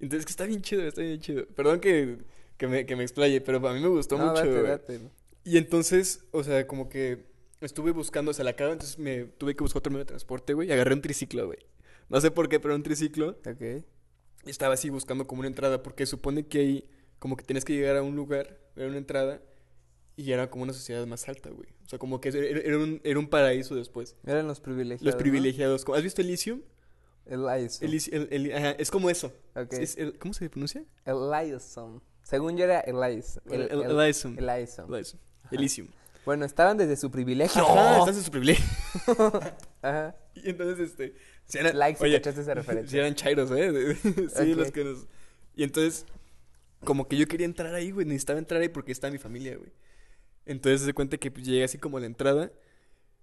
Entonces, 0.00 0.24
que 0.26 0.30
está 0.30 0.44
bien 0.46 0.62
chido, 0.62 0.82
está 0.82 1.02
bien 1.02 1.20
chido. 1.20 1.46
Perdón 1.46 1.78
que, 1.80 2.18
que, 2.56 2.66
me, 2.66 2.86
que 2.86 2.96
me 2.96 3.02
explaye, 3.04 3.40
pero 3.40 3.66
a 3.68 3.74
mí 3.74 3.80
me 3.80 3.88
gustó 3.88 4.16
No, 4.18 4.28
mucho, 4.32 4.62
date. 4.62 5.00
Y 5.44 5.58
entonces, 5.58 6.24
o 6.32 6.42
sea, 6.42 6.66
como 6.66 6.88
que 6.88 7.26
estuve 7.60 7.90
buscando, 7.92 8.30
o 8.30 8.34
sea, 8.34 8.44
la 8.44 8.50
acaba, 8.52 8.72
entonces 8.72 8.98
me 8.98 9.24
tuve 9.24 9.54
que 9.54 9.62
buscar 9.62 9.80
otro 9.80 9.90
medio 9.90 10.04
de 10.04 10.08
transporte, 10.08 10.54
güey, 10.54 10.68
y 10.68 10.72
agarré 10.72 10.94
un 10.94 11.02
triciclo, 11.02 11.46
güey. 11.46 11.58
No 12.08 12.20
sé 12.20 12.30
por 12.30 12.48
qué, 12.48 12.60
pero 12.60 12.74
un 12.74 12.82
triciclo. 12.82 13.38
Ok. 13.46 13.84
Y 14.44 14.50
estaba 14.50 14.74
así 14.74 14.88
buscando 14.90 15.26
como 15.26 15.40
una 15.40 15.48
entrada, 15.48 15.82
porque 15.82 16.06
supone 16.06 16.46
que 16.46 16.58
ahí, 16.60 16.90
como 17.18 17.36
que 17.36 17.44
tienes 17.44 17.64
que 17.64 17.74
llegar 17.74 17.96
a 17.96 18.02
un 18.02 18.16
lugar, 18.16 18.58
era 18.76 18.86
una 18.88 18.98
entrada, 18.98 19.42
y 20.16 20.32
era 20.32 20.50
como 20.50 20.64
una 20.64 20.72
sociedad 20.72 21.06
más 21.06 21.28
alta, 21.28 21.50
güey. 21.50 21.68
O 21.84 21.88
sea, 21.88 21.98
como 21.98 22.20
que 22.20 22.30
era, 22.30 22.38
era 22.60 22.78
un, 22.78 23.00
era 23.04 23.18
un 23.18 23.28
paraíso 23.28 23.74
después. 23.74 24.16
Eran 24.24 24.46
los 24.46 24.60
privilegiados. 24.60 25.04
Los 25.04 25.14
¿no? 25.14 25.18
privilegiados. 25.18 25.84
¿Has 25.94 26.02
visto 26.02 26.22
Elysium? 26.22 26.62
El 27.26 27.44
Lysom. 27.46 27.86
Elysi- 27.88 28.08
el- 28.12 28.28
el- 28.32 28.52
ajá, 28.56 28.70
es 28.72 28.90
como 28.90 29.10
eso. 29.10 29.32
Ok. 29.54 29.74
Es 29.74 29.98
el- 29.98 30.18
¿Cómo 30.18 30.32
se 30.32 30.48
pronuncia? 30.48 30.82
El 31.04 31.16
Lysom. 31.30 32.00
Según 32.22 32.56
yo 32.56 32.64
era 32.64 32.80
Elias. 32.80 33.40
El, 33.50 33.62
el, 33.70 33.82
Elysium. 33.82 34.38
El 34.38 34.46
Lysom. 34.46 34.94
Elysium. 34.94 35.20
Elysium. 35.50 35.88
Bueno, 36.28 36.44
estaban 36.44 36.76
desde 36.76 36.94
su 36.98 37.10
privilegio. 37.10 37.62
Ajá, 37.66 37.98
estás 38.00 38.18
en 38.18 38.22
su 38.22 38.30
privilegio. 38.30 38.66
Ajá. 39.80 40.14
Y 40.34 40.50
entonces, 40.50 40.90
este. 40.90 41.14
si 41.46 41.56
eran- 41.56 41.78
Like 41.78 41.98
si 41.98 42.04
oye, 42.04 42.16
cachaste 42.20 42.42
esa 42.42 42.52
referencia. 42.60 42.90
Si 42.90 42.98
eran 42.98 43.14
chairos, 43.14 43.50
¿eh? 43.52 43.96
sí, 44.36 44.54
los 44.54 44.70
que 44.70 44.84
nos. 44.84 45.06
Y 45.56 45.62
entonces, 45.62 46.04
como 46.84 47.08
que 47.08 47.16
yo 47.16 47.26
quería 47.26 47.46
entrar 47.46 47.74
ahí, 47.74 47.92
güey. 47.92 48.04
Necesitaba 48.04 48.38
entrar 48.38 48.60
ahí 48.60 48.68
porque 48.68 48.92
está 48.92 49.10
mi 49.10 49.16
familia, 49.16 49.56
güey. 49.56 49.72
Entonces 50.44 50.82
se 50.82 50.92
cuenta 50.92 51.16
que 51.16 51.30
pues, 51.30 51.46
llegué 51.46 51.64
así 51.64 51.78
como 51.78 51.96
a 51.96 52.00
la 52.00 52.06
entrada 52.06 52.52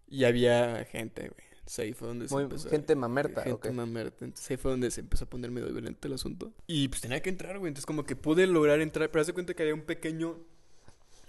y 0.08 0.24
había 0.24 0.84
gente, 0.86 1.30
güey. 1.30 1.48
Entonces 1.52 1.78
ahí 1.78 1.94
fue 1.94 2.08
donde 2.08 2.28
se 2.28 2.36
empezó. 2.36 2.70
gente 2.72 2.96
mamerta, 2.96 3.44
Gente 3.44 3.72
mamerta. 3.72 4.26
Entonces 4.26 4.50
ahí 4.50 4.58
fue 4.58 4.72
donde 4.72 4.90
se 4.90 5.02
empezó 5.02 5.26
a 5.26 5.30
poner 5.30 5.52
medio 5.52 5.72
violento 5.72 6.08
el 6.08 6.16
asunto. 6.16 6.52
Y 6.66 6.88
pues 6.88 7.02
tenía 7.02 7.22
que 7.22 7.30
entrar, 7.30 7.60
güey. 7.60 7.68
Entonces 7.68 7.86
como 7.86 8.04
que 8.04 8.16
pude 8.16 8.48
lograr 8.48 8.82
entrar. 8.82 9.12
Pero 9.12 9.22
haz 9.22 9.28
de 9.28 9.34
cuenta 9.34 9.54
que 9.54 9.62
había 9.62 9.76
un 9.76 9.82
pequeño. 9.82 10.40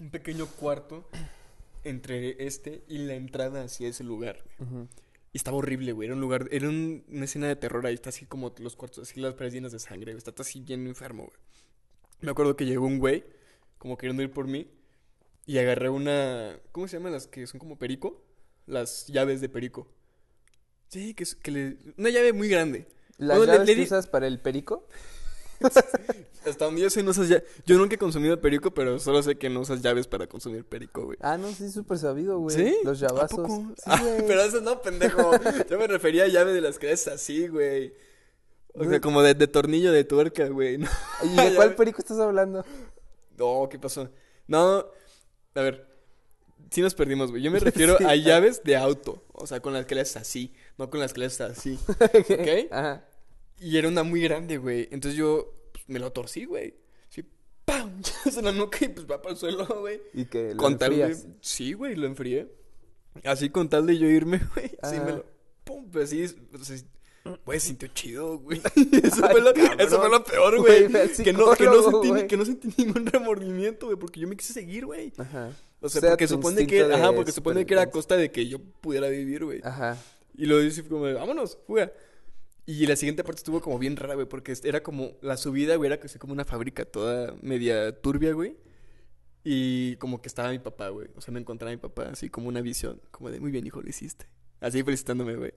Un 0.01 0.11
pequeño 0.11 0.47
cuarto 0.47 1.07
entre 1.89 2.47
este 2.47 2.85
y 2.89 2.99
la 2.99 3.15
entrada 3.15 3.65
hacia 3.65 3.89
ese 3.89 4.05
lugar, 4.05 4.43
güey. 4.59 4.87
Y 5.33 5.37
estaba 5.39 5.57
horrible, 5.59 5.93
güey. 5.93 6.07
Era 6.07 6.15
un 6.15 6.21
lugar, 6.21 6.49
era 6.51 6.69
un- 6.69 7.05
una 7.09 7.25
escena 7.27 7.47
de 7.49 7.57
terror. 7.57 7.87
Ahí 7.87 7.95
está 7.95 8.09
así 8.09 8.25
como 8.25 8.55
los 8.59 8.75
cuartos, 8.77 9.09
así 9.09 9.21
las 9.21 9.35
paredes 9.35 9.55
llenas 9.55 9.73
de 9.73 9.79
sangre. 9.79 10.13
güey. 10.13 10.19
Está 10.19 10.33
así 10.43 10.61
bien 10.61 10.87
enfermo, 10.87 11.25
güey. 11.25 11.37
Me 12.21 12.31
acuerdo 12.31 12.57
que 12.57 12.65
llegó 12.65 12.87
un 12.87 12.99
güey, 12.99 13.25
como 13.79 13.99
queriendo 13.99 14.23
ir 14.23 14.31
por 14.33 14.47
mí. 14.47 14.71
Y 15.45 15.59
agarré 15.59 15.89
una. 15.91 16.59
¿Cómo 16.73 16.89
se 16.89 16.97
llaman 16.97 17.13
las 17.13 17.27
que 17.27 17.47
son 17.47 17.59
como 17.61 17.79
perico? 17.79 18.25
Las 18.67 19.07
llaves 19.09 19.41
de 19.41 19.49
perico. 19.49 19.87
Sí, 20.89 21.15
que, 21.15 21.25
es- 21.25 21.35
que 21.35 21.51
le. 21.51 21.77
Una 21.99 22.11
llave 22.11 22.33
muy 22.33 22.49
grande. 22.49 22.87
¿Las 23.19 23.39
Bueno, 23.39 23.53
llaves 23.53 23.69
le 23.69 23.75
que 23.77 23.83
usas 23.83 24.07
para 24.07 24.27
el 24.27 24.41
perico? 24.41 24.89
Hasta 26.47 26.65
donde 26.65 26.81
yo 26.83 26.91
sé, 26.91 27.03
no 27.03 27.11
usas 27.11 27.29
ya... 27.29 27.43
Yo 27.67 27.77
nunca 27.77 27.97
he 27.97 27.99
consumido 27.99 28.41
perico, 28.41 28.73
pero 28.73 29.01
solo 29.01 29.21
sé 29.23 29.37
que 29.37 29.51
no 29.51 29.61
usas 29.61 29.83
llaves 29.83 30.07
para 30.07 30.29
consumir 30.29 30.65
perico, 30.65 31.05
güey. 31.07 31.19
Ah, 31.21 31.37
no, 31.37 31.51
sí, 31.51 31.71
súper 31.73 31.99
sabido, 31.99 32.39
güey. 32.39 32.55
¿Sí? 32.57 32.77
Los 32.85 33.03
¿A 33.03 33.09
llavazos. 33.09 33.39
poco? 33.39 33.73
Sí, 33.77 33.83
Ah, 33.87 34.01
pero 34.29 34.43
eso 34.43 34.61
no, 34.61 34.81
pendejo. 34.81 35.33
Yo 35.69 35.79
me 35.79 35.89
refería 35.89 36.25
a 36.25 36.29
llave 36.29 36.53
de 36.53 36.61
las 36.61 36.79
que 36.79 36.93
es 36.93 37.09
así, 37.09 37.49
güey. 37.49 37.93
O 38.75 38.85
sea, 38.85 39.01
como 39.01 39.23
de, 39.23 39.35
de 39.35 39.49
tornillo 39.49 39.91
de 39.91 40.05
tuerca, 40.05 40.47
güey. 40.49 40.79
No, 40.79 40.89
¿Y 41.25 41.35
de 41.51 41.55
cuál 41.57 41.75
perico 41.75 41.99
estás 41.99 42.19
hablando? 42.21 42.65
No, 43.37 43.69
¿qué 43.69 43.79
pasó? 43.81 44.09
No, 44.47 44.87
a 45.55 45.61
ver. 45.61 45.85
Sí 46.71 46.81
nos 46.81 46.95
perdimos, 46.95 47.31
güey. 47.31 47.43
Yo 47.43 47.51
me 47.51 47.59
refiero 47.59 47.97
Sí. 47.99 48.05
a 48.05 48.15
llaves 48.17 48.63
de 48.63 48.77
auto. 48.77 49.25
O 49.33 49.47
sea, 49.49 49.59
con 49.61 49.73
las 49.73 49.87
que 49.87 49.95
le 49.97 50.03
haces 50.03 50.17
así, 50.19 50.53
no 50.79 50.91
con 50.91 51.01
las 51.01 51.13
que 51.13 51.21
le 51.21 51.27
haces 51.27 51.41
así. 51.41 51.79
¿Ok? 51.89 52.71
Ajá. 52.73 53.05
Y 53.61 53.79
era 53.79 53.89
una 53.89 54.03
muy 54.03 54.21
grande, 54.21 54.59
güey. 54.59 54.89
Entonces 54.91 55.19
yo 55.19 55.53
pues, 55.73 55.89
me 55.89 55.99
lo 55.99 56.13
torcí, 56.13 56.45
güey. 56.45 56.75
Así, 57.09 57.25
¡pam! 57.65 58.03
en 58.37 58.45
la 58.45 58.53
nuca 58.53 58.85
y 58.85 58.89
pues 58.89 59.07
va 59.07 59.21
para 59.21 59.33
el 59.33 59.39
suelo, 59.39 59.67
güey. 59.81 60.01
Y 60.15 60.27
que 60.27 60.51
lo 60.51 60.57
Con 60.57 60.79
tal 60.79 60.97
de... 60.97 61.17
Sí, 61.41 61.73
güey, 61.73 61.97
lo 61.97 62.07
enfrié. 62.07 62.49
Así 63.25 63.51
con 63.51 63.69
tal 63.69 63.87
de 63.87 63.99
yo 63.99 64.07
irme, 64.09 64.41
güey. 64.55 64.69
Sí, 64.69 65.01
me 65.05 65.13
lo... 65.13 65.25
Pum, 65.65 65.89
pero 65.91 66.07
sí, 66.07 66.29
sea, 66.29 66.77
güey, 67.45 67.59
sintió 67.59 67.89
chido, 67.89 68.39
güey. 68.39 68.61
Eso, 69.03 69.25
Ay, 69.25 69.33
fue 69.33 69.41
lo, 69.41 69.51
eso 69.51 70.01
fue 70.01 70.11
lo 70.11 70.23
peor, 70.23 70.61
Güey, 70.61 70.89
Que 71.25 71.33
no, 71.33 71.53
que, 71.55 71.65
no 71.65 71.83
sentí, 71.83 72.27
que 72.29 72.37
no 72.37 72.45
sentí 72.45 72.69
ningún 72.77 73.07
remordimiento, 73.07 73.87
güey, 73.87 73.99
porque 73.99 74.21
yo 74.21 74.29
me 74.29 74.37
quise 74.37 74.53
seguir, 74.53 74.87
güey. 74.87 75.13
Ajá. 75.17 75.51
O 75.81 75.89
sea, 75.89 75.99
O 75.99 76.03
sea, 76.03 76.11
porque 76.11 76.29
supone 76.29 76.67
que, 76.67 76.83
ajá, 76.83 77.13
porque 77.13 77.33
supone 77.33 77.67
que 77.67 77.75
era 77.75 77.83
a 77.83 77.91
costa 77.91 78.17
de 78.17 78.31
que 78.31 78.47
yo 78.47 78.61
pudiera 78.81 79.09
vivir, 79.09 79.45
güey. 79.45 79.61
Ajá. 79.65 79.97
Y 80.37 80.47
lo 80.47 80.63
hice 80.63 80.85
como 80.85 81.13
vámonos, 81.13 81.59
fuga. 81.67 81.93
Y 82.67 82.85
la 82.87 82.97
siguiente 82.97 83.23
parte 83.23 83.39
estuvo 83.39 83.61
como 83.61 83.79
bien 83.79 83.97
rara, 83.97 84.15
güey, 84.15 84.29
porque 84.29 84.53
era 84.65 84.83
como, 84.83 85.17
la 85.23 85.37
subida, 85.37 85.77
güey, 85.77 85.87
era 85.87 86.01
casi 86.01 86.19
como 86.19 86.33
una 86.33 86.45
fábrica 86.45 86.85
toda 86.85 87.37
media 87.41 88.01
turbia, 88.01 88.33
güey. 88.33 88.57
Y 89.45 89.95
como 89.97 90.21
que 90.21 90.27
estaba 90.27 90.51
mi 90.51 90.59
papá, 90.59 90.89
güey. 90.89 91.09
O 91.15 91.21
sea, 91.21 91.33
me 91.33 91.39
encontraba 91.39 91.71
mi 91.71 91.77
papá 91.77 92.09
así 92.11 92.29
como 92.29 92.49
una 92.49 92.61
visión, 92.61 93.01
como 93.13 93.31
de, 93.31 93.39
muy 93.39 93.53
bien, 93.53 93.65
hijo, 93.65 93.81
lo 93.81 93.89
hiciste. 93.89 94.27
Así 94.61 94.83
felicitándome, 94.83 95.37
güey. 95.37 95.55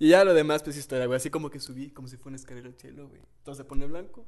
Y 0.00 0.08
ya 0.08 0.24
lo 0.24 0.34
demás, 0.34 0.64
pues 0.64 0.76
historia, 0.76 1.06
güey. 1.06 1.16
Así 1.16 1.30
como 1.30 1.48
que 1.48 1.60
subí, 1.60 1.90
como 1.90 2.08
si 2.08 2.16
fuera 2.16 2.30
una 2.30 2.36
escalera 2.36 2.66
al 2.66 2.74
cielo, 2.74 3.08
güey. 3.08 3.22
Todo 3.44 3.54
se 3.54 3.62
pone 3.62 3.86
blanco, 3.86 4.26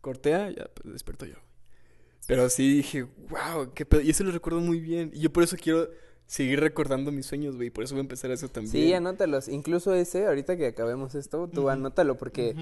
cortea, 0.00 0.50
ya, 0.50 0.70
pues 0.72 0.92
desperto 0.92 1.26
yo, 1.26 1.34
güey. 1.34 1.50
Pero 2.28 2.48
sí 2.48 2.76
dije, 2.76 3.02
wow, 3.02 3.74
qué 3.74 3.84
pedo. 3.84 4.02
Y 4.02 4.10
eso 4.10 4.22
lo 4.22 4.30
recuerdo 4.30 4.60
muy 4.60 4.78
bien. 4.78 5.10
Y 5.12 5.18
yo 5.18 5.32
por 5.32 5.42
eso 5.42 5.56
quiero 5.60 5.90
seguir 6.30 6.60
recordando 6.60 7.10
mis 7.10 7.26
sueños, 7.26 7.56
güey. 7.56 7.70
Por 7.70 7.82
eso 7.82 7.94
voy 7.94 8.00
a 8.00 8.02
empezar 8.02 8.30
eso 8.30 8.48
también. 8.48 8.70
Sí, 8.70 8.94
anótalos. 8.94 9.48
Incluso 9.48 9.94
ese, 9.94 10.26
ahorita 10.28 10.56
que 10.56 10.68
acabemos 10.68 11.16
esto, 11.16 11.48
tú 11.48 11.68
anótalo 11.68 12.16
porque 12.16 12.54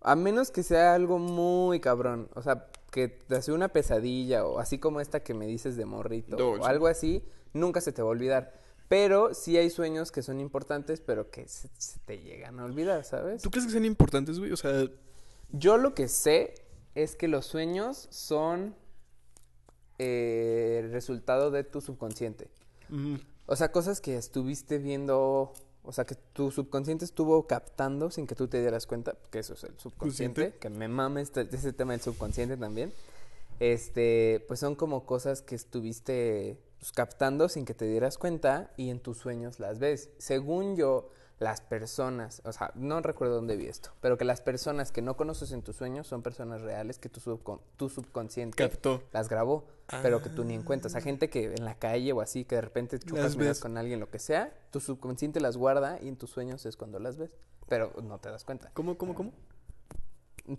a 0.00 0.14
menos 0.14 0.52
que 0.52 0.62
sea 0.62 0.94
algo 0.94 1.18
muy 1.18 1.80
cabrón, 1.80 2.28
o 2.34 2.42
sea, 2.42 2.68
que 2.92 3.08
te 3.08 3.34
hace 3.34 3.50
una 3.50 3.66
pesadilla 3.66 4.46
o 4.46 4.60
así 4.60 4.78
como 4.78 5.00
esta 5.00 5.24
que 5.24 5.34
me 5.34 5.48
dices 5.48 5.76
de 5.76 5.84
morrito 5.86 6.36
o 6.36 6.66
algo 6.66 6.86
así, 6.86 7.24
nunca 7.52 7.80
se 7.80 7.90
te 7.90 8.00
va 8.00 8.06
a 8.06 8.12
olvidar. 8.12 8.60
Pero 8.86 9.34
sí 9.34 9.56
hay 9.56 9.70
sueños 9.70 10.12
que 10.12 10.22
son 10.22 10.38
importantes, 10.38 11.00
pero 11.00 11.28
que 11.28 11.48
se, 11.48 11.68
se 11.78 11.98
te 12.04 12.20
llegan 12.20 12.60
a 12.60 12.64
olvidar, 12.64 13.02
¿sabes? 13.02 13.42
¿Tú 13.42 13.50
crees 13.50 13.66
que 13.66 13.72
sean 13.72 13.84
importantes, 13.84 14.38
güey? 14.38 14.52
O 14.52 14.56
sea, 14.56 14.86
Yo 15.50 15.78
lo 15.78 15.94
que 15.94 16.06
sé 16.06 16.54
es 16.94 17.16
que 17.16 17.26
los 17.26 17.44
sueños 17.44 18.06
son 18.12 18.76
eh, 19.98 20.82
el 20.84 20.92
resultado 20.92 21.50
de 21.50 21.64
tu 21.64 21.80
subconsciente. 21.80 22.46
O 23.46 23.56
sea, 23.56 23.70
cosas 23.70 24.00
que 24.00 24.16
estuviste 24.16 24.78
viendo, 24.78 25.52
o 25.82 25.92
sea, 25.92 26.04
que 26.04 26.14
tu 26.14 26.50
subconsciente 26.50 27.04
estuvo 27.04 27.46
captando 27.46 28.10
sin 28.10 28.26
que 28.26 28.34
tú 28.34 28.48
te 28.48 28.60
dieras 28.60 28.86
cuenta, 28.86 29.14
que 29.30 29.38
eso 29.38 29.54
es 29.54 29.64
el 29.64 29.78
subconsciente, 29.78 30.40
¿Consciente? 30.42 30.58
que 30.58 30.70
me 30.70 30.88
mame 30.88 31.20
este, 31.20 31.48
ese 31.52 31.72
tema 31.72 31.92
del 31.92 32.00
subconsciente 32.00 32.56
también. 32.56 32.92
Este, 33.60 34.44
pues 34.48 34.60
son 34.60 34.74
como 34.74 35.06
cosas 35.06 35.42
que 35.42 35.54
estuviste 35.54 36.58
pues, 36.78 36.92
captando 36.92 37.48
sin 37.48 37.64
que 37.64 37.74
te 37.74 37.86
dieras 37.86 38.18
cuenta 38.18 38.72
y 38.76 38.90
en 38.90 39.00
tus 39.00 39.18
sueños 39.18 39.58
las 39.60 39.78
ves. 39.78 40.10
Según 40.18 40.76
yo, 40.76 41.10
las 41.38 41.60
personas, 41.60 42.40
o 42.46 42.52
sea, 42.52 42.72
no 42.76 43.00
recuerdo 43.02 43.34
dónde 43.34 43.56
vi 43.56 43.66
esto, 43.66 43.90
pero 44.00 44.16
que 44.16 44.24
las 44.24 44.40
personas 44.40 44.90
que 44.90 45.02
no 45.02 45.18
conoces 45.18 45.52
en 45.52 45.60
tus 45.62 45.76
sueños 45.76 46.06
son 46.06 46.22
personas 46.22 46.62
reales 46.62 46.98
que 46.98 47.10
tu, 47.10 47.20
subcon- 47.20 47.60
tu 47.76 47.90
subconsciente 47.90 48.56
captó. 48.56 49.02
las 49.12 49.28
grabó, 49.28 49.66
pero 50.02 50.22
que 50.22 50.30
tú 50.30 50.44
ni 50.44 50.54
en 50.54 50.62
cuenta. 50.62 50.86
O 50.88 50.90
sea, 50.90 51.02
gente 51.02 51.28
que 51.28 51.52
en 51.54 51.64
la 51.66 51.74
calle 51.74 52.12
o 52.14 52.22
así, 52.22 52.46
que 52.46 52.54
de 52.54 52.62
repente 52.62 52.98
Las 53.12 53.36
miras 53.36 53.60
con 53.60 53.76
alguien, 53.76 54.00
lo 54.00 54.08
que 54.08 54.18
sea, 54.18 54.50
tu 54.70 54.80
subconsciente 54.80 55.40
las 55.40 55.58
guarda 55.58 55.98
y 56.00 56.08
en 56.08 56.16
tus 56.16 56.30
sueños 56.30 56.64
es 56.64 56.76
cuando 56.78 56.98
las 56.98 57.18
ves. 57.18 57.36
Pero 57.68 57.92
no 58.02 58.18
te 58.18 58.30
das 58.30 58.44
cuenta. 58.44 58.70
¿Cómo, 58.72 58.96
cómo, 58.96 59.14
cómo? 59.14 59.32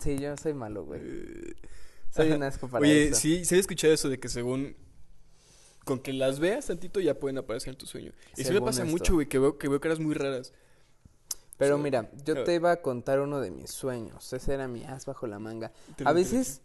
Sí, 0.00 0.18
yo 0.18 0.36
soy 0.36 0.52
malo, 0.54 0.84
güey. 0.84 1.00
Eh, 1.02 1.54
Soy 2.10 2.30
un 2.32 2.42
asco 2.42 2.68
para 2.68 2.82
Oye, 2.82 3.08
eso. 3.08 3.16
sí, 3.20 3.44
sí 3.44 3.54
había 3.54 3.60
escuchado 3.62 3.92
eso 3.94 4.08
de 4.08 4.20
que 4.20 4.28
según... 4.28 4.76
Con 5.88 5.98
que 6.00 6.12
las 6.12 6.38
veas 6.38 6.66
tantito 6.66 7.00
ya 7.00 7.14
pueden 7.18 7.38
aparecer 7.38 7.70
en 7.70 7.76
tu 7.78 7.86
sueño. 7.86 8.12
Y 8.36 8.44
sí 8.44 8.52
me 8.52 8.60
pasa 8.60 8.82
esto. 8.82 8.90
mucho, 8.92 9.14
güey, 9.14 9.26
que 9.28 9.38
veo, 9.38 9.58
que 9.58 9.68
veo 9.68 9.80
caras 9.80 9.98
muy 9.98 10.14
raras. 10.14 10.52
Pero 11.56 11.76
Sí. 11.76 11.82
mira, 11.82 12.08
yo 12.24 12.44
te 12.44 12.54
iba 12.54 12.70
a 12.70 12.82
contar 12.82 13.18
uno 13.20 13.40
de 13.40 13.50
mis 13.50 13.70
sueños. 13.72 14.32
Ese 14.32 14.54
era 14.54 14.68
mi 14.68 14.84
as 14.84 15.06
bajo 15.06 15.26
la 15.26 15.38
manga. 15.40 15.72
A 16.04 16.12
veces 16.12 16.60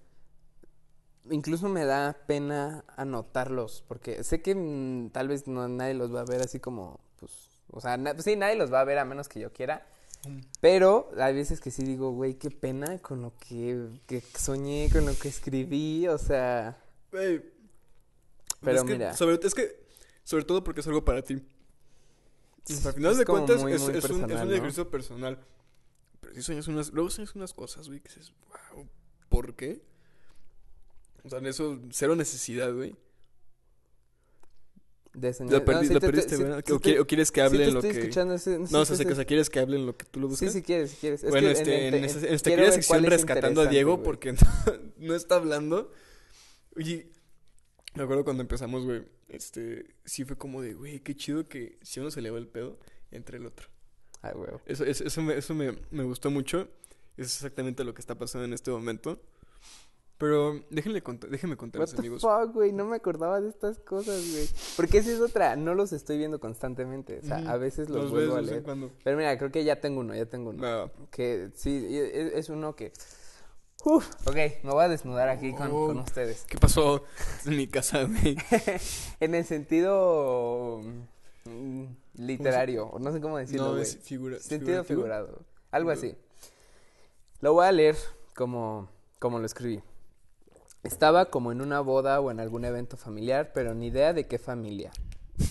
incluso 1.31 1.69
me 1.69 1.85
da 1.85 2.17
pena 2.27 2.83
anotarlos, 2.97 3.83
porque 3.87 4.23
sé 4.23 4.41
que 4.41 4.55
mm, 4.55 5.09
tal 5.11 5.27
vez 5.29 5.47
no 5.47 5.67
nadie 5.67 5.93
los 5.93 6.13
va 6.13 6.21
a 6.21 6.25
ver 6.25 6.41
así 6.41 6.59
como, 6.59 6.99
pues, 7.19 7.31
o 7.71 7.79
sea, 7.81 7.97
na- 7.97 8.17
sí, 8.19 8.35
nadie 8.35 8.55
los 8.55 8.71
va 8.71 8.81
a 8.81 8.83
ver 8.83 8.97
a 8.99 9.05
menos 9.05 9.29
que 9.29 9.39
yo 9.39 9.51
quiera. 9.53 9.87
Mm. 10.27 10.39
Pero 10.61 11.09
hay 11.17 11.33
veces 11.33 11.59
que 11.59 11.71
sí 11.71 11.83
digo, 11.83 12.11
güey, 12.11 12.35
qué 12.35 12.51
pena 12.51 12.97
con 12.99 13.21
lo 13.21 13.33
que, 13.37 13.87
que 14.05 14.21
soñé, 14.21 14.89
con 14.91 15.05
lo 15.05 15.13
que 15.17 15.29
escribí, 15.29 16.07
o 16.07 16.17
sea, 16.17 16.77
Pero 18.63 18.77
es 18.77 18.83
que 18.83 18.93
mira. 18.93 19.13
Sobre, 19.15 19.39
es 19.41 19.53
que, 19.53 19.83
sobre 20.23 20.43
todo 20.45 20.63
porque 20.63 20.81
es 20.81 20.87
algo 20.87 21.03
para 21.05 21.21
ti. 21.21 21.41
Sí, 22.65 22.75
Al 22.87 22.93
final 22.93 23.11
es 23.11 23.17
de 23.17 23.25
cuentas, 23.25 23.61
muy, 23.61 23.73
es, 23.73 23.81
muy 23.81 23.97
es 23.97 24.09
un, 24.09 24.31
es 24.31 24.43
¿no? 24.45 24.51
ejercicio 24.53 24.89
personal. 24.89 25.37
Pero 26.21 26.33
sí 26.33 26.41
sueñas 26.41 26.67
unas... 26.69 26.91
Luego 26.93 27.09
sueñas 27.09 27.35
unas 27.35 27.53
cosas, 27.53 27.87
güey, 27.89 27.99
que 27.99 28.07
dices, 28.07 28.31
wow, 28.73 28.87
¿por 29.27 29.53
qué? 29.55 29.81
O 31.25 31.29
sea, 31.29 31.39
en 31.39 31.45
eso, 31.47 31.79
cero 31.91 32.15
necesidad, 32.15 32.73
güey. 32.73 32.95
de 35.13 35.33
soñar. 35.33 35.53
Lo, 35.53 35.59
No, 35.59 35.65
perdi- 35.65 35.87
sí 35.87 35.93
lo 35.93 35.99
te- 35.99 36.05
te- 36.07 36.11
perdiste, 36.11 36.35
sí- 36.37 36.43
¿verdad? 36.43 36.63
sí 36.65 36.71
o, 36.73 36.79
te- 36.79 36.95
qui- 36.95 36.99
o 37.01 37.05
quieres 37.05 37.31
que 37.31 37.41
sí 37.41 37.45
hablen 37.45 37.67
te 37.67 37.71
lo 37.71 37.79
estoy 37.79 37.91
que... 37.93 37.99
escuchando, 37.99 38.37
sí, 38.37 38.49
No, 38.49 38.65
sí, 38.67 38.75
o 38.75 38.85
sea, 38.85 38.95
sí, 38.97 39.03
sí. 39.05 39.15
sea, 39.15 39.25
quieres 39.25 39.49
que 39.49 39.59
hablen 39.59 39.85
lo 39.85 39.95
que 39.97 40.05
tú 40.05 40.19
lo 40.19 40.27
buscas. 40.27 40.51
Sí, 40.51 40.59
si 40.59 40.63
quieres, 40.65 40.91
si 40.91 40.97
quieres. 40.97 41.23
Es 41.23 41.29
bueno, 41.29 41.47
que 41.47 41.53
este, 41.53 41.87
en, 41.89 41.93
en- 41.93 42.03
esta, 42.05 42.19
en- 42.19 42.25
en 42.27 42.33
esta 42.33 42.71
sección 42.71 43.03
rescatando 43.03 43.61
a 43.61 43.67
Diego 43.67 44.01
porque 44.01 44.31
no, 44.33 44.39
no 44.97 45.15
está 45.15 45.35
hablando. 45.35 45.91
Oye, 46.75 47.11
me 47.95 48.03
acuerdo 48.03 48.23
cuando 48.23 48.41
empezamos, 48.41 48.85
güey, 48.85 49.03
este, 49.29 49.85
sí 50.05 50.25
fue 50.25 50.37
como 50.37 50.61
de, 50.61 50.73
güey, 50.73 50.99
qué 51.01 51.15
chido 51.15 51.47
que 51.47 51.77
si 51.81 51.99
uno 51.99 52.11
se 52.11 52.21
le 52.21 52.31
va 52.31 52.37
el 52.37 52.47
pedo, 52.47 52.77
entre 53.11 53.37
el 53.37 53.45
otro. 53.45 53.67
Ay, 54.21 54.33
güey. 54.35 54.49
Eso, 54.65 54.83
eso, 54.85 55.03
eso, 55.03 55.21
me, 55.21 55.37
eso 55.37 55.53
me, 55.53 55.77
me 55.91 56.03
gustó 56.03 56.31
mucho. 56.31 56.67
Es 57.17 57.27
exactamente 57.35 57.83
lo 57.83 57.93
que 57.93 58.01
está 58.01 58.15
pasando 58.15 58.45
en 58.45 58.53
este 58.53 58.71
momento. 58.71 59.19
Pero 60.17 60.63
déjenle 60.69 61.03
cont- 61.03 61.27
déjenme 61.27 61.53
What 61.55 61.59
contarles, 61.59 61.91
the 61.91 61.97
amigos. 61.97 62.21
fuck, 62.21 62.53
güey, 62.53 62.71
no 62.71 62.85
me 62.85 62.95
acordaba 62.95 63.41
de 63.41 63.49
estas 63.49 63.79
cosas, 63.79 64.23
güey. 64.31 64.47
Porque 64.77 64.99
esa 64.99 65.11
es 65.11 65.19
otra, 65.19 65.55
no 65.57 65.75
los 65.75 65.91
estoy 65.91 66.17
viendo 66.17 66.39
constantemente, 66.39 67.19
o 67.19 67.23
sea, 67.25 67.39
Ujú. 67.39 67.49
a 67.49 67.57
veces 67.57 67.89
los, 67.89 68.03
ves 68.05 68.11
vuelvo 68.11 68.33
de 68.35 68.39
a 68.39 68.41
leer. 68.43 68.63
Pero 69.03 69.17
mira, 69.17 69.37
creo 69.37 69.51
que 69.51 69.63
ya 69.65 69.81
tengo 69.81 69.99
uno, 69.99 70.15
ya 70.15 70.25
tengo 70.27 70.51
uno. 70.51 70.61
Va. 70.63 70.91
Que 71.11 71.49
sí, 71.55 71.85
es, 71.91 72.33
es 72.35 72.49
uno 72.49 72.75
que... 72.75 72.93
Uf, 73.85 74.09
ok, 74.25 74.35
me 74.63 74.71
voy 74.71 74.83
a 74.85 74.87
desnudar 74.87 75.29
aquí 75.29 75.53
con, 75.53 75.69
Oh. 75.71 75.87
con 75.87 75.99
ustedes. 75.99 76.45
¿Qué 76.47 76.57
pasó 76.57 77.03
en 77.45 77.57
mi 77.57 77.67
casa, 77.67 78.03
güey? 78.03 78.37
en 79.19 79.35
el 79.35 79.43
sentido 79.45 80.81
mm, 81.45 81.83
literario, 82.15 82.87
o 82.87 82.99
no 82.99 83.11
sé 83.11 83.19
cómo 83.19 83.37
decirlo, 83.37 83.73
No, 83.73 83.77
es 83.77 83.97
figura. 83.97 84.39
Sentido 84.39 84.83
figurado. 84.83 85.41
Algo 85.71 85.91
así. 85.91 86.15
Lo 87.41 87.53
voy 87.53 87.65
a 87.65 87.71
leer 87.73 87.97
como, 88.35 88.87
como 89.19 89.39
lo 89.39 89.45
escribí. 89.45 89.81
Estaba 90.83 91.25
como 91.25 91.51
en 91.51 91.61
una 91.61 91.79
boda 91.81 92.19
o 92.21 92.31
en 92.31 92.39
algún 92.39 92.63
evento 92.65 92.95
familiar, 92.97 93.51
pero 93.53 93.73
ni 93.73 93.87
idea 93.87 94.13
de 94.13 94.27
qué 94.27 94.39
familia 94.39 94.91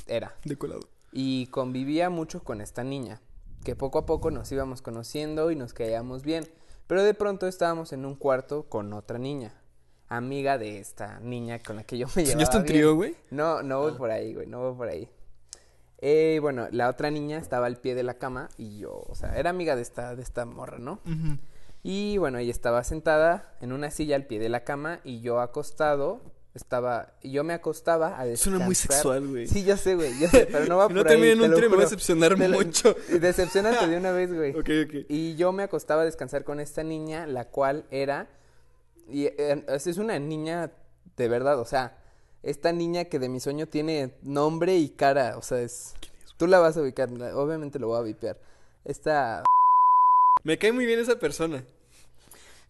era. 0.06 0.36
De 0.44 0.56
colado. 0.56 0.80
Y 1.12 1.46
convivía 1.48 2.08
mucho 2.08 2.42
con 2.44 2.60
esta 2.62 2.82
niña, 2.84 3.20
que 3.64 3.76
poco 3.76 3.98
a 3.98 4.06
poco 4.06 4.30
nos 4.30 4.50
íbamos 4.52 4.80
conociendo 4.80 5.50
y 5.50 5.56
nos 5.56 5.74
caíamos 5.74 6.22
bien. 6.22 6.46
Pero 6.86 7.02
de 7.02 7.14
pronto 7.14 7.46
estábamos 7.46 7.92
en 7.92 8.04
un 8.04 8.14
cuarto 8.16 8.64
con 8.68 8.92
otra 8.92 9.18
niña, 9.18 9.54
amiga 10.08 10.58
de 10.58 10.78
esta 10.78 11.20
niña 11.20 11.60
con 11.62 11.76
la 11.76 11.84
que 11.84 11.96
yo 11.98 12.06
me 12.08 12.22
llevaba 12.24 12.30
¿Enseñaste 12.32 12.56
un 12.58 12.62
bien. 12.64 12.72
trío, 12.74 12.94
güey? 12.94 13.16
No, 13.30 13.62
no 13.62 13.80
voy 13.80 13.92
Ah. 13.94 13.98
por 13.98 14.10
ahí, 14.10 14.34
güey, 14.34 14.46
no 14.46 14.60
voy 14.60 14.76
por 14.76 14.88
ahí. 14.88 15.08
Eh, 16.04 16.38
bueno, 16.42 16.66
la 16.72 16.88
otra 16.88 17.10
niña 17.10 17.38
estaba 17.38 17.66
al 17.66 17.76
pie 17.78 17.94
de 17.94 18.02
la 18.02 18.14
cama 18.14 18.48
y 18.58 18.78
yo, 18.78 19.04
o 19.08 19.14
sea, 19.14 19.38
era 19.38 19.50
amiga 19.50 19.76
de 19.76 19.82
esta, 19.82 20.16
de 20.16 20.22
esta 20.22 20.44
morra, 20.44 20.78
¿no? 20.78 20.98
Y 21.84 22.18
bueno, 22.18 22.38
ella 22.38 22.50
estaba 22.50 22.82
sentada 22.84 23.54
en 23.60 23.72
una 23.72 23.90
silla 23.90 24.16
al 24.16 24.26
pie 24.26 24.40
de 24.40 24.48
la 24.48 24.64
cama 24.64 25.00
y 25.04 25.20
yo 25.20 25.40
acostado, 25.40 26.20
estaba, 26.54 27.14
y 27.22 27.32
yo 27.32 27.44
me 27.44 27.54
acostaba 27.54 28.20
a 28.20 28.24
descansar. 28.24 28.52
Suena 28.52 28.64
muy 28.66 28.74
sexual, 28.74 29.26
güey. 29.28 29.46
Sí, 29.46 29.64
yo 29.64 29.76
sé, 29.76 29.94
güey, 29.94 30.18
yo 30.18 30.28
sé, 30.28 30.46
pero 30.50 30.66
no 30.66 30.76
va 30.76 30.84
Si 30.88 30.94
por 30.94 30.96
no 31.02 31.04
termina 31.04 31.32
en 31.32 31.38
te 31.38 31.44
un 31.48 31.54
trío 31.54 31.70
me 31.70 31.76
va 31.76 31.82
a 31.82 31.86
decepcionar 31.86 32.34
Te 32.36 32.48
lo- 32.48 32.56
mucho. 32.58 32.94
Decepcionante 33.20 33.86
de 33.86 33.96
una 33.96 34.12
vez, 34.12 34.32
güey. 34.34 34.50
Ok, 34.50 34.68
ok. 34.86 35.06
Y 35.08 35.34
yo 35.36 35.52
me 35.52 35.62
acostaba 35.62 36.02
a 36.02 36.04
descansar 36.04 36.44
con 36.44 36.60
esta 36.60 36.82
niña, 36.82 37.26
la 37.26 37.46
cual 37.46 37.84
era 37.90 38.28
Y 39.08 39.26
eh, 39.26 39.64
es 39.68 39.96
una 39.98 40.18
niña 40.18 40.70
de 41.16 41.28
verdad, 41.28 41.58
o 41.58 41.64
sea, 41.64 41.98
esta 42.42 42.72
niña 42.72 43.04
que 43.04 43.18
de 43.18 43.28
mi 43.28 43.40
sueño 43.40 43.66
tiene 43.66 44.14
nombre 44.22 44.76
y 44.76 44.88
cara, 44.90 45.36
o 45.38 45.42
sea, 45.42 45.60
es... 45.60 45.94
Tú 46.36 46.46
la 46.46 46.58
vas 46.58 46.76
a 46.76 46.82
ubicar, 46.82 47.08
obviamente 47.34 47.78
lo 47.78 47.88
voy 47.88 47.98
a 47.98 48.02
vipear. 48.02 48.38
Esta... 48.84 49.44
Me 50.42 50.58
cae 50.58 50.72
muy 50.72 50.86
bien 50.86 50.98
esa 50.98 51.18
persona. 51.18 51.64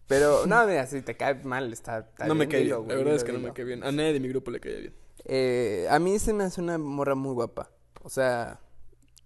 Pero, 0.07 0.45
no, 0.47 0.65
mira, 0.67 0.85
si 0.87 1.01
te 1.01 1.15
cae 1.15 1.35
mal, 1.43 1.71
está... 1.73 1.99
está 1.99 2.27
no 2.27 2.35
me 2.35 2.47
cae 2.47 2.61
dilo, 2.63 2.79
bien. 2.83 2.89
La 2.89 2.95
verdad 2.95 3.15
es 3.15 3.23
dilo, 3.23 3.33
que 3.33 3.41
no 3.41 3.47
me 3.47 3.53
cae 3.53 3.65
bien. 3.65 3.83
A 3.83 3.91
nadie 3.91 4.13
de 4.13 4.19
mi 4.19 4.27
grupo 4.29 4.51
le 4.51 4.59
cae 4.59 4.75
bien. 4.79 4.93
Eh, 5.25 5.87
a 5.89 5.99
mí 5.99 6.19
se 6.19 6.33
me 6.33 6.43
hace 6.43 6.59
una 6.61 6.77
morra 6.77 7.15
muy 7.15 7.33
guapa. 7.33 7.71
O 8.03 8.09
sea, 8.09 8.59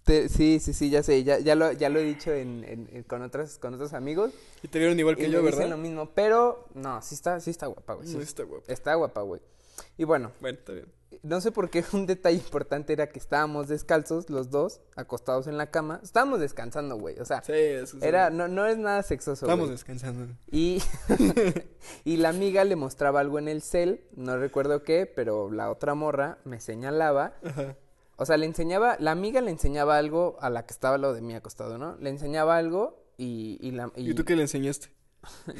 te- 0.04 0.30
sí, 0.30 0.60
sí, 0.60 0.74
sí, 0.74 0.90
ya 0.92 1.02
sé, 1.02 1.24
ya, 1.24 1.40
ya, 1.40 1.56
lo, 1.56 1.72
ya 1.72 1.90
lo 1.90 2.00
he 2.00 2.04
dicho 2.04 2.32
en, 2.32 2.64
en- 2.64 2.90
en- 2.92 3.04
con, 3.04 3.22
otras, 3.24 3.58
con 3.58 3.74
otros 3.74 3.94
amigos. 3.94 4.32
Y 4.62 4.68
te 4.68 4.78
vieron 4.80 5.00
igual 5.00 5.16
Y 5.16 5.22
que 5.22 5.28
me 5.28 5.34
yo, 5.34 5.42
dicen 5.42 5.58
¿verdad? 5.60 5.70
lo 5.72 5.78
mismo, 5.78 6.12
pero 6.14 6.68
no, 6.76 7.02
sí 7.02 7.16
está, 7.16 7.40
sí 7.40 7.50
está 7.50 7.66
guapa, 7.68 7.96
güey. 7.96 8.08
sí 8.08 8.16
No 8.16 8.22
está 8.22 8.44
guapo. 8.44 8.64
Está 8.68 8.94
guapa, 8.96 9.22
güey. 9.22 9.42
Y 9.98 10.04
bueno, 10.04 10.32
Bueno, 10.40 10.60
está 10.60 10.74
bien. 10.74 10.86
No 11.24 11.42
sé 11.42 11.52
por 11.52 11.70
qué 11.70 11.84
un 11.94 12.06
detalle 12.06 12.38
importante 12.38 12.94
era 12.94 13.10
que 13.10 13.20
estábamos 13.20 13.68
descalzos, 13.68 14.30
los 14.30 14.50
dos, 14.50 14.82
acostados 14.96 15.48
en 15.48 15.58
la 15.58 15.72
cama. 15.72 16.00
Estábamos 16.04 16.40
descansando, 16.40 16.98
güey. 16.98 17.20
O 17.20 17.26
sea, 17.26 17.44
Sí, 17.44 17.54
eso 17.54 18.00
sí. 18.00 18.06
era, 18.06 18.30
no, 18.30 18.48
no 18.48 18.66
es 18.66 18.78
nada 18.78 19.04
sexoso, 19.04 19.46
Estamos 19.46 19.66
güey. 19.68 19.72
descansando. 19.72 20.34
Y, 20.52 20.82
y 22.04 22.18
la 22.18 22.30
amiga 22.30 22.64
le 22.64 22.76
mostraba 22.76 23.20
algo 23.20 23.40
en 23.40 23.48
el 23.48 23.62
cel, 23.62 24.04
no 24.16 24.38
recuerdo 24.38 24.84
qué, 24.84 25.06
pero 25.06 25.52
la 25.52 25.72
otra 25.72 25.96
morra 25.96 26.38
me 26.44 26.60
señalaba. 26.60 27.34
Ajá. 27.44 27.76
O 28.18 28.26
sea, 28.26 28.38
le 28.38 28.48
enseñaba, 28.48 28.98
la 29.00 29.12
amiga 29.12 29.42
le 29.42 29.52
enseñaba 29.52 29.98
algo 29.98 30.38
a 30.42 30.50
la 30.50 30.66
que 30.66 30.74
estaba 30.74 30.98
lo 30.98 31.14
de 31.14 31.22
mí 31.22 31.36
acostado, 31.36 31.78
¿no? 31.78 31.96
Le 31.98 32.10
enseñaba 32.10 32.58
algo 32.58 33.06
y, 33.16 33.60
y 33.62 33.72
la... 33.72 33.92
¿Y 33.96 34.14
tú 34.16 34.26
qué 34.26 34.36
le 34.36 34.42
enseñaste? 34.42 34.90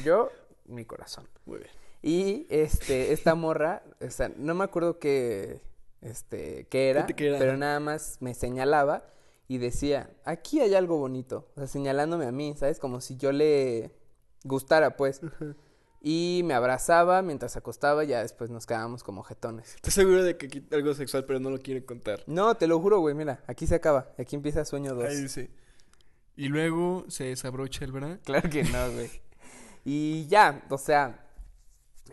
Yo, 0.04 0.30
mi 0.66 0.84
corazón. 0.84 1.28
Muy 1.46 1.60
bien. 1.60 1.70
Y 2.08 2.48
este, 2.50 3.12
esta 3.12 3.36
morra, 3.36 3.84
o 4.00 4.10
sea, 4.10 4.32
no 4.38 4.56
me 4.56 4.64
acuerdo 4.64 4.98
qué, 4.98 5.60
este, 6.00 6.66
qué 6.70 6.90
era, 6.90 7.06
pero 7.06 7.58
nada 7.58 7.82
más 7.82 8.20
me 8.22 8.34
señalaba 8.34 9.04
y 9.50 9.58
decía, 9.58 10.10
aquí 10.24 10.62
hay 10.62 10.74
algo 10.74 10.98
bonito, 10.98 11.50
o 11.56 11.60
sea, 11.60 11.68
señalándome 11.68 12.26
a 12.26 12.32
mí, 12.32 12.56
¿sabes? 12.56 12.80
Como 12.80 13.02
si 13.02 13.18
yo 13.18 13.34
le 13.34 13.92
gustara, 14.46 14.96
pues. 14.96 15.20
Y 16.00 16.44
me 16.46 16.54
abrazaba 16.54 17.22
mientras 17.24 17.58
acostaba 17.58 18.06
y 18.06 18.08
ya 18.08 18.22
después 18.22 18.52
nos 18.52 18.66
quedábamos 18.66 19.04
como 19.04 19.24
jetones. 19.24 19.76
Estoy 19.76 19.92
seguro 19.92 20.24
de 20.24 20.38
que 20.38 20.46
aquí 20.46 20.66
algo 20.72 20.94
sexual, 20.94 21.26
pero 21.26 21.40
no 21.40 21.50
lo 21.50 21.60
quiere 21.60 21.84
contar. 21.84 22.24
No, 22.28 22.56
te 22.56 22.68
lo 22.68 22.80
juro, 22.80 23.00
güey, 23.00 23.16
mira, 23.16 23.44
aquí 23.48 23.68
se 23.68 23.76
acaba, 23.76 24.14
aquí 24.18 24.38
empieza 24.38 24.64
sueño 24.64 24.94
2. 24.94 25.04
Ahí 25.04 25.22
dice. 25.24 25.50
Y 26.38 26.48
luego 26.48 27.04
se 27.10 27.26
desabrocha 27.26 27.84
el 27.84 27.92
bra. 27.92 28.20
Claro 28.24 28.50
que 28.50 28.64
no, 28.64 28.92
güey. 28.94 29.10
Y 29.84 30.28
ya, 30.28 30.64
o 30.70 30.78
sea, 30.78 31.27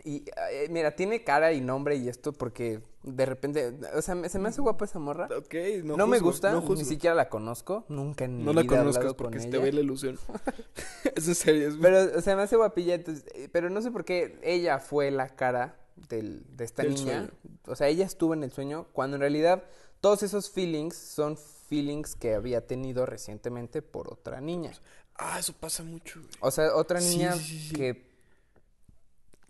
y 0.03 0.23
eh, 0.51 0.67
mira, 0.69 0.95
tiene 0.95 1.23
cara 1.23 1.53
y 1.53 1.61
nombre 1.61 1.95
y 1.95 2.07
esto 2.09 2.33
porque 2.33 2.81
de 3.03 3.25
repente, 3.25 3.73
o 3.95 4.01
sea, 4.01 4.15
me- 4.15 4.29
se 4.29 4.39
me 4.39 4.49
hace 4.49 4.61
guapa 4.61 4.85
esa 4.85 4.99
morra. 4.99 5.27
Ok, 5.37 5.53
No, 5.83 5.95
no, 5.97 6.07
me 6.07 6.19
gusta, 6.19 6.51
no 6.51 6.61
ni 6.75 6.83
siquiera 6.85 7.15
la 7.15 7.29
conozco, 7.29 7.85
nunca 7.87 8.25
en 8.25 8.43
No 8.43 8.51
mi 8.51 8.55
la 8.55 8.61
vida 8.63 8.79
hablado 8.81 9.15
porque 9.15 9.37
con 9.37 9.43
se 9.43 9.49
te 9.49 9.57
ve 9.59 9.71
la 9.71 9.81
ilusión. 9.81 10.17
es 11.15 11.27
en 11.27 11.35
serio. 11.35 11.67
Es... 11.69 11.75
Pero, 11.81 12.17
o 12.17 12.21
sea, 12.21 12.35
me 12.35 12.41
hace 12.43 12.55
guapilla, 12.55 12.95
entonces, 12.95 13.25
eh, 13.35 13.49
pero 13.51 13.69
no 13.69 13.81
sé 13.81 13.91
por 13.91 14.05
qué 14.05 14.39
ella 14.43 14.79
fue 14.79 15.11
la 15.11 15.29
cara 15.35 15.77
del, 16.09 16.43
de 16.55 16.65
esta 16.65 16.83
Del 16.83 16.95
niña. 16.95 17.17
sueño. 17.17 17.31
O 17.67 17.75
sea, 17.75 17.87
ella 17.87 18.05
estuvo 18.05 18.33
en 18.33 18.43
el 18.43 18.51
sueño 18.51 18.87
cuando 18.93 19.15
en 19.17 19.21
realidad 19.21 19.63
todos 20.01 20.23
esos 20.23 20.49
feelings 20.49 20.95
son 20.95 21.37
feelings 21.37 22.15
que 22.15 22.35
había 22.35 22.65
tenido 22.67 23.05
recientemente 23.05 23.81
por 23.81 24.11
otra 24.11 24.41
niña. 24.41 24.71
Ah, 25.17 25.39
eso 25.39 25.53
pasa 25.53 25.81
mucho, 25.83 26.19
güey. 26.19 26.31
O 26.41 26.51
sea, 26.51 26.75
otra 26.75 26.99
niña 26.99 27.33
sí, 27.33 27.39
sí, 27.43 27.69
sí. 27.69 27.75
que... 27.75 28.14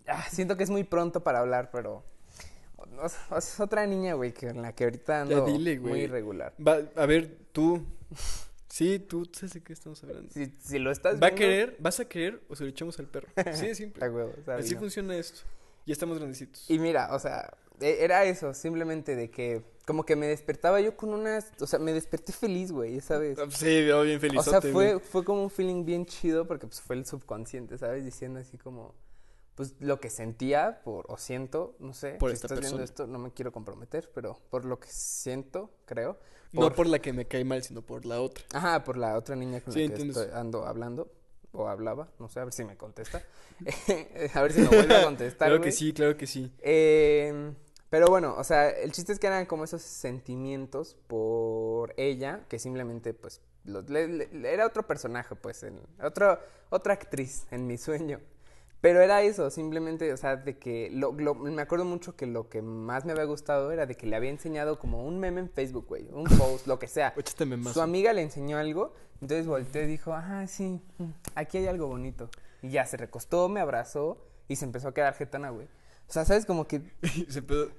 Ah, 0.08 0.26
siento 0.32 0.56
que 0.58 0.64
es 0.64 0.70
muy 0.70 0.84
pronto 0.84 1.24
para 1.24 1.40
hablar, 1.40 1.70
pero... 1.72 2.04
o 3.32 3.38
es 3.38 3.60
otra 3.60 3.86
niña, 3.88 4.14
güey, 4.14 4.34
que 4.34 4.48
en 4.50 4.62
la 4.62 4.74
que 4.74 4.84
ahorita 4.86 5.22
ando 5.22 5.46
dile, 5.46 5.78
güey. 5.78 5.92
muy 5.94 6.02
irregular. 6.02 6.54
Va, 6.66 6.80
a 6.96 7.06
ver, 7.06 7.36
tú. 7.52 7.84
Sí, 8.70 9.00
tú, 9.00 9.26
sabes 9.32 9.54
de 9.54 9.64
qué 9.64 9.74
estamos 9.74 10.04
hablando. 10.04 10.30
Si, 10.34 10.48
si 10.64 10.80
lo 10.80 10.92
estás 10.92 11.14
¿Va 11.22 11.28
a 11.28 11.30
viendo- 11.30 11.38
querer? 11.38 11.76
¿Vas 11.80 12.00
a 12.00 12.06
querer 12.06 12.42
o 12.50 12.56
se 12.56 12.64
lo 12.66 12.70
echamos 12.70 13.00
al 13.00 13.08
perro? 13.08 13.28
Sí, 13.54 13.68
es 13.68 13.78
simple. 13.78 14.04
A 14.06 14.10
huevo, 14.12 14.34
¿sabes? 14.46 14.66
Así 14.66 14.74
No. 14.76 14.82
funciona 14.82 15.16
esto. 15.16 15.42
Ya 15.86 15.94
estamos 15.94 16.18
grandecitos. 16.18 16.70
Y 16.70 16.78
mira, 16.80 17.14
o 17.16 17.20
sea, 17.20 17.54
e- 17.80 17.98
era 18.04 18.26
eso, 18.26 18.54
simplemente 18.54 19.16
de 19.16 19.30
que 19.30 19.62
como 19.86 20.04
que 20.04 20.16
me 20.16 20.28
despertaba 20.28 20.82
yo 20.82 20.98
con 20.98 21.14
unas, 21.14 21.52
o 21.62 21.68
sea, 21.68 21.78
me 21.80 21.94
desperté 21.94 22.34
feliz, 22.34 22.72
güey, 22.72 22.98
esa 22.98 23.18
vez. 23.20 23.38
Ah, 23.40 23.46
Sí, 23.50 23.84
bien 23.84 24.18
O 24.18 24.20
felizote, 24.20 24.50
sea, 24.50 24.60
güey. 24.72 24.72
fue, 24.94 25.00
fue 25.00 25.24
como 25.24 25.44
un 25.44 25.50
feeling 25.52 25.86
bien 25.86 26.06
chido 26.06 26.46
porque 26.48 26.66
pues 26.68 26.82
fue 26.82 26.96
el 26.98 27.06
subconsciente, 27.06 27.78
¿sabes? 27.78 28.04
Diciendo 28.04 28.40
así 28.40 28.58
como, 28.58 28.94
pues 29.56 29.74
lo 29.80 30.00
que 30.00 30.10
sentía 30.10 30.82
por, 30.84 31.06
o 31.10 31.18
siento, 31.18 31.76
no 31.80 31.94
sé, 31.94 32.14
Por 32.20 32.30
si 32.32 32.36
esta 32.36 32.48
estás 32.48 32.60
viendo 32.60 32.84
esto, 32.84 33.08
no 33.08 33.18
me 33.20 33.32
quiero 33.32 33.52
comprometer, 33.52 34.12
pero 34.14 34.38
por 34.50 34.66
lo 34.66 34.80
que 34.80 34.90
siento, 34.90 35.72
creo. 35.86 36.20
No 36.52 36.72
por 36.74 36.88
la 36.88 37.00
que 37.00 37.12
me 37.14 37.26
cae 37.26 37.44
mal, 37.44 37.64
sino 37.64 37.82
por 37.82 38.06
la 38.06 38.22
otra. 38.22 38.44
Ajá, 38.54 38.84
por 38.84 38.98
la 38.98 39.18
otra 39.18 39.36
niña 39.36 39.62
con 39.62 39.74
Sí, 39.74 39.88
la 39.88 39.96
que 39.96 40.04
estoy- 40.04 40.28
ando 40.34 40.66
hablando, 40.66 41.12
o 41.52 41.68
hablaba, 41.68 42.10
no 42.20 42.28
sé, 42.30 42.40
a 42.40 42.44
ver 42.46 42.54
si 42.54 42.64
me 42.66 42.76
contesta. 42.78 43.24
a 44.34 44.42
ver 44.42 44.52
si 44.54 44.62
me 44.62 44.68
vuelve 44.68 44.96
a 44.98 45.04
contestar, 45.04 45.48
claro 45.50 45.62
que 45.64 45.72
sí, 45.72 45.94
claro 45.94 46.18
que 46.18 46.28
sí. 46.28 46.52
Eh, 46.60 47.54
pero 47.90 48.08
bueno, 48.08 48.36
o 48.38 48.44
sea, 48.44 48.70
el 48.70 48.92
chiste 48.92 49.14
es 49.14 49.20
que 49.20 49.28
eran 49.28 49.46
como 49.46 49.64
esos 49.64 49.82
sentimientos 49.82 50.96
por 51.08 51.94
ella, 51.98 52.42
que 52.50 52.60
simplemente, 52.60 53.14
pues, 53.14 53.42
lo- 53.64 53.82
le- 53.84 54.08
le- 54.08 54.54
era 54.54 54.66
otro 54.66 54.86
personaje, 54.86 55.36
pues, 55.36 55.64
en, 55.64 55.80
otro, 56.04 56.40
otra 56.70 56.94
actriz 56.94 57.46
en 57.52 57.68
mi 57.68 57.78
sueño. 57.78 58.20
Pero 58.86 59.02
era 59.02 59.24
eso, 59.24 59.50
simplemente, 59.50 60.14
o 60.14 60.18
sea, 60.18 60.36
de 60.36 60.60
que, 60.60 60.92
lo, 60.94 61.12
lo- 61.14 61.34
me 61.34 61.60
acuerdo 61.60 61.86
mucho 61.86 62.16
que 62.16 62.28
lo 62.28 62.50
que 62.50 62.62
más 62.62 63.04
me 63.04 63.14
había 63.14 63.24
gustado 63.24 63.72
era 63.72 63.88
de 63.88 63.96
que 63.96 64.06
le 64.06 64.16
había 64.16 64.30
enseñado 64.30 64.78
como 64.78 65.04
un 65.08 65.20
meme 65.20 65.42
en 65.42 65.50
Facebook, 65.50 65.88
güey, 65.88 66.08
un 66.12 66.26
post, 66.26 66.68
lo 66.68 66.78
que 66.78 66.88
sea. 66.88 67.12
Su 67.74 67.82
amiga 67.82 68.14
le 68.14 68.22
enseñó 68.22 68.60
algo, 68.60 68.94
entonces 69.22 69.48
volteó 69.48 69.82
y 69.82 69.88
dijo, 69.88 70.14
ah, 70.14 70.46
sí, 70.46 70.80
aquí 71.34 71.58
hay 71.58 71.66
algo 71.66 71.88
bonito. 71.88 72.30
Y 72.62 72.70
ya 72.70 72.86
se 72.86 72.96
recostó, 72.98 73.50
me 73.50 73.60
abrazó 73.60 74.24
y 74.48 74.56
se 74.58 74.66
empezó 74.66 74.90
a 74.90 74.94
quedar 74.94 75.16
jetona, 75.16 75.50
güey. 75.50 75.66
O 76.08 76.14
sea, 76.14 76.24
¿sabes? 76.24 76.46
Como 76.46 76.68
que 76.68 76.84
Se 77.30 77.42
pedo- 77.42 77.72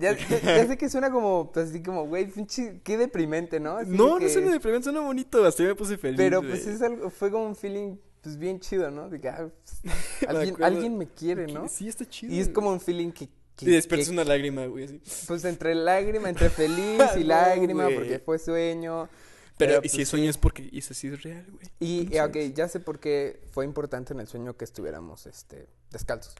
ya, 0.00 0.12
ya- 0.16 0.40
ya 0.40 0.66
sé 0.66 0.78
que 0.78 0.88
suena 0.88 1.10
como, 1.10 1.52
pues 1.52 1.68
así 1.68 1.82
como, 1.82 2.06
güey, 2.06 2.28
pinche, 2.28 2.80
qué 2.82 2.96
deprimente, 2.96 3.60
¿no? 3.60 3.76
Así 3.76 3.90
No, 3.90 4.14
de 4.14 4.20
que- 4.20 4.24
no 4.24 4.30
suena 4.30 4.52
deprimente, 4.52 4.84
suena 4.84 5.00
bonito. 5.00 5.44
Hasta 5.44 5.64
yo 5.64 5.68
me 5.68 5.74
puse 5.74 5.98
feliz. 5.98 6.16
Pero 6.16 6.40
pues 6.40 6.66
es 6.66 6.80
algo, 6.80 7.10
fue 7.10 7.30
como 7.30 7.44
un 7.44 7.54
feeling, 7.56 7.96
pues 8.24 8.36
bien 8.38 8.58
chido, 8.58 8.90
¿no? 8.90 9.08
De 9.08 9.20
que, 9.20 9.28
ah, 9.28 9.48
pues, 9.64 9.94
alguien, 10.60 10.98
me 10.98 11.06
quiere, 11.06 11.46
¿no? 11.46 11.68
Sí, 11.68 11.86
está 11.88 12.04
chido. 12.08 12.34
Y 12.34 12.40
es 12.40 12.48
como 12.48 12.70
un 12.70 12.80
feeling 12.80 13.12
que... 13.12 13.28
que- 13.54 13.66
Y 13.66 13.70
despiertas 13.70 14.08
que- 14.08 14.12
una 14.14 14.24
lágrima, 14.24 14.66
güey, 14.66 14.84
así. 14.86 15.00
Pues 15.28 15.44
entre 15.44 15.74
lágrima, 15.76 16.28
entre 16.30 16.50
feliz 16.50 16.98
y 17.16 17.20
No, 17.20 17.26
lágrima, 17.26 17.84
güey. 17.84 17.94
porque 17.96 18.18
fue 18.18 18.38
sueño. 18.40 19.08
Pero, 19.56 19.76
y 19.76 19.80
pues, 19.82 19.92
si 19.92 20.02
es 20.02 20.08
sí. 20.08 20.10
sueño 20.10 20.30
es 20.30 20.36
porque 20.38 20.68
y 20.72 20.78
eso 20.78 20.94
sí 20.94 21.06
es 21.06 21.22
real, 21.22 21.46
güey. 21.52 21.66
Y, 21.78 22.00
eh, 22.16 22.18
no 22.18 22.24
ok, 22.24 22.32
sabes. 22.32 22.54
ya 22.54 22.66
sé 22.68 22.80
por 22.80 22.98
qué 22.98 23.40
fue 23.52 23.64
importante 23.64 24.12
en 24.12 24.18
el 24.18 24.26
sueño 24.26 24.56
que 24.56 24.64
estuviéramos 24.64 25.26
este, 25.26 25.68
descalzos. 25.92 26.34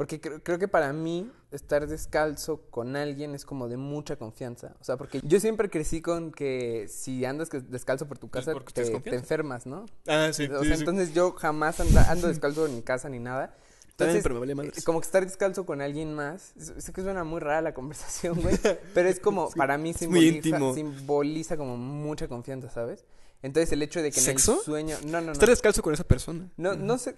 Porque 0.00 0.18
creo, 0.18 0.42
creo 0.42 0.58
que 0.58 0.66
para 0.66 0.94
mí 0.94 1.30
estar 1.50 1.86
descalzo 1.86 2.62
con 2.70 2.96
alguien 2.96 3.34
es 3.34 3.44
como 3.44 3.68
de 3.68 3.76
mucha 3.76 4.16
confianza. 4.16 4.74
O 4.80 4.84
sea, 4.84 4.96
porque 4.96 5.20
yo 5.22 5.38
siempre 5.40 5.68
crecí 5.68 6.00
con 6.00 6.32
que 6.32 6.86
si 6.88 7.26
andas 7.26 7.50
descalzo 7.68 8.08
por 8.08 8.16
tu 8.16 8.30
Pues 8.30 8.46
casa 8.46 8.58
te, 8.72 9.14
enfermas, 9.14 9.66
¿no? 9.66 9.84
Ah, 10.06 10.30
sí, 10.32 10.44
o 10.46 10.64
sea, 10.64 10.74
sí. 10.74 10.80
entonces 10.80 11.12
yo 11.12 11.32
jamás 11.32 11.80
anda- 11.80 12.10
ando 12.10 12.28
descalzo 12.28 12.64
en 12.64 12.76
mi 12.76 12.80
casa 12.80 13.10
ni 13.10 13.18
nada. 13.18 13.54
Entonces, 13.90 14.22
pero 14.22 14.36
me 14.36 14.40
vale 14.40 14.54
madres. 14.54 14.78
eh, 14.78 14.82
como 14.84 15.02
que 15.02 15.04
estar 15.04 15.22
descalzo 15.22 15.66
con 15.66 15.82
alguien 15.82 16.14
más, 16.14 16.54
sé 16.56 16.94
que 16.94 17.02
suena 17.02 17.22
muy 17.22 17.40
rara 17.40 17.60
la 17.60 17.74
conversación, 17.74 18.40
güey, 18.40 18.56
pero 18.94 19.06
es 19.10 19.20
como, 19.20 19.50
para 19.50 19.76
mí 19.76 19.92
simboliza, 19.92 20.58
simboliza 20.72 21.58
como 21.58 21.76
mucha 21.76 22.26
confianza, 22.26 22.70
¿sabes? 22.70 23.04
Entonces 23.42 23.72
el 23.72 23.82
hecho 23.82 24.02
de 24.02 24.10
que 24.10 24.18
en 24.18 24.26
¿Sexo? 24.26 24.58
el 24.58 24.64
sueño... 24.64 24.96
No, 25.04 25.20
no, 25.20 25.28
no. 25.28 25.32
Estar 25.32 25.48
descalzo 25.48 25.82
con 25.82 25.94
esa 25.94 26.04
persona. 26.04 26.50
No, 26.56 26.74
no 26.74 26.98
sé. 26.98 27.14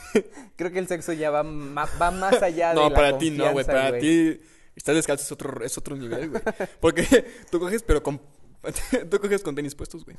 Creo 0.56 0.72
que 0.72 0.80
el 0.80 0.88
sexo 0.88 1.12
ya 1.12 1.30
va, 1.30 1.42
va 1.42 2.10
más 2.10 2.42
allá 2.42 2.70
de 2.70 2.74
No, 2.74 2.88
la 2.88 2.94
para 2.94 3.18
ti 3.18 3.30
no, 3.30 3.52
güey. 3.52 3.64
Para 3.64 3.90
güey. 3.90 4.00
ti 4.00 4.40
estar 4.74 4.94
descalzo 4.94 5.24
es 5.24 5.32
otro, 5.32 5.64
es 5.64 5.78
otro 5.78 5.96
nivel, 5.96 6.30
güey. 6.30 6.42
Porque 6.80 7.24
tú 7.50 7.60
coges, 7.60 7.82
pero 7.82 8.02
con. 8.02 8.20
Tú 9.10 9.18
coges 9.18 9.42
con 9.42 9.54
tenis 9.54 9.74
puestos, 9.74 10.04
güey. 10.04 10.18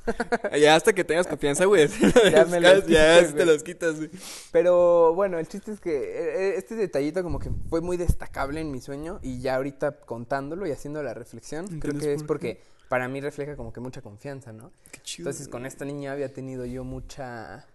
Ya 0.60 0.76
hasta 0.76 0.94
que 0.94 1.04
tengas 1.04 1.28
confianza, 1.28 1.66
güey. 1.66 1.88
Ya 2.32 2.44
me 2.46 2.60
los 2.60 2.88
Ya 2.88 3.32
te 3.32 3.46
los 3.46 3.62
quitas, 3.62 3.98
güey. 3.98 4.10
Pero 4.52 5.14
bueno, 5.14 5.38
el 5.38 5.48
chiste 5.48 5.72
es 5.72 5.80
que 5.80 5.92
eh, 5.92 6.56
este 6.58 6.74
detallito 6.74 7.22
como 7.22 7.38
que 7.38 7.52
fue 7.70 7.82
muy 7.82 7.98
destacable 7.98 8.60
en 8.60 8.72
mi 8.72 8.82
sueño 8.82 9.20
y 9.22 9.42
ya 9.42 9.58
ahorita 9.58 10.00
contándolo 10.00 10.66
y 10.66 10.72
haciendo 10.72 11.04
la 11.04 11.14
reflexión, 11.14 11.68
creo 11.68 11.94
¿Entiendes 11.94 12.04
que 12.04 12.14
es 12.14 12.22
por 12.22 12.28
porque 12.40 12.62
para 12.92 13.08
mí 13.08 13.22
refleja 13.22 13.56
como 13.56 13.72
que 13.72 13.80
mucha 13.80 14.02
confianza, 14.02 14.52
¿no? 14.52 14.70
Qué 14.92 15.00
chido. 15.02 15.30
Entonces 15.30 15.48
con 15.48 15.66
esta 15.66 15.86
niña 15.86 16.12
había 16.12 16.34
tenido 16.34 16.66
yo 16.66 16.84
mucha 16.84 17.66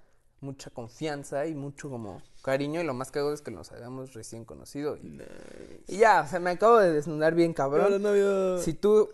mucha 0.41 0.69
confianza 0.69 1.47
y 1.47 1.55
mucho 1.55 1.89
como 1.89 2.21
cariño 2.43 2.83
y 2.83 2.85
lo 2.85 2.93
más 2.93 3.11
cagado 3.11 3.33
es 3.33 3.41
que 3.41 3.51
nos 3.51 3.73
habíamos 3.73 4.13
recién 4.13 4.45
conocido 4.45 4.99
y, 4.99 5.05
Nice. 5.05 5.25
y 5.89 5.97
ya, 5.97 6.21
o 6.21 6.29
sea, 6.29 6.39
me 6.39 6.51
acabo 6.51 6.77
de 6.77 6.93
desnudar 6.93 7.35
bien 7.35 7.55
cabrón. 7.55 8.05
Hola. 8.05 8.63
Si 8.63 8.75
tú 8.75 9.09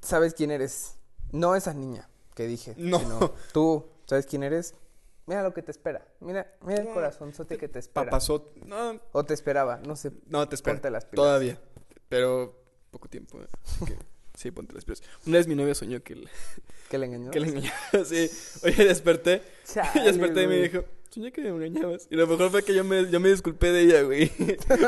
sabes 0.00 0.34
quién 0.34 0.52
eres, 0.52 0.94
no 1.32 1.56
esa 1.56 1.74
niña 1.74 2.08
que 2.36 2.46
dije, 2.46 2.74
No. 2.78 3.00
sino 3.00 3.32
tú 3.52 3.86
sabes 4.06 4.26
quién 4.26 4.44
eres, 4.44 4.76
Mira 5.26 5.42
lo 5.42 5.52
que 5.52 5.62
te 5.62 5.72
espera. 5.72 6.06
Mira, 6.20 6.46
mira 6.60 6.82
el 6.82 6.86
corazonzote 6.94 7.58
que 7.58 7.66
te 7.66 7.80
espera. 7.80 8.04
Papazot. 8.04 8.54
No, 8.58 9.00
O 9.10 9.24
te 9.24 9.34
esperaba, 9.34 9.78
no 9.78 9.96
sé. 9.96 10.12
no 10.28 10.48
te 10.48 10.54
las 10.88 11.04
pilas. 11.04 11.16
Todavía. 11.16 11.58
Pero 12.08 12.54
poco 12.92 13.08
tiempo. 13.08 13.40
¿eh? 13.42 13.48
Que, 13.84 13.98
sí, 14.36 14.50
ponte 14.52 14.74
las 14.74 14.84
pilas. 14.84 15.02
Una 15.26 15.38
vez 15.38 15.48
mi 15.48 15.54
novia 15.56 15.74
soñó 15.74 16.00
que, 16.02 16.14
le- 16.16 16.28
¿Que 16.90 16.98
le 16.98 17.06
engañó? 17.06 17.30
que 17.32 17.40
le 17.40 17.48
engañaba. 17.48 17.76
Sí. 18.04 18.30
Oye, 18.62 18.84
desperté. 18.84 19.42
Chale, 19.72 20.00
Y 20.00 20.04
desperté 20.04 20.42
y 20.44 20.46
me 20.46 20.56
dijo, 20.62 20.84
soñé 21.10 21.32
que 21.32 21.40
me 21.40 21.48
engañabas. 21.48 22.06
Y 22.10 22.16
lo 22.16 22.26
mejor 22.26 22.50
fue 22.50 22.62
que 22.62 22.74
yo 22.74 22.84
me, 22.84 23.10
yo 23.10 23.18
me 23.18 23.30
disculpé 23.30 23.72
de 23.72 23.80
ella, 23.82 24.02
güey. 24.02 24.28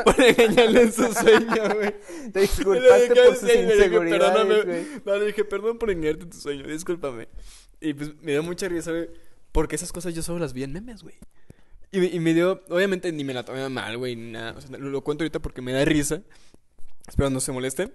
por 0.05 0.21
engañarle 0.23 0.81
en 0.83 0.93
su 0.93 1.11
sueño, 1.13 1.75
güey. 1.75 1.93
Te 2.31 2.39
disculpaste 2.41 3.09
dije, 3.09 3.21
por 3.25 3.35
sus 3.35 3.43
le 3.43 3.57
dije, 3.61 3.75
inseguridades, 3.75 4.31
"Perdóname". 4.31 4.61
güey. 4.63 4.85
No, 5.05 5.15
le 5.17 5.25
dije, 5.25 5.43
perdón 5.45 5.77
por 5.77 5.89
engañarte 5.91 6.23
en 6.23 6.29
tu 6.29 6.37
sueño, 6.37 6.65
discúlpame. 6.67 7.27
Y 7.81 7.93
pues 7.93 8.13
me 8.21 8.31
dio 8.33 8.43
mucha 8.43 8.67
risa, 8.69 8.91
güey. 8.91 9.09
Porque 9.51 9.75
esas 9.75 9.91
cosas 9.91 10.13
yo 10.13 10.21
solo 10.21 10.37
las 10.39 10.53
vi 10.53 10.63
en 10.63 10.71
memes, 10.73 11.01
güey. 11.03 11.15
Y, 11.91 11.99
me- 11.99 12.05
y 12.07 12.19
me 12.19 12.35
dio, 12.35 12.63
obviamente 12.69 13.11
ni 13.11 13.23
me 13.23 13.33
la 13.33 13.43
tomé 13.43 13.67
mal, 13.67 13.97
güey, 13.97 14.15
ni 14.15 14.31
nada. 14.31 14.51
O 14.55 14.61
sea, 14.61 14.77
lo, 14.77 14.89
lo 14.89 15.01
cuento 15.03 15.23
ahorita 15.23 15.39
porque 15.39 15.61
me 15.63 15.73
da 15.73 15.83
risa. 15.85 16.21
Espero 17.07 17.31
no 17.31 17.39
se 17.39 17.51
moleste. 17.51 17.91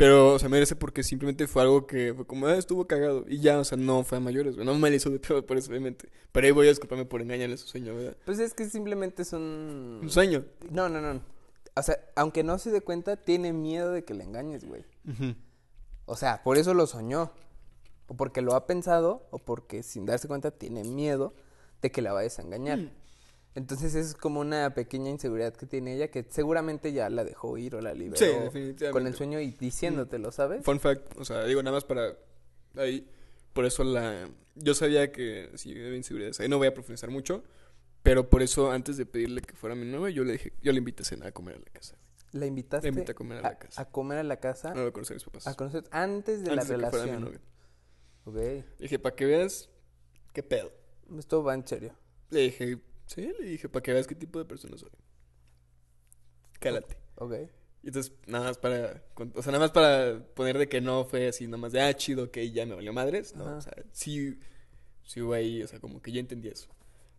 Pero, 0.00 0.32
o 0.32 0.38
sea, 0.38 0.48
me 0.48 0.54
merece 0.54 0.76
porque 0.76 1.02
simplemente 1.02 1.46
fue 1.46 1.60
algo 1.60 1.86
que 1.86 2.14
fue 2.14 2.26
como, 2.26 2.46
ah, 2.46 2.56
estuvo 2.56 2.86
cagado. 2.86 3.26
Y 3.28 3.40
ya, 3.40 3.58
o 3.58 3.64
sea, 3.64 3.76
no 3.76 4.02
fue 4.02 4.16
a 4.16 4.20
mayores, 4.22 4.54
güey. 4.54 4.64
No 4.64 4.74
me 4.74 4.88
hizo 4.88 5.10
de 5.10 5.18
peor 5.18 5.44
por 5.44 5.58
eso, 5.58 5.68
obviamente. 5.68 6.08
Pero 6.32 6.46
ahí 6.46 6.52
voy 6.52 6.68
a 6.68 6.70
disculparme 6.70 7.04
por 7.04 7.20
engañarle 7.20 7.58
su 7.58 7.68
sueño, 7.68 7.94
¿verdad? 7.94 8.16
Pues 8.24 8.38
es 8.38 8.54
que 8.54 8.64
simplemente 8.64 9.20
es 9.20 9.34
un... 9.34 9.98
Un 10.00 10.08
sueño. 10.08 10.46
No, 10.70 10.88
no, 10.88 11.02
no. 11.02 11.20
O 11.76 11.82
sea, 11.82 11.98
aunque 12.16 12.42
no 12.42 12.56
se 12.56 12.70
dé 12.70 12.80
cuenta, 12.80 13.16
tiene 13.18 13.52
miedo 13.52 13.92
de 13.92 14.02
que 14.02 14.14
le 14.14 14.24
engañes, 14.24 14.64
güey. 14.64 14.86
O 16.06 16.16
sea, 16.16 16.42
por 16.44 16.56
eso 16.56 16.72
lo 16.72 16.86
soñó. 16.86 17.32
O 18.06 18.16
porque 18.16 18.40
lo 18.40 18.54
ha 18.54 18.66
pensado, 18.66 19.28
o 19.30 19.38
porque 19.38 19.82
sin 19.82 20.06
darse 20.06 20.28
cuenta 20.28 20.50
tiene 20.50 20.82
miedo 20.82 21.34
de 21.82 21.90
que 21.90 22.00
la 22.00 22.14
vayas 22.14 22.38
a 22.38 22.42
engañar. 22.42 22.78
Mm. 22.78 22.90
Entonces 23.54 23.94
es 23.96 24.14
como 24.14 24.40
una 24.40 24.74
pequeña 24.74 25.10
inseguridad 25.10 25.54
que 25.54 25.66
tiene 25.66 25.94
ella 25.96 26.08
que 26.08 26.24
seguramente 26.28 26.92
ya 26.92 27.10
la 27.10 27.24
dejó 27.24 27.58
ir 27.58 27.74
o 27.74 27.80
la 27.80 27.92
liberó 27.94 28.16
Sí, 28.16 28.26
definitivamente. 28.26 28.90
con 28.90 29.06
el 29.06 29.14
sueño 29.14 29.40
y 29.40 29.50
diciéndotelo, 29.50 30.30
¿sabes? 30.30 30.64
Fun 30.64 30.78
fact, 30.78 31.16
o 31.18 31.24
sea, 31.24 31.44
digo 31.44 31.60
nada 31.62 31.74
más 31.76 31.84
para 31.84 32.16
ahí, 32.76 33.08
por 33.52 33.64
eso 33.64 33.82
la, 33.82 34.28
yo 34.54 34.74
sabía 34.74 35.10
que 35.10 35.50
sí 35.56 35.72
había 35.72 35.96
inseguridades, 35.96 36.38
ahí 36.38 36.48
no 36.48 36.58
voy 36.58 36.68
a 36.68 36.74
profundizar 36.74 37.10
mucho, 37.10 37.42
pero 38.04 38.30
por 38.30 38.40
eso 38.42 38.70
antes 38.70 38.96
de 38.96 39.04
pedirle 39.04 39.40
que 39.42 39.54
fuera 39.54 39.74
mi 39.74 39.84
novia, 39.84 40.10
yo 40.14 40.22
le 40.22 40.32
dije, 40.34 40.52
yo 40.62 40.70
le 40.70 40.78
invité 40.78 41.02
a 41.02 41.06
cenar 41.06 41.28
a 41.28 41.32
comer 41.32 41.56
a 41.56 41.58
la 41.58 41.70
casa, 41.72 41.96
La 42.30 42.46
invitaste 42.46 42.86
Le 42.86 42.92
invité 42.94 43.10
a 43.12 43.14
comer 43.16 43.38
a 43.38 43.42
la 43.42 43.58
casa. 43.58 43.82
a 43.82 43.84
comer 43.90 44.18
a 44.18 44.22
la 44.22 44.36
casa, 44.38 44.72
no 44.74 44.84
lo 44.84 44.92
conocí 44.92 45.12
a 45.12 45.16
mis 45.16 45.24
papás, 45.24 45.46
a 45.48 45.54
conocer 45.56 45.82
antes 45.90 46.44
de 46.44 46.52
antes 46.52 46.68
la 46.68 46.76
de 46.76 46.84
que 46.84 46.90
fuera 46.90 47.04
mi 47.06 47.10
relación. 47.10 47.24
novia. 47.24 47.40
Ok, 48.26 48.34
Le 48.36 48.64
dije, 48.78 48.98
para 49.00 49.16
que 49.16 49.26
veas 49.26 49.68
qué 50.32 50.44
pedo. 50.44 50.70
esto 51.18 51.42
va 51.42 51.54
en 51.54 51.66
serio. 51.66 51.92
Le 52.30 52.42
dije, 52.42 52.78
sí, 53.14 53.32
le 53.38 53.46
dije, 53.46 53.68
para 53.68 53.82
que 53.82 53.92
veas 53.92 54.06
qué 54.06 54.14
tipo 54.14 54.38
de 54.38 54.44
persona 54.44 54.76
soy. 54.78 54.90
Cálate. 56.60 56.96
Ok. 57.16 57.34
Y 57.82 57.88
entonces, 57.88 58.12
nada 58.26 58.44
más 58.46 58.58
para, 58.58 59.02
o 59.34 59.42
sea, 59.42 59.52
nada 59.52 59.64
más 59.64 59.70
para 59.70 60.22
poner 60.34 60.58
de 60.58 60.68
que 60.68 60.80
no 60.82 61.04
fue 61.06 61.28
así, 61.28 61.46
nada 61.46 61.56
más 61.56 61.72
de, 61.72 61.80
ah, 61.80 61.94
chido, 61.94 62.24
ok, 62.24 62.38
ya 62.52 62.66
me 62.66 62.74
valió 62.74 62.92
madres, 62.92 63.34
no, 63.34 63.44
Ajá. 63.46 63.56
o 63.56 63.60
sea, 63.62 63.72
sí, 63.92 64.38
sí 65.02 65.22
hubo 65.22 65.32
ahí, 65.32 65.62
o 65.62 65.66
sea, 65.66 65.80
como 65.80 66.02
que 66.02 66.12
yo 66.12 66.20
entendí 66.20 66.48
eso. 66.48 66.68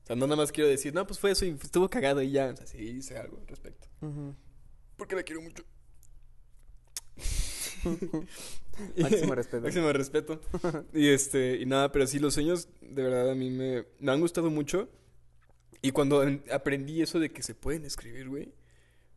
O 0.03 0.05
sea, 0.05 0.15
no 0.15 0.27
nada 0.27 0.37
más 0.37 0.51
quiero 0.51 0.69
decir, 0.69 0.93
no, 0.93 1.05
pues 1.07 1.19
fue 1.19 1.31
eso 1.31 1.45
y 1.45 1.49
estuvo 1.49 1.89
cagado 1.89 2.21
y 2.21 2.31
ya, 2.31 2.51
o 2.51 2.55
sea, 2.55 2.67
sí 2.67 2.77
hice 2.77 3.17
algo 3.17 3.39
al 3.39 3.47
respecto. 3.47 3.87
Porque 4.97 5.15
la 5.15 5.23
quiero 5.23 5.41
mucho. 5.41 5.63
Máximo 8.97 9.35
respeto. 9.35 9.63
Máximo 9.63 9.91
respeto. 9.91 10.41
Y 10.93 11.09
este, 11.09 11.57
y 11.57 11.65
nada, 11.65 11.91
pero 11.91 12.05
sí, 12.05 12.19
los 12.19 12.35
sueños, 12.35 12.67
de 12.81 13.01
verdad, 13.01 13.31
a 13.31 13.35
mí 13.35 13.49
me, 13.49 13.85
me 13.99 14.11
han 14.11 14.19
gustado 14.19 14.51
mucho. 14.51 14.89
Y 15.81 15.91
cuando 15.91 16.23
en- 16.23 16.43
aprendí 16.51 17.01
eso 17.01 17.19
de 17.19 17.31
que 17.31 17.41
se 17.43 17.55
pueden 17.55 17.85
escribir, 17.85 18.29
güey, 18.29 18.53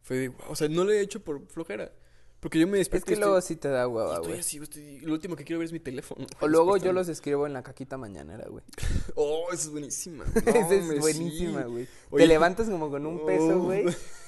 fue 0.02 0.16
de, 0.16 0.28
wow, 0.28 0.38
o 0.50 0.56
sea, 0.56 0.68
no 0.68 0.84
lo 0.84 0.92
he 0.92 1.00
hecho 1.00 1.22
por 1.22 1.46
flojera. 1.48 1.92
Porque 2.40 2.58
yo 2.58 2.66
me 2.66 2.74
Es 2.78 2.80
despierto 2.90 3.06
que 3.06 3.12
y 3.14 3.16
luego 3.16 3.38
estoy- 3.38 3.54
sí 3.56 3.60
te 3.60 3.68
da 3.68 3.88
hueva, 3.88 4.16
Estoy 4.16 4.28
güey. 4.28 4.40
así, 4.40 4.58
güey, 4.58 4.64
estoy- 4.68 5.00
Lo 5.00 5.14
último 5.14 5.34
que 5.34 5.44
quiero 5.44 5.60
ver 5.60 5.64
es 5.66 5.72
mi 5.72 5.80
teléfono. 5.80 6.26
O 6.40 6.46
luego 6.48 6.76
yo 6.76 6.92
los 6.92 7.08
escribo 7.08 7.46
en 7.46 7.54
la 7.54 7.62
caquita 7.62 7.96
mañanera, 7.96 8.44
güey. 8.50 8.62
Oh, 9.14 9.46
esa 9.50 9.62
es 9.62 9.70
buenísima. 9.70 10.24
Esa 10.46 10.74
es 10.74 11.00
buenísima, 11.00 11.62
sí. 11.62 11.68
güey. 11.70 11.88
Oye, 12.10 12.24
Te 12.24 12.28
levantas 12.28 12.68
como 12.68 12.90
con 12.90 13.06
un 13.06 13.24
peso, 13.24 13.56
Oh. 13.56 13.62
güey. 13.62 13.86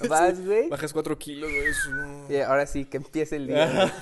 Vas, 0.09 0.43
güey. 0.43 0.67
Bajas 0.69 0.93
cuatro 0.93 1.15
kilos, 1.19 1.47
güey. 1.51 1.65
Eso 1.67 1.91
no. 1.91 2.25
Y 2.31 2.37
ahora 2.37 2.65
sí, 2.65 2.85
que 2.85 2.97
empiece 2.97 3.35
el 3.35 3.47
día. 3.47 3.93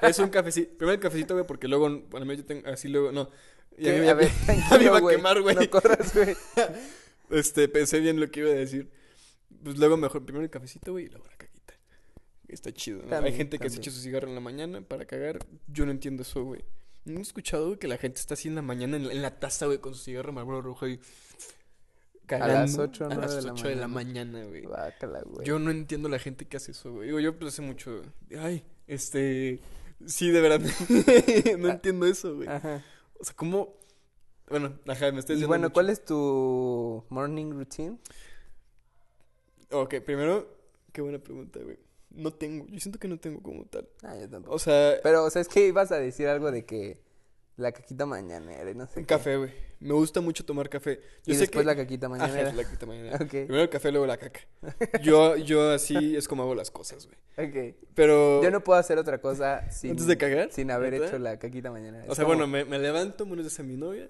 es 0.00 0.18
un 0.18 0.30
cafecito. 0.30 0.70
Primero 0.78 0.94
el 0.94 1.00
cafecito, 1.00 1.34
güey, 1.34 1.46
porque 1.46 1.68
luego, 1.68 1.90
bueno, 2.08 2.32
yo 2.32 2.44
tengo 2.46 2.68
así 2.70 2.88
luego, 2.88 3.12
no. 3.12 3.28
Y 3.76 3.86
a 3.86 3.92
Que, 3.92 3.98
mí 3.98 4.00
me- 4.06 4.08
a 4.10 4.14
ver, 4.14 4.28
ya 4.28 4.34
me 4.54 4.62
tranquilo, 4.62 4.82
iba 4.98 4.98
a 5.10 5.10
quemar, 5.14 5.42
güey. 5.42 5.54
No 5.56 5.68
corras, 5.70 6.14
güey. 6.14 6.34
Este, 7.30 7.68
pensé 7.68 8.00
bien 8.00 8.20
lo 8.20 8.30
que 8.30 8.40
iba 8.40 8.50
a 8.50 8.54
decir. 8.54 8.90
Pues 9.62 9.78
luego 9.78 9.96
mejor, 9.96 10.24
primero 10.24 10.44
el 10.44 10.50
cafecito, 10.50 10.92
güey, 10.92 11.06
y 11.06 11.08
luego 11.08 11.26
la 11.26 11.36
caquita. 11.36 11.74
Está 12.48 12.72
chido, 12.72 13.02
¿no? 13.02 13.16
Hay 13.16 13.32
gente 13.32 13.58
que 13.58 13.68
se 13.68 13.78
echa 13.78 13.90
su 13.90 14.00
cigarro 14.00 14.28
en 14.28 14.34
la 14.34 14.40
mañana 14.40 14.80
para 14.80 15.04
cagar. 15.04 15.38
Yo 15.66 15.84
no 15.84 15.92
entiendo 15.92 16.22
eso, 16.22 16.44
güey. 16.44 16.64
No 17.04 17.18
he 17.18 17.22
escuchado, 17.22 17.78
que 17.78 17.88
la 17.88 17.96
gente 17.96 18.20
está 18.20 18.34
así 18.34 18.48
en 18.48 18.54
la 18.54 18.62
mañana 18.62 18.96
en 18.96 19.08
la, 19.08 19.12
en 19.12 19.22
la 19.22 19.38
taza, 19.38 19.66
güey, 19.66 19.78
con 19.78 19.94
su 19.94 20.04
cigarro 20.04 20.32
Marlboro 20.32 20.62
rojo 20.62 20.88
y... 20.88 21.00
Cagando 22.26 22.54
las 22.54 22.78
ocho 22.78 23.04
o 23.04 23.06
a 23.06 23.14
nueve 23.14 23.22
las 23.22 23.36
de 23.36 23.42
la 23.42 23.52
8 23.54 23.68
de 23.68 23.76
la 23.76 23.88
mañana, 23.88 24.44
güey. 24.44 24.62
Guácala, 24.62 25.22
güey. 25.22 25.46
Yo 25.46 25.58
no 25.58 25.70
entiendo 25.70 26.10
la 26.10 26.18
gente 26.18 26.44
que 26.44 26.58
hace 26.58 26.72
eso, 26.72 26.92
güey. 26.92 27.06
Digo, 27.06 27.20
yo 27.20 27.38
pues 27.38 27.54
hace 27.54 27.62
mucho... 27.62 28.02
Ay, 28.38 28.62
este... 28.86 29.60
Sí, 30.06 30.30
de 30.30 30.40
verdad. 30.42 30.60
no 31.58 31.70
entiendo 31.70 32.06
eso, 32.06 32.36
güey. 32.36 32.48
Ajá. 32.48 32.84
O 33.18 33.24
sea, 33.24 33.34
¿cómo...? 33.34 33.78
Bueno, 34.50 34.78
ajá, 34.86 35.12
me 35.12 35.18
estoy 35.20 35.34
Y 35.34 35.36
diciendo 35.36 35.48
bueno, 35.48 35.64
mucho. 35.64 35.74
¿cuál 35.74 35.90
es 35.90 36.04
tu 36.04 37.04
morning 37.10 37.50
routine? 37.52 37.98
Ok, 39.70 39.96
primero, 40.04 40.48
qué 40.92 41.00
buena 41.02 41.18
pregunta, 41.18 41.60
güey. 41.62 41.78
No 42.10 42.32
tengo, 42.32 42.66
yo 42.68 42.80
siento 42.80 42.98
que 42.98 43.06
no 43.08 43.18
tengo 43.18 43.42
como 43.42 43.64
tal. 43.66 43.86
Ah, 44.02 44.16
yo 44.18 44.28
tampoco. 44.28 44.54
O 44.54 44.58
sea, 44.58 44.96
Pero, 45.02 45.24
o 45.24 45.30
sea, 45.30 45.42
es 45.42 45.48
que 45.48 45.66
ibas 45.66 45.92
a 45.92 45.98
decir 45.98 46.26
algo 46.28 46.50
de 46.50 46.64
que 46.64 46.98
la 47.56 47.72
caquita 47.72 48.06
mañanera 48.06 48.70
y 48.70 48.74
no 48.74 48.86
sé 48.86 49.00
un 49.00 49.04
café, 49.04 49.36
güey. 49.36 49.50
Me 49.80 49.92
gusta 49.92 50.20
mucho 50.20 50.44
tomar 50.44 50.68
café. 50.70 51.00
Yo 51.26 51.32
Y 51.32 51.34
sé 51.34 51.40
después 51.42 51.64
que... 51.64 51.66
la 51.66 51.76
caquita 51.76 52.06
Ajá, 52.06 52.16
mañanera. 52.16 52.52
la 52.52 52.64
caquita 52.64 52.86
mañanera. 52.86 53.16
Ok. 53.20 53.28
Primero 53.30 53.62
el 53.62 53.68
café, 53.68 53.90
luego 53.92 54.06
la 54.06 54.16
caca. 54.16 54.40
Yo, 55.02 55.36
yo 55.36 55.70
así 55.70 56.16
es 56.16 56.26
como 56.28 56.44
hago 56.44 56.54
las 56.54 56.70
cosas, 56.70 57.06
güey. 57.06 57.48
Ok. 57.70 57.76
Pero... 57.94 58.42
Yo 58.42 58.50
no 58.50 58.64
puedo 58.64 58.78
hacer 58.78 58.96
otra 58.98 59.20
cosa 59.20 59.70
sin, 59.70 59.90
¿Antes 59.90 60.06
de 60.06 60.16
cagar? 60.16 60.50
sin 60.52 60.70
haber 60.70 60.94
hecho 60.94 61.18
la 61.18 61.38
caquita 61.38 61.70
mañanera. 61.70 62.04
O 62.08 62.14
sea, 62.14 62.24
como- 62.24 62.36
bueno, 62.38 62.46
me, 62.50 62.64
me 62.64 62.78
levanto, 62.78 63.26
buenos 63.26 63.44
días 63.44 63.60
a 63.60 63.62
mi 63.64 63.76
novia 63.76 64.08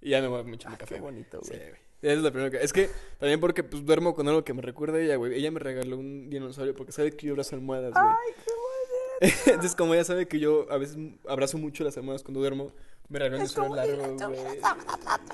y 0.00 0.10
ya 0.10 0.20
me 0.20 0.28
voy 0.28 0.38
a 0.38 0.54
echar 0.54 0.70
mi 0.70 0.74
Ah, 0.74 0.78
café. 0.78 0.94
qué 0.96 1.00
bonito, 1.00 1.40
güey. 1.46 1.60
es 2.02 2.18
la 2.18 2.30
primera 2.30 2.50
que... 2.50 2.64
Es 2.64 2.72
que 2.72 2.88
también 3.18 3.40
porque 3.40 3.62
pues 3.62 3.84
duermo 3.84 4.14
con 4.14 4.26
algo 4.28 4.44
que 4.44 4.54
me 4.54 4.62
recuerda 4.62 4.98
a 4.98 5.00
ella, 5.02 5.16
güey. 5.16 5.34
Ella 5.34 5.50
me 5.50 5.60
regaló 5.60 5.98
un 5.98 6.30
dinosaurio 6.30 6.74
porque 6.74 6.92
sabe 6.92 7.12
que 7.12 7.26
yo 7.26 7.32
abrazo 7.32 7.56
almohadas, 7.56 7.92
güey. 7.92 8.04
Ay, 8.04 8.32
qué 8.44 8.52
bonito. 9.22 9.50
Entonces, 9.50 9.74
como 9.76 9.92
ella 9.94 10.04
sabe 10.04 10.26
que 10.26 10.38
yo 10.38 10.66
a 10.70 10.78
veces 10.78 10.96
abrazo 11.28 11.58
mucho 11.58 11.84
las 11.84 11.96
almohadas 11.98 12.22
cuando 12.22 12.40
duermo, 12.40 12.72
me 13.10 13.18
regaló 13.18 13.44
un 13.66 13.76
largo, 13.76 14.16
güey. 14.28 14.40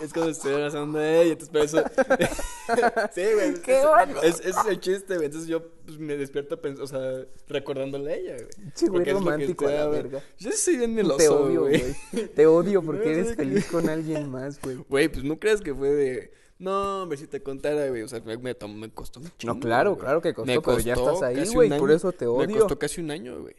Es 0.03 0.11
si 0.11 0.21
estuviera 0.31 0.57
abrazando 0.67 0.99
a 0.99 1.09
ella, 1.09 1.33
entonces 1.33 1.49
por 1.51 1.61
eso... 1.61 1.85
sí, 3.15 3.23
güey. 3.35 3.55
Qué 3.63 3.79
es- 3.79 3.87
bonito. 3.87 4.23
Es, 4.23 4.41
ese 4.41 4.49
es 4.51 4.67
el 4.67 4.81
chiste, 4.81 5.15
güey. 5.17 5.27
Entonces 5.27 5.49
yo 5.49 5.63
pues, 5.85 5.99
me 5.99 6.17
despierto, 6.17 6.59
o 6.81 6.87
sea, 6.87 7.27
recordándole 7.49 8.13
a 8.13 8.17
ella, 8.17 8.35
güey. 8.37 8.73
Che, 8.75 8.87
güey, 8.89 9.07
es 9.09 9.13
romántico 9.13 9.67
la 9.67 9.87
verga. 9.89 10.23
Yo 10.39 10.51
sí 10.53 10.57
soy 10.57 10.77
bien 10.79 10.95
meloso, 10.95 11.19
Te 11.19 11.29
odio, 11.29 11.61
güey. 11.63 11.95
Te 12.35 12.47
odio 12.47 12.83
porque 12.83 13.11
eres 13.13 13.29
sí. 13.29 13.35
feliz 13.35 13.67
con 13.67 13.89
alguien 13.89 14.31
más, 14.31 14.59
güey. 14.61 14.77
Güey, 14.89 15.09
pues 15.09 15.25
no 15.25 15.39
creas 15.39 15.61
que 15.61 15.75
fue 15.75 15.91
de. 15.91 16.33
No, 16.59 17.03
hombre, 17.03 17.19
si 17.19 17.27
te 17.27 17.43
contara, 17.43 17.89
güey. 17.91 18.01
O 18.01 18.09
sea, 18.09 18.21
me, 18.21 18.39
me, 18.39 18.55
me 18.55 18.91
costó 18.91 19.21
un 19.21 19.31
chingo. 19.37 19.53
No, 19.55 19.61
claro, 19.61 19.91
güey. 19.91 20.01
claro 20.01 20.23
que 20.23 20.33
costó, 20.33 20.51
Me 20.51 20.61
pero 20.63 20.79
ya 20.79 20.95
costó 20.95 21.13
estás 21.27 21.29
ahí, 21.49 21.53
güey, 21.53 21.79
por 21.79 21.91
eso 21.91 22.11
te 22.13 22.25
Me 22.25 22.31
odio. 22.31 22.59
costó 22.61 22.79
casi 22.79 23.03
un 23.03 23.11
año, 23.11 23.39
güey. 23.43 23.55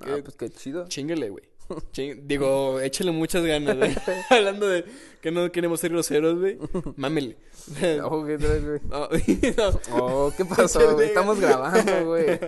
Ah, 0.00 0.16
Que- 0.16 0.22
pues 0.22 0.36
qué 0.36 0.50
chido. 0.50 0.86
Chíngale, 0.88 1.30
güey. 1.30 1.44
Digo, 2.22 2.80
échale 2.80 3.10
muchas 3.12 3.44
ganas, 3.44 3.76
güey. 3.76 3.94
Hablando 4.30 4.68
de 4.68 4.84
que 5.20 5.30
no 5.30 5.50
queremos 5.52 5.80
ser 5.80 5.90
groseros, 5.92 6.38
güey. 6.38 6.58
Mámele. 6.96 7.36
No, 7.98 8.24
¿qué 8.26 8.38
traes, 8.38 8.64
güey? 8.64 8.80
No, 8.88 9.08
no. 9.10 9.80
Oh, 10.04 10.32
¿qué 10.36 10.44
pasó, 10.44 10.94
güey? 10.94 11.08
Estamos 11.08 11.38
grabando, 11.40 12.06
güey. 12.06 12.40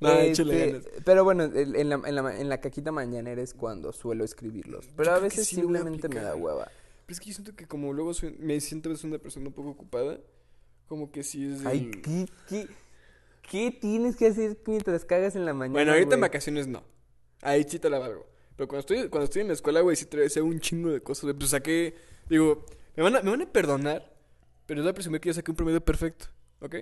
No, 0.00 0.12
échale 0.18 0.54
Este, 0.54 0.72
ganas. 0.72 1.02
Pero 1.04 1.24
bueno, 1.24 1.44
en 1.44 1.88
la, 1.90 2.00
en, 2.06 2.14
la, 2.14 2.40
en 2.40 2.48
la 2.48 2.60
caquita 2.60 2.90
mañanera 2.90 3.42
es 3.42 3.52
cuando 3.54 3.92
suelo 3.92 4.24
escribirlos. 4.24 4.88
Pero 4.96 5.12
a 5.12 5.18
veces 5.18 5.46
sí 5.46 5.56
simplemente 5.56 6.08
me 6.08 6.20
da 6.20 6.34
hueva. 6.34 6.64
Pero 7.06 7.12
es 7.12 7.20
que 7.20 7.26
yo 7.26 7.34
siento 7.34 7.54
que 7.54 7.66
como 7.66 7.92
luego 7.92 8.14
soy- 8.14 8.34
me 8.38 8.58
siento 8.60 8.88
a 8.88 8.92
veces 8.92 9.04
una 9.04 9.18
persona 9.18 9.48
un 9.48 9.52
poco 9.52 9.70
ocupada, 9.70 10.18
como 10.86 11.12
que 11.12 11.22
sí 11.22 11.52
es. 11.52 11.66
Ay, 11.66 11.90
el- 11.92 12.00
¿qué, 12.02 12.26
qué, 12.48 12.66
qué 13.50 13.70
tienes 13.78 14.16
que 14.16 14.28
hacer 14.28 14.56
mientras 14.66 15.04
cagas 15.04 15.36
en 15.36 15.44
la 15.44 15.52
mañana? 15.52 15.74
Bueno, 15.74 15.92
ahorita 15.92 16.14
en 16.14 16.20
vacaciones 16.22 16.66
no. 16.66 16.82
Ahí 17.42 17.64
sí 17.68 17.78
te 17.78 17.90
la 17.90 17.98
valgo. 17.98 18.26
Pero 18.60 18.68
cuando 18.68 18.80
estoy, 18.80 19.08
cuando 19.08 19.24
estoy 19.24 19.40
en 19.40 19.48
la 19.48 19.54
escuela, 19.54 19.80
güey, 19.80 19.96
sí 19.96 20.04
te 20.04 20.22
hago 20.22 20.46
un 20.46 20.60
chingo 20.60 20.90
de 20.90 21.00
cosas. 21.02 21.22
güey. 21.22 21.34
Pues 21.34 21.48
saqué, 21.48 21.94
digo, 22.28 22.66
me 22.94 23.02
van 23.02 23.16
a, 23.16 23.22
me 23.22 23.30
van 23.30 23.40
a 23.40 23.50
perdonar, 23.50 24.14
pero 24.66 24.82
es 24.82 24.86
a 24.86 24.92
presumir 24.92 25.18
que 25.18 25.30
yo 25.30 25.32
saqué 25.32 25.50
un 25.50 25.56
promedio 25.56 25.82
perfecto, 25.82 26.26
¿ok? 26.60 26.74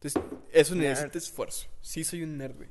Entonces, 0.00 0.22
eso 0.50 0.74
necesita 0.74 1.18
esfuerzo. 1.18 1.68
Sí 1.82 2.02
soy 2.02 2.22
un 2.22 2.38
nerd, 2.38 2.56
güey. 2.56 2.70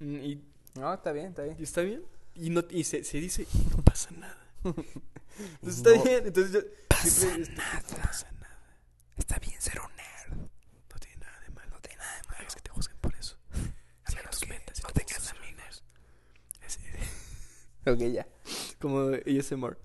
Mm, 0.00 0.16
Y, 0.26 0.44
No, 0.74 0.92
está 0.92 1.10
bien, 1.12 1.28
está 1.28 1.42
bien. 1.44 1.56
y 1.58 1.62
está 1.62 1.80
bien. 1.80 2.04
Y, 2.34 2.50
no, 2.50 2.62
y 2.68 2.84
se, 2.84 3.02
se 3.02 3.18
dice, 3.18 3.46
y 3.54 3.74
no 3.74 3.82
pasa 3.82 4.10
nada. 4.10 4.46
Entonces 4.64 5.78
está 5.78 5.96
No. 5.96 6.04
bien. 6.04 6.26
Entonces 6.26 6.52
yo, 6.52 6.60
siempre 7.08 7.42
este- 7.44 7.56
pasa 7.96 8.30
nada. 8.32 8.60
Está 9.16 9.38
bien 9.38 9.58
ser 9.58 9.80
un 9.80 9.96
nerd. 9.96 10.36
no 10.90 10.98
tiene 11.00 11.16
nada 11.16 11.40
de 11.40 11.48
malo. 11.52 11.70
No 11.70 11.80
tiene 11.80 11.96
nada 11.96 12.14
de 12.20 12.28
malo. 12.28 12.46
Es 12.46 12.54
que 12.54 12.60
te 12.60 12.68
juzguen 12.70 12.98
por 13.00 13.14
eso. 13.14 13.38
Al 14.04 14.14
menos 14.16 14.38
que 14.38 14.46
no. 14.48 14.54
Es- 14.54 14.82
Ok, 17.92 17.98
ya. 18.12 18.26
como 18.80 19.06
de 19.08 19.38
ASMR. 19.38 19.76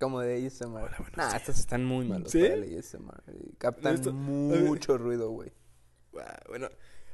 Como 0.00 0.20
de 0.20 0.46
ASMR. 0.46 0.78
Hola, 0.98 1.12
Nah, 1.16 1.28
días. 1.28 1.34
estos 1.42 1.58
están 1.60 1.84
muy 1.84 2.06
malos 2.06 2.30
¿Sí? 2.32 2.40
para 2.40 2.54
el 2.54 2.78
ASMR. 2.78 3.22
Captan 3.58 3.94
Esto- 3.94 4.12
mucho 4.12 4.98
ruido, 4.98 5.30
güey. 5.30 5.52
Guau, 6.12 6.26
Bueno, 6.48 6.68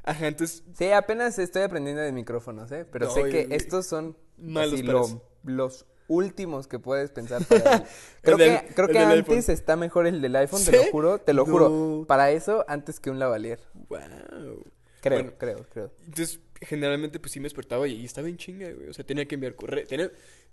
ajá, 0.04 0.26
entonces 0.26 0.64
Sí, 0.74 0.90
apenas 0.90 1.38
estoy 1.38 1.62
aprendiendo 1.62 2.02
de 2.02 2.12
micrófonos, 2.12 2.72
¿eh? 2.72 2.84
Pero 2.90 3.06
No, 3.06 3.12
sé 3.12 3.24
que 3.28 3.48
estos 3.54 3.86
son 3.86 4.16
Malos 4.38 4.74
así 4.74 4.82
para 4.82 4.98
lo- 4.98 5.04
eso. 5.04 5.22
los 5.44 5.86
últimos 6.08 6.66
que 6.66 6.78
puedes 6.78 7.10
pensar 7.10 7.42
para. 7.48 7.84
Creo 8.22 8.36
El 8.36 8.38
del- 8.38 8.60
que, 8.66 8.74
creo 8.74 8.88
que 8.88 8.98
antes 8.98 9.28
iPhone. 9.28 9.54
está 9.54 9.76
mejor 9.76 10.06
el 10.06 10.22
del 10.22 10.34
iPhone, 10.36 10.64
te 10.64 10.72
lo 10.72 10.90
juro, 10.90 11.18
te 11.18 11.32
lo 11.34 11.44
juro. 11.44 12.04
Para 12.08 12.30
eso, 12.30 12.64
antes 12.68 12.98
que 13.00 13.10
un 13.10 13.18
lavalier. 13.18 13.60
Wow. 13.88 13.98
Creo, 15.00 15.18
Bueno. 15.22 15.32
creo, 15.38 15.66
creo. 15.70 15.92
Entonces, 16.06 16.40
generalmente, 16.60 17.18
pues 17.20 17.32
sí 17.32 17.40
me 17.40 17.44
despertaba 17.44 17.86
y, 17.88 17.94
y 17.94 18.04
estaba 18.04 18.28
en 18.28 18.36
chinga, 18.36 18.70
güey. 18.72 18.88
O 18.88 18.92
sea, 18.94 19.04
tenía 19.04 19.26
que 19.26 19.34
enviar 19.34 19.54
correos. 19.54 19.88
Tenía... 19.88 20.10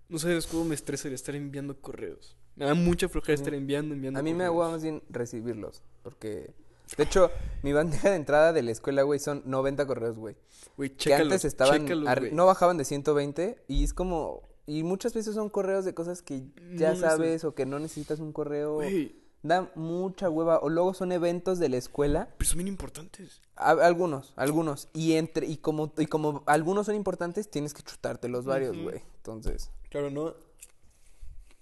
No 0.08 0.20
sabes 0.20 0.45
cómo 0.45 0.66
me 0.66 0.76
estresa 0.76 1.08
el 1.08 1.16
estar 1.16 1.36
enviando 1.36 1.80
correos. 1.82 2.38
Me 2.56 2.66
da 2.66 2.76
mucha 2.76 3.10
flojera 3.10 3.34
estar 3.34 3.53
enviando, 3.56 3.95
enviando 3.95 4.20
A 4.20 4.24
mí 4.24 4.34
me 4.36 4.47
hueva 4.49 4.72
más 4.72 4.84
bien 4.84 5.01
recibirlos, 5.10 5.82
porque... 6.03 6.53
De 6.97 7.03
hecho, 7.03 7.32
mi 7.64 7.74
bandeja 7.74 8.12
de 8.12 8.16
entrada 8.16 8.53
de 8.53 8.62
la 8.62 8.70
escuela, 8.70 9.01
güey, 9.01 9.20
son 9.20 9.41
90 9.45 9.88
correos, 9.88 10.20
güey. 10.20 10.36
Güey, 10.78 10.91
Que 10.91 11.16
antes 11.16 11.43
estaban... 11.43 11.82
chécalos, 11.82 12.08
arri- 12.08 12.20
güey. 12.20 12.32
no 12.34 12.45
bajaban 12.45 12.78
de 12.78 12.86
120 12.86 13.64
y 13.68 13.84
es 13.84 13.93
como... 13.95 14.47
Y 14.68 14.84
muchas 14.84 15.14
veces 15.16 15.34
son 15.36 15.49
correos 15.49 15.86
de 15.86 15.93
cosas 15.95 16.22
que 16.22 16.43
ya 16.76 16.91
No 16.93 16.99
sabes 16.99 17.43
o 17.43 17.53
que 17.56 17.66
no 17.66 17.80
necesitas 17.80 18.20
un 18.20 18.32
correo. 18.32 18.76
Güey, 18.76 19.16
Da 19.47 19.71
mucha 19.75 20.27
hueva. 20.29 20.57
O 20.59 20.69
luego 20.69 20.93
son 20.95 21.11
eventos 21.11 21.59
de 21.59 21.69
la 21.69 21.77
escuela. 21.77 22.29
pero 22.37 22.49
son 22.49 22.57
bien 22.57 22.67
importantes. 22.67 23.41
A- 23.55 23.71
algunos, 23.71 24.33
algunos. 24.35 24.87
Y 24.93 25.13
entre, 25.13 25.45
y 25.45 25.57
como, 25.57 25.93
y 25.97 26.07
como 26.07 26.41
algunos 26.47 26.87
son 26.87 26.95
importantes, 26.95 27.49
tienes 27.49 27.73
que 27.75 27.83
chutarte 27.83 28.27
los 28.27 28.45
varios, 28.45 28.75
güey. 28.77 29.03
Entonces. 29.17 29.69
Claro, 29.89 30.09
no. 30.09 30.33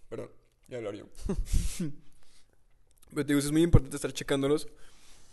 Perdón, 0.08 0.30
ya 0.70 0.78
hablar 0.78 0.96
yo. 0.96 1.06
Pero 3.10 3.26
te 3.26 3.34
digo, 3.34 3.40
es 3.40 3.52
muy 3.52 3.64
importante 3.64 3.96
estar 3.96 4.14
checándolos. 4.14 4.68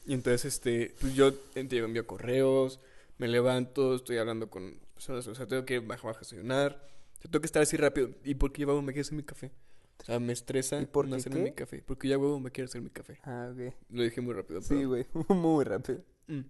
Y 0.06 0.14
entonces, 0.14 0.44
este, 0.46 0.94
pues 1.00 1.14
yo 1.14 1.32
te 1.34 1.60
envío 1.60 2.06
correos, 2.06 2.80
me 3.18 3.28
levanto, 3.28 3.94
estoy 3.94 4.18
hablando 4.18 4.50
con 4.50 4.80
personas, 4.94 5.26
o 5.28 5.34
sea, 5.34 5.46
tengo 5.46 5.64
que 5.64 5.78
bajar 5.78 6.16
a 6.16 6.18
desayunar. 6.18 6.88
Tengo 7.22 7.40
que 7.40 7.46
estar 7.46 7.62
así 7.62 7.76
rápido. 7.76 8.10
¿Y 8.24 8.34
por 8.34 8.50
qué 8.50 8.66
me 8.66 8.92
quiero 8.92 9.02
hacer 9.02 9.14
mi 9.14 9.22
café? 9.22 9.52
O 10.00 10.04
sea, 10.04 10.18
me 10.18 10.32
estresa 10.32 10.80
¿Y 10.80 10.86
por 10.86 11.06
no 11.06 11.16
qué 11.16 11.20
hacerme 11.20 11.38
qué? 11.38 11.44
mi 11.44 11.52
café. 11.52 11.82
Porque 11.86 12.08
ya 12.08 12.18
huevo 12.18 12.40
me 12.40 12.50
quiero 12.50 12.68
hacer 12.68 12.80
mi 12.80 12.90
café. 12.90 13.18
Ah, 13.24 13.50
ok. 13.52 13.74
Lo 13.90 14.02
dije 14.02 14.20
muy 14.20 14.34
rápido. 14.34 14.62
Sí, 14.62 14.84
güey. 14.84 15.06
Muy 15.28 15.64
rápido. 15.64 16.00
Mm. 16.26 16.40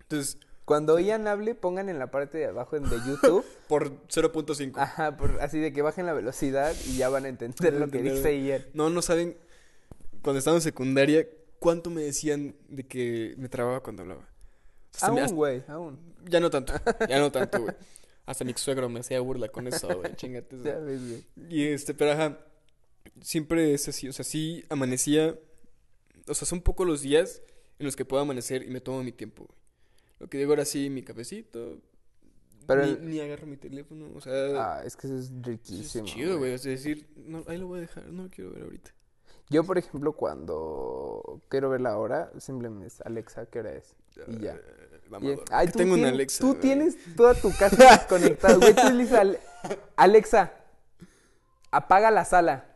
Entonces, 0.00 0.38
Cuando 0.64 0.94
oían 0.94 1.26
hable, 1.28 1.54
pongan 1.54 1.88
en 1.88 1.98
la 1.98 2.10
parte 2.10 2.38
de 2.38 2.46
abajo 2.46 2.76
en 2.76 2.84
de 2.84 2.96
YouTube. 3.06 3.44
por 3.68 3.90
0.5. 4.08 4.72
ajá, 4.76 5.16
por, 5.16 5.40
así 5.40 5.58
de 5.58 5.72
que 5.72 5.82
bajen 5.82 6.06
la 6.06 6.12
velocidad 6.14 6.74
y 6.86 6.96
ya 6.96 7.08
van 7.08 7.24
a 7.24 7.28
entender 7.28 7.74
lo 7.74 7.88
que 7.88 7.98
entender. 7.98 8.14
dice 8.14 8.28
ayer. 8.28 8.70
No, 8.74 8.88
no 8.90 9.02
saben, 9.02 9.36
cuando 10.22 10.38
estaba 10.38 10.56
en 10.56 10.62
secundaria, 10.62 11.26
cuánto 11.58 11.90
me 11.90 12.02
decían 12.02 12.54
de 12.68 12.86
que 12.86 13.34
me 13.38 13.48
trababa 13.48 13.80
cuando 13.82 14.02
hablaba. 14.02 14.28
Hasta 14.94 15.06
Aún, 15.08 15.18
hasta- 15.18 15.34
güey, 15.34 15.62
aún. 15.68 15.98
ya 16.24 16.40
no 16.40 16.50
tanto, 16.50 16.72
ya 17.08 17.18
no 17.18 17.30
tanto, 17.30 17.60
güey. 17.62 17.74
Hasta 18.26 18.44
mi 18.44 18.52
suegro 18.54 18.88
me 18.90 19.00
hacía 19.00 19.20
burla 19.20 19.48
con 19.48 19.66
eso, 19.68 19.88
güey, 20.00 20.14
chingate. 20.16 20.56
eso. 20.56 20.64
Ya 20.64 20.78
ves, 20.78 21.00
güey. 21.06 21.24
Y 21.50 21.66
este, 21.68 21.94
pero 21.94 22.12
ajá, 22.12 22.38
siempre 23.22 23.72
es 23.74 23.88
así, 23.88 24.08
o 24.08 24.12
sea, 24.12 24.24
sí 24.24 24.64
amanecía, 24.68 25.36
o 26.26 26.34
sea, 26.34 26.46
son 26.46 26.60
pocos 26.60 26.86
los 26.86 27.02
días 27.02 27.42
en 27.78 27.86
los 27.86 27.96
que 27.96 28.04
puedo 28.04 28.22
amanecer 28.22 28.62
y 28.62 28.68
me 28.70 28.80
tomo 28.80 29.02
mi 29.02 29.12
tiempo, 29.12 29.44
güey. 29.46 29.58
Lo 30.18 30.28
que 30.28 30.38
digo 30.38 30.50
ahora 30.52 30.64
sí, 30.64 30.90
mi 30.90 31.02
cafecito, 31.02 31.78
Pero 32.66 32.84
ni, 32.84 32.92
el- 32.92 33.08
ni 33.10 33.20
agarro 33.20 33.46
mi 33.46 33.56
teléfono, 33.56 34.08
o 34.14 34.20
sea, 34.20 34.32
Ah, 34.76 34.82
es 34.84 34.96
que 34.96 35.06
eso 35.06 35.16
es 35.16 35.26
eso 35.26 35.34
es 35.40 35.46
riquísimo. 35.46 36.04
chido, 36.06 36.38
güey, 36.38 36.52
es 36.52 36.64
decir, 36.64 37.06
no, 37.16 37.44
ahí 37.46 37.56
lo 37.58 37.68
voy 37.68 37.78
a 37.78 37.82
dejar, 37.82 38.06
no 38.08 38.24
lo 38.24 38.30
quiero 38.30 38.50
ver 38.50 38.62
ahorita. 38.64 38.90
Yo, 39.50 39.64
por 39.64 39.78
ejemplo, 39.78 40.12
cuando 40.12 41.40
quiero 41.48 41.70
ver 41.70 41.80
la 41.80 41.96
hora, 41.96 42.30
simplemente 42.38 42.88
es 42.88 43.00
Alexa, 43.00 43.46
¿qué 43.46 43.60
hora 43.60 43.72
es? 43.72 43.94
Y 44.26 44.40
ya. 44.40 44.54
Y 45.06 45.08
Vamos, 45.10 45.38
Ay, 45.50 45.68
tengo 45.68 45.94
una 45.94 46.08
Alexa. 46.10 46.40
Tú 46.42 46.48
güey. 46.48 46.60
tienes 46.60 46.96
toda 47.16 47.32
tu 47.34 47.50
casa 47.56 48.06
conectada, 48.08 48.56
güey. 48.56 48.74
Tú 48.74 48.94
dices 48.98 49.14
al- 49.14 49.38
Alexa, 49.96 50.52
apaga 51.70 52.10
la 52.10 52.24
sala. 52.26 52.66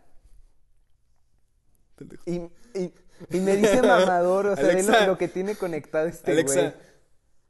Pendejo. 2.04 2.22
Y, 2.26 2.78
y, 2.78 2.94
y 3.30 3.40
me 3.40 3.56
dice 3.56 3.82
mamador, 3.82 4.46
o 4.46 4.56
sea, 4.56 4.70
Alexa. 4.70 5.00
lo, 5.00 5.12
lo 5.12 5.18
que 5.18 5.28
tiene 5.28 5.54
conectado 5.56 6.06
este 6.06 6.32
Alexa, 6.32 6.60
güey. 6.60 6.72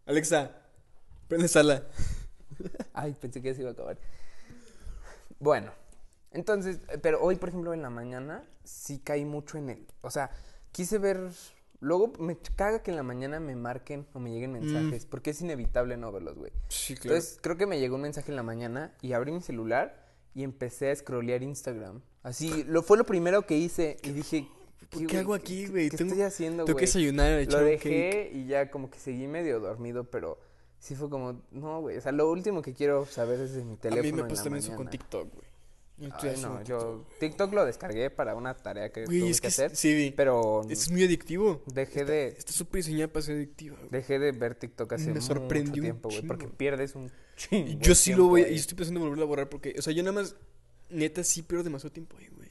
Alexa, 0.07 0.50
prende 1.28 1.48
sala. 1.48 1.84
Ay, 2.92 3.16
pensé 3.18 3.40
que 3.40 3.48
ya 3.48 3.55
se 3.55 3.61
iba 3.62 3.70
a 3.70 3.72
acabar. 3.72 3.98
Bueno, 5.38 5.72
entonces, 6.30 6.78
pero 7.03 7.20
hoy, 7.22 7.36
por 7.36 7.48
ejemplo, 7.48 7.74
en 7.74 7.82
la 7.82 7.90
mañana, 7.90 8.44
sí 8.64 8.98
caí 8.98 9.24
mucho 9.24 9.59
en 9.59 9.70
el. 9.70 9.86
O 10.03 10.11
sea, 10.11 10.30
quise 10.70 10.98
ver. 10.98 11.30
Luego 11.80 12.12
me 12.20 12.38
caga 12.38 12.80
que 12.84 12.92
en 12.92 12.96
la 12.96 13.03
mañana 13.03 13.40
me 13.40 13.57
marquen 13.57 14.07
o 14.12 14.20
me 14.20 14.30
lleguen 14.30 14.53
mensajes, 14.53 15.05
porque 15.05 15.30
es 15.30 15.40
inevitable 15.40 15.96
no 15.96 16.12
verlos, 16.12 16.38
güey. 16.38 16.53
Sí, 16.68 16.94
claro. 16.94 17.16
Entonces, 17.16 17.40
creo 17.42 17.57
que 17.57 17.66
me 17.66 17.80
llegó 17.80 17.96
un 17.96 18.03
mensaje 18.03 18.30
en 18.30 18.36
la 18.36 18.44
mañana 18.44 18.94
y 19.00 19.14
abrí 19.14 19.32
mi 19.32 19.40
celular 19.40 20.01
y 20.35 20.43
empecé 20.45 20.91
a 20.91 20.97
scrollear 20.97 21.43
Instagram. 21.43 22.01
Así, 22.22 22.64
lo 22.64 22.83
fue 22.83 22.97
lo 22.99 23.05
primero 23.05 23.43
que 23.47 23.57
hice 23.57 23.97
y 24.03 24.11
dije, 24.11 24.49
¿Por 24.91 25.01
¿qué, 25.01 25.07
qué 25.07 25.18
hago 25.18 25.35
aquí, 25.35 25.66
güey? 25.66 25.89
¿Qué, 25.91 25.97
estoy 25.97 26.22
haciendo, 26.22 26.64
Tengo 26.64 26.76
que 26.78 26.85
güey? 26.85 26.87
desayunar, 26.87 27.33
Lo 27.33 27.39
un 27.41 27.47
cake. 27.47 27.64
dejé 27.64 28.30
y 28.33 28.47
ya 28.47 28.70
como 28.70 28.91
que 28.91 28.99
seguí 28.99 29.26
medio 29.26 29.61
dormido, 29.61 30.05
pero 30.05 30.39
sí 30.78 30.95
fue 30.95 31.09
como, 31.11 31.41
no, 31.51 31.80
güey, 31.80 31.97
o 31.97 32.01
sea, 32.01 32.12
lo 32.12 32.30
último 32.30 32.62
que 32.62 32.74
quiero 32.74 33.07
saber 33.07 33.41
es 33.41 33.55
de 33.55 33.64
mi 33.64 33.74
A 33.74 33.78
teléfono 33.78 34.03
mí 34.03 34.12
me 34.12 34.22
la 34.22 34.28
también 34.43 34.64
eso 34.64 34.76
con. 34.76 34.91
TikTok, 34.91 35.33
güey. 35.35 35.51
Ay, 36.11 36.64
yo 36.66 37.05
TikTok. 37.20 37.53
Lo 37.53 37.64
descargué 37.64 38.11
para 38.11 38.34
una 38.34 38.55
tarea 38.57 38.90
que 38.90 39.05
Güey, 39.05 39.20
tuve 39.20 39.30
es 39.30 39.36
que 39.40 39.42
que 39.42 39.48
es- 39.48 39.55
hacer, 39.59 39.76
sí, 39.76 40.12
pero 40.16 40.62
Es 40.68 40.90
muy 40.90 41.05
adictivo. 41.05 41.62
dejé 41.66 42.05
de 42.05 42.28
Está 42.28 42.53
súper 42.53 42.78
diseñada 42.82 43.12
para 43.12 43.24
ser 43.24 43.36
adictiva, 43.36 43.76
dejé 43.90 44.18
de 44.18 44.32
ver 44.32 44.55
TikTok 44.55 44.92
hace 44.92 45.07
Me 45.07 45.14
mucho 45.14 45.26
sorprendió 45.26 45.74
un 45.74 45.80
tiempo, 45.82 46.09
güey, 46.09 46.22
porque 46.22 46.48
pierdes 46.48 46.94
un 46.94 47.11
chingo. 47.36 47.68
Y 47.68 47.78
yo 47.78 47.94
sí 47.94 48.14
lo 48.14 48.26
voy, 48.26 48.42
ahí. 48.42 48.55
y 48.55 48.57
estoy 48.57 48.76
pensando 48.76 49.00
en 49.00 49.05
volverlo 49.05 49.24
a 49.24 49.28
borrar 49.28 49.48
porque, 49.48 49.74
o 49.78 49.82
sea, 49.82 49.92
yo 49.92 50.03
nada 50.03 50.12
más, 50.20 50.34
neta, 50.90 51.22
sí 51.24 51.42
pierdo 51.42 51.64
demasiado 51.64 51.92
tiempo 51.92 52.16
ahí, 52.18 52.28
güey. 52.36 52.50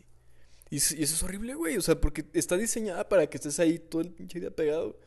Y, 0.70 0.76
y 0.76 0.78
eso 0.78 0.96
es 1.16 1.24
horrible, 1.24 1.54
güey, 1.56 1.78
o 1.78 1.82
sea, 1.82 2.00
porque 2.00 2.24
está 2.34 2.56
diseñada 2.58 3.10
para 3.10 3.28
que 3.28 3.38
estés 3.38 3.60
ahí 3.60 3.78
todo 3.78 4.02
el 4.02 4.10
pinche 4.12 4.40
día 4.40 4.52
pegado. 4.52 4.98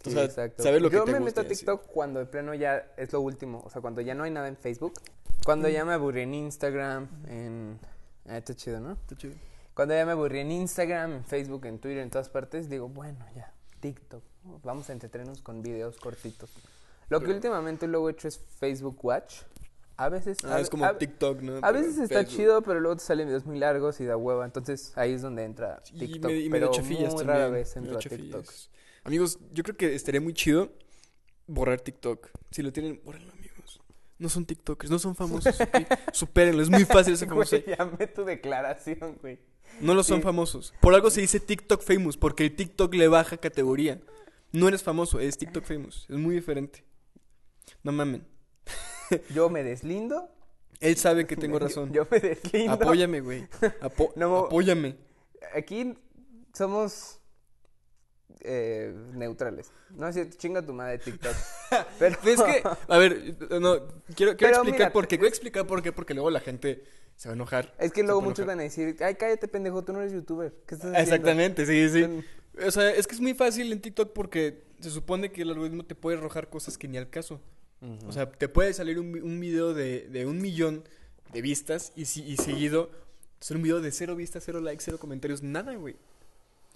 O 0.00 0.04
Sí, 0.10 0.10
sea, 0.12 0.24
exacto. 0.24 0.62
sabes 0.62 0.82
lo 0.82 0.90
Yo 0.90 1.04
que 1.04 1.12
te 1.12 1.18
me 1.18 1.24
meto 1.24 1.40
a 1.40 1.44
y 1.44 1.46
así. 1.46 1.56
TikTok 1.56 1.86
cuando 1.86 2.20
de 2.20 2.26
pleno 2.26 2.52
ya 2.54 2.92
es 2.96 3.12
lo 3.12 3.20
último. 3.20 3.62
O 3.64 3.70
sea, 3.70 3.80
cuando 3.80 4.00
ya 4.02 4.14
no 4.14 4.24
hay 4.24 4.30
nada 4.30 4.48
en 4.48 4.56
Facebook. 4.56 4.94
Cuando 5.44 5.68
ya 5.68 5.84
me 5.84 5.92
aburrí 5.94 6.22
en 6.22 6.34
Instagram, 6.34 7.08
en... 7.28 7.78
Ah, 8.26 8.38
está 8.38 8.54
chido, 8.54 8.80
¿no? 8.80 8.92
Está 8.92 9.16
chido. 9.16 9.34
Cuando 9.74 9.94
ya 9.94 10.04
me 10.06 10.12
aburrí 10.12 10.38
en 10.40 10.52
Instagram, 10.52 11.12
en 11.12 11.24
Facebook, 11.24 11.66
en 11.66 11.78
Twitter, 11.78 11.98
en 12.02 12.10
todas 12.10 12.28
partes, 12.28 12.68
digo, 12.70 12.88
bueno, 12.88 13.24
ya, 13.34 13.52
TikTok. 13.80 14.22
Vamos 14.62 14.88
a 14.90 14.92
entretenernos 14.92 15.42
con 15.42 15.62
videos 15.62 15.96
cortitos. 15.98 16.50
Lo 17.08 17.20
que 17.20 17.26
Pero- 17.26 17.36
últimamente 17.36 17.86
luego 17.86 18.08
he 18.08 18.12
hecho 18.12 18.28
es 18.28 18.38
Facebook 18.38 18.98
Watch. 19.04 19.42
A 19.96 20.08
veces... 20.08 20.38
Ah, 20.44 20.56
a, 20.56 20.60
es 20.60 20.70
como 20.70 20.84
a- 20.86 20.96
TikTok, 20.98 21.40
¿no? 21.42 21.56
a 21.58 21.60
Pero 21.60 21.72
veces 21.74 21.96
en 21.98 22.02
está 22.04 22.14
Facebook. 22.20 22.36
chido, 22.36 22.62
pero 22.62 22.80
luego 22.80 22.96
te 22.96 23.02
salen 23.04 23.26
videos 23.26 23.44
muy 23.46 23.58
largos 23.58 24.00
y 24.00 24.04
da 24.06 24.16
hueva. 24.16 24.44
Entonces 24.44 24.92
ahí 24.96 25.12
es 25.14 25.22
donde 25.22 25.44
entra 25.44 25.82
Y 25.92 25.98
TikTok. 25.98 26.30
me- 26.30 26.36
y 26.38 26.48
pero 26.50 26.66
medio 26.66 26.70
chafillas 26.72 27.12
muy 27.14 27.24
también, 27.24 27.26
rara 27.28 27.48
vez 27.48 27.76
medio 27.76 27.82
entro 27.90 27.98
a 27.98 28.00
chafillas. 28.02 28.46
TikTok. 28.46 28.73
Amigos, 29.04 29.38
yo 29.52 29.62
creo 29.62 29.76
que 29.76 29.94
estaría 29.94 30.20
muy 30.20 30.32
chido 30.34 30.72
borrar 31.46 31.80
TikTok. 31.80 32.28
Si 32.50 32.62
lo 32.62 32.72
tienen, 32.72 33.00
bórrenlo, 33.04 33.32
amigos. 33.32 33.80
No 34.18 34.28
son 34.28 34.46
TikTokers, 34.46 34.90
no 34.90 34.98
son 34.98 35.14
famosos. 35.14 35.56
Supérenlo, 36.12 36.62
es 36.62 36.70
muy 36.70 36.84
fácil 36.84 37.16
ser 37.16 37.28
famoso. 37.28 37.56
Güey, 37.62 37.76
llame 37.76 38.06
tu 38.06 38.24
declaración, 38.24 39.18
güey. 39.20 39.38
No 39.80 39.94
lo 39.94 40.02
son 40.04 40.18
Sí. 40.18 40.22
famosos. 40.22 40.72
Por 40.80 40.94
algo 40.94 41.10
se 41.10 41.20
dice 41.20 41.40
TikTok 41.40 41.82
famous, 41.82 42.16
porque 42.16 42.44
el 42.44 42.54
TikTok 42.54 42.94
le 42.94 43.08
baja 43.08 43.36
categoría. 43.36 44.00
No 44.52 44.68
eres 44.68 44.82
famoso, 44.84 45.18
es 45.18 45.36
TikTok 45.36 45.64
famous. 45.64 46.06
Es 46.08 46.16
muy 46.16 46.34
diferente. 46.36 46.84
No 47.82 47.90
mamen. 47.92 48.24
Yo 49.34 49.50
me 49.50 49.64
deslindo. 49.64 50.30
Él 50.80 50.96
sabe 50.96 51.26
que 51.26 51.36
tengo 51.36 51.58
razón. 51.58 51.92
Yo 51.92 52.06
me 52.10 52.20
deslindo. 52.20 52.72
Apóyame, 52.72 53.20
güey. 53.20 53.46
Apo- 53.80 54.12
No. 54.16 54.46
Apóyame. 54.46 54.96
Aquí 55.54 55.94
somos 56.54 57.20
eh, 58.40 58.94
neutrales. 59.12 59.70
No 59.90 60.08
es 60.08 60.14
cierto, 60.14 60.36
chinga 60.38 60.62
tu 60.64 60.72
madre 60.72 60.98
TikTok. 60.98 61.34
Pero 61.98 62.16
Es 62.24 62.42
que, 62.42 62.62
a 62.88 62.98
ver, 62.98 63.36
no, 63.60 63.78
quiero, 64.14 64.36
quiero 64.36 64.36
Pero 64.36 64.56
explicar 64.56 64.78
mira, 64.80 64.92
por 64.92 65.06
qué. 65.08 65.16
Voy 65.16 65.26
a 65.26 65.28
explicar 65.30 65.66
por 65.66 65.82
qué, 65.82 65.92
porque 65.92 66.14
luego 66.14 66.30
la 66.30 66.40
gente 66.40 66.84
se 67.16 67.28
va 67.28 67.32
a 67.32 67.36
enojar. 67.36 67.74
es 67.78 67.92
que 67.92 68.02
luego 68.02 68.20
muchos 68.20 68.40
enojar. 68.40 68.56
van 68.56 68.60
a 68.60 68.62
decir, 68.64 68.96
ay, 69.00 69.14
cállate 69.14 69.48
pendejo, 69.48 69.82
tú 69.84 69.92
no 69.92 70.00
eres 70.00 70.12
youtuber. 70.12 70.52
¿Qué 70.66 70.74
estás 70.74 70.90
haciendo? 70.90 70.98
Exactamente, 70.98 71.66
sí, 71.66 71.88
sí. 71.88 72.24
O 72.64 72.70
sea, 72.70 72.90
es 72.90 73.06
que 73.06 73.14
es 73.14 73.20
muy 73.20 73.34
fácil 73.34 73.72
en 73.72 73.80
TikTok 73.80 74.12
porque 74.12 74.62
se 74.80 74.90
supone 74.90 75.32
que 75.32 75.42
el 75.42 75.50
algoritmo 75.50 75.84
te 75.84 75.94
puede 75.94 76.18
arrojar 76.18 76.48
cosas 76.50 76.76
que 76.78 76.86
ni 76.88 76.98
al 76.98 77.10
caso. 77.10 77.40
O 78.06 78.12
sea, 78.12 78.30
te 78.30 78.48
puede 78.48 78.72
salir 78.72 78.98
un, 78.98 79.08
un 79.22 79.38
video 79.40 79.74
de, 79.74 80.08
de 80.08 80.24
un 80.24 80.40
millón 80.40 80.84
de 81.34 81.42
vistas 81.42 81.92
y, 81.96 82.06
si- 82.06 82.22
y 82.24 82.36
seguido 82.38 82.90
ser 83.40 83.58
un 83.58 83.62
video 83.62 83.82
de 83.82 83.92
cero 83.92 84.16
vistas, 84.16 84.42
cero 84.46 84.60
likes, 84.60 84.82
cero 84.84 84.98
comentarios, 84.98 85.42
nada, 85.42 85.74
güey. 85.74 85.96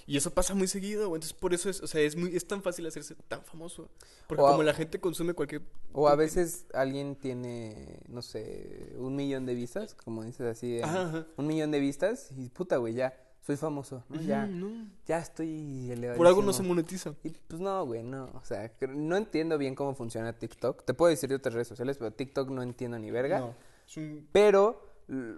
Y 0.08 0.16
eso 0.16 0.32
pasa 0.32 0.54
muy 0.54 0.66
seguido, 0.66 1.08
güey. 1.08 1.18
Entonces, 1.18 1.38
por 1.38 1.52
eso 1.52 1.68
es, 1.68 1.82
o 1.82 1.86
sea, 1.86 2.00
es 2.00 2.16
muy, 2.16 2.34
es 2.34 2.46
tan 2.48 2.62
fácil 2.62 2.86
hacerse 2.86 3.14
tan 3.28 3.44
famoso. 3.44 3.90
Porque 4.26 4.42
O 4.42 4.46
a- 4.48 4.50
como 4.52 4.62
la 4.62 4.72
gente 4.74 4.98
consume 4.98 5.34
cualquier. 5.34 5.62
O 5.92 6.08
a 6.08 6.16
veces 6.16 6.64
alguien 6.72 7.14
tiene, 7.14 8.00
no 8.08 8.22
sé, 8.22 8.94
un 8.96 9.14
millón 9.14 9.44
de 9.46 9.54
vistas, 9.54 9.94
como 9.94 10.24
dices 10.24 10.46
así, 10.46 10.80
Ajá, 10.80 11.02
ajá. 11.02 11.26
un 11.36 11.46
millón 11.46 11.70
de 11.70 11.78
vistas 11.80 12.30
y 12.36 12.48
puta, 12.48 12.78
güey, 12.78 12.94
ya, 12.94 13.14
soy 13.42 13.56
famoso, 13.56 14.02
¿no? 14.08 14.20
Ya, 14.22 14.46
no. 14.46 14.88
ya 15.06 15.18
estoy 15.18 15.90
elevadísimo. 15.90 16.16
Por 16.16 16.26
algo 16.26 16.42
no 16.42 16.52
se 16.54 16.62
monetiza. 16.62 17.14
Y 17.22 17.30
pues 17.30 17.60
no, 17.60 17.84
güey, 17.86 18.02
no, 18.02 18.30
o 18.34 18.44
sea, 18.44 18.72
no 18.88 19.14
entiendo 19.16 19.58
bien 19.58 19.74
cómo 19.74 19.94
funciona 19.94 20.32
TikTok. 20.32 20.84
Te 20.84 20.94
puedo 20.94 21.10
decir 21.10 21.28
de 21.28 21.34
otras 21.36 21.52
redes 21.54 21.68
sociales, 21.68 21.96
pero 21.98 22.12
TikTok 22.12 22.48
no 22.50 22.62
entiendo 22.62 22.98
ni 22.98 23.10
verga. 23.10 23.40
No. 23.40 23.54
Es 23.86 23.96
un. 23.98 24.26
Pero, 24.32 24.87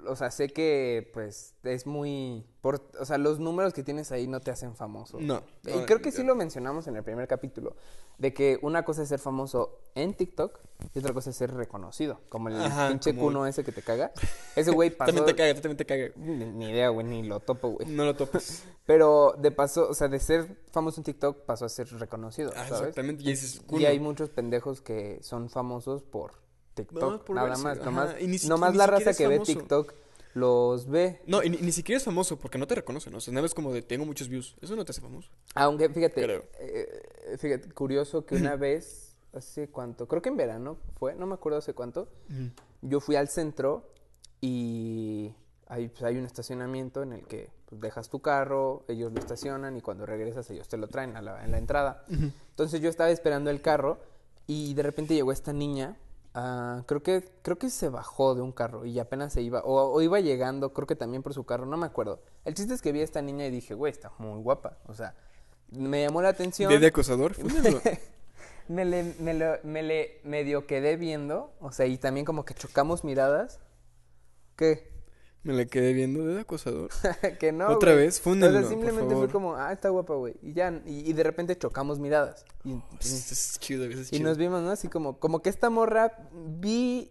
o 0.07 0.17
sea, 0.17 0.31
sé 0.31 0.49
que, 0.49 1.09
pues, 1.15 1.55
es 1.63 1.87
muy... 1.87 2.45
Por, 2.61 2.83
o 2.99 3.05
sea, 3.05 3.17
los 3.19 3.39
números 3.39 3.73
que 3.73 3.83
tienes 3.83 4.11
ahí 4.13 4.27
no 4.27 4.41
te 4.41 4.51
hacen 4.51 4.75
famoso. 4.75 5.19
No. 5.21 5.43
Y 5.65 5.85
creo 5.87 6.01
que 6.03 6.11
sí 6.13 6.23
lo 6.25 6.35
mencionamos 6.35 6.87
en 6.89 6.97
el 6.97 7.05
primer 7.05 7.29
capítulo, 7.29 7.77
de 8.19 8.35
que 8.35 8.59
una 8.63 8.85
cosa 8.85 9.03
es 9.03 9.09
ser 9.09 9.19
famoso 9.21 9.79
en 9.95 10.15
TikTok 10.15 10.59
y 10.93 10.99
otra 10.99 11.13
cosa 11.15 11.31
es 11.31 11.37
ser 11.37 11.55
reconocido, 11.55 12.21
como 12.29 12.49
el 12.49 12.57
Ajá, 12.61 12.89
pinche 12.89 13.13
como- 13.15 13.27
cuno 13.29 13.47
ese 13.47 13.63
que 13.65 13.73
te 13.73 13.83
caga. 13.83 14.13
Ese 14.57 14.73
güey 14.73 14.91
pasó... 14.91 15.13
También 15.13 15.27
te 15.27 15.35
caga, 15.41 15.55
también 15.55 15.77
te 15.77 15.87
caga. 15.87 16.09
Ni, 16.17 16.45
ni 16.45 16.71
idea, 16.71 16.89
güey, 16.89 17.07
ni 17.07 17.23
lo 17.23 17.39
topo, 17.41 17.69
güey. 17.69 17.87
No 17.89 18.05
lo 18.05 18.17
topes. 18.17 18.65
Pero 18.87 19.35
de 19.39 19.53
paso, 19.53 19.89
o 19.89 19.95
sea, 19.95 20.09
de 20.09 20.19
ser 20.19 20.57
famoso 20.73 21.01
en 21.01 21.05
TikTok 21.05 21.45
pasó 21.47 21.65
a 21.65 21.69
ser 21.69 21.89
reconocido, 21.99 22.51
Ah, 22.57 22.67
¿sabes? 22.67 22.89
exactamente. 22.89 23.23
Y 23.25 23.79
Y 23.81 23.85
hay 23.87 24.01
muchos 24.01 24.29
pendejos 24.31 24.81
que 24.81 25.19
son 25.23 25.49
famosos 25.49 26.03
por 26.03 26.33
TikTok, 26.75 27.25
por 27.25 27.37
nada 27.37 27.57
más, 27.57 27.79
nomás, 27.81 28.17
ni 28.21 28.39
la 28.77 28.87
raza 28.87 29.11
es 29.11 29.19
que 29.19 29.27
ve. 29.27 29.41
TikTok 29.41 29.95
los 30.35 30.87
ve. 30.89 31.21
No, 31.27 31.43
y 31.43 31.51
ni, 31.51 31.59
ni 31.59 31.73
siquiera 31.73 31.97
es 31.97 32.05
famoso 32.05 32.39
porque 32.39 32.59
no 32.59 32.67
te 32.67 32.77
reconocen. 32.77 33.15
O 33.15 33.21
sea, 33.21 33.33
nada 33.33 33.43
más 33.43 33.55
como 33.55 33.73
de 33.73 33.83
tengo 33.83 34.05
muchos 34.05 34.29
views. 34.29 34.57
Eso 34.61 34.77
no 34.77 34.85
te 34.85 34.93
hace 34.93 35.01
famoso. 35.01 35.31
Aunque 35.55 35.89
fíjate, 35.89 36.43
eh, 36.61 37.37
fíjate, 37.39 37.73
curioso 37.73 38.25
que 38.25 38.37
una 38.37 38.57
vez, 38.57 39.17
hace 39.33 39.69
cuánto, 39.69 40.07
creo 40.07 40.23
que 40.23 40.29
en 40.29 40.37
verano 40.37 40.79
fue, 40.99 41.15
no 41.15 41.27
me 41.27 41.35
acuerdo 41.35 41.59
hace 41.59 41.75
cuánto, 41.75 42.09
yo 42.83 43.01
fui 43.01 43.17
al 43.17 43.29
centro 43.29 43.91
y 44.41 45.35
hay, 45.67 45.89
pues, 45.89 46.03
hay 46.03 46.17
un 46.17 46.27
estacionamiento 46.27 47.03
en 47.03 47.13
el 47.13 47.27
que 47.27 47.51
pues, 47.67 47.81
dejas 47.81 48.09
tu 48.09 48.21
carro, 48.21 48.85
ellos 48.89 49.13
lo 49.13 49.21
estacionan 49.21 49.77
y 49.77 49.81
cuando 49.81 50.07
regresas 50.07 50.51
ellos 50.51 50.69
te 50.69 50.77
lo 50.77 50.89
traen 50.89 51.17
a 51.17 51.23
la, 51.23 51.45
en 51.45 51.51
la 51.51 51.59
entrada. 51.59 52.05
Entonces 52.09 52.81
yo 52.81 52.89
estaba 52.89 53.11
esperando 53.11 53.51
el 53.51 53.61
carro 53.61 53.99
y 54.47 54.75
de 54.75 54.83
repente 54.83 55.15
llegó 55.15 55.33
esta 55.33 55.53
niña. 55.53 55.97
Ah, 56.35 56.83
creo 56.87 57.03
que 57.03 57.29
creo 57.43 57.59
que 57.59 57.71
se 57.71 57.89
bajó 57.89 58.35
de 58.35 58.43
un 58.43 58.53
carro 58.53 58.85
y 58.85 58.99
apenas 58.99 59.33
se 59.33 59.43
iba 59.43 59.61
o, 59.63 59.93
o 59.93 60.03
iba 60.03 60.21
llegando, 60.21 60.73
creo 60.73 60.87
que 60.87 60.97
también 60.97 61.23
por 61.23 61.35
su 61.35 61.45
carro, 61.45 61.67
no 61.67 61.77
me 61.77 61.87
acuerdo. 61.87 62.21
El 62.45 62.55
chiste 62.55 62.75
es 62.75 62.83
que 62.83 62.93
vi 62.93 63.01
a 63.01 63.05
esta 63.05 63.23
niña 63.23 63.47
y 63.47 63.51
dije, 63.51 63.75
güey, 63.75 63.93
está 63.93 64.13
muy 64.19 64.41
guapa. 64.43 64.79
O 64.87 64.95
sea, 64.95 65.15
me 65.71 66.03
llamó 66.03 66.23
la 66.23 66.31
atención. 66.31 66.71
¿De, 66.71 66.87
acosador? 66.87 67.35
Me 68.69 68.85
le, 68.85 69.03
me, 69.19 69.35
lo- 69.35 69.59
me 69.65 69.83
le 69.83 70.21
medio 70.23 70.65
quedé 70.69 70.97
viendo, 70.97 71.53
o 71.61 71.73
sea, 71.73 71.87
y 71.87 71.99
también 71.99 72.25
como 72.25 72.45
que 72.45 72.55
chocamos 72.55 73.03
miradas. 73.03 73.59
¿Qué? 74.55 74.89
Me 75.43 75.55
la 75.55 75.65
quedé 75.65 75.95
viendo 75.95 76.25
de 76.27 76.41
acosador. 76.41 76.91
que 77.41 77.51
no. 77.53 77.69
Otra 77.69 77.95
vez, 77.95 78.21
fúndenlo, 78.21 78.59
O 78.59 78.61
sea, 78.61 78.69
por 78.69 78.71
simplemente 78.71 79.15
fue 79.15 79.27
favor. 79.29 79.33
como, 79.33 79.57
ah, 79.57 79.73
está 79.73 79.89
guapa, 79.89 80.15
güey. 80.15 80.35
Y 80.43 80.53
ya, 80.53 80.83
y, 80.85 81.09
y 81.09 81.13
de 81.15 81.23
repente 81.23 81.57
chocamos 81.57 81.99
miradas. 81.99 82.45
Y, 82.65 82.79
Es, 83.01 83.33
es 83.33 83.59
chido, 83.59 83.85
es 83.87 84.09
y 84.13 84.17
chido. 84.17 84.29
nos 84.29 84.37
vimos, 84.37 84.63
¿no? 84.63 84.71
Así 84.71 84.89
como, 84.89 85.19
como 85.19 85.41
que 85.41 85.49
esta 85.49 85.71
morra 85.71 86.29
vi, 86.33 87.11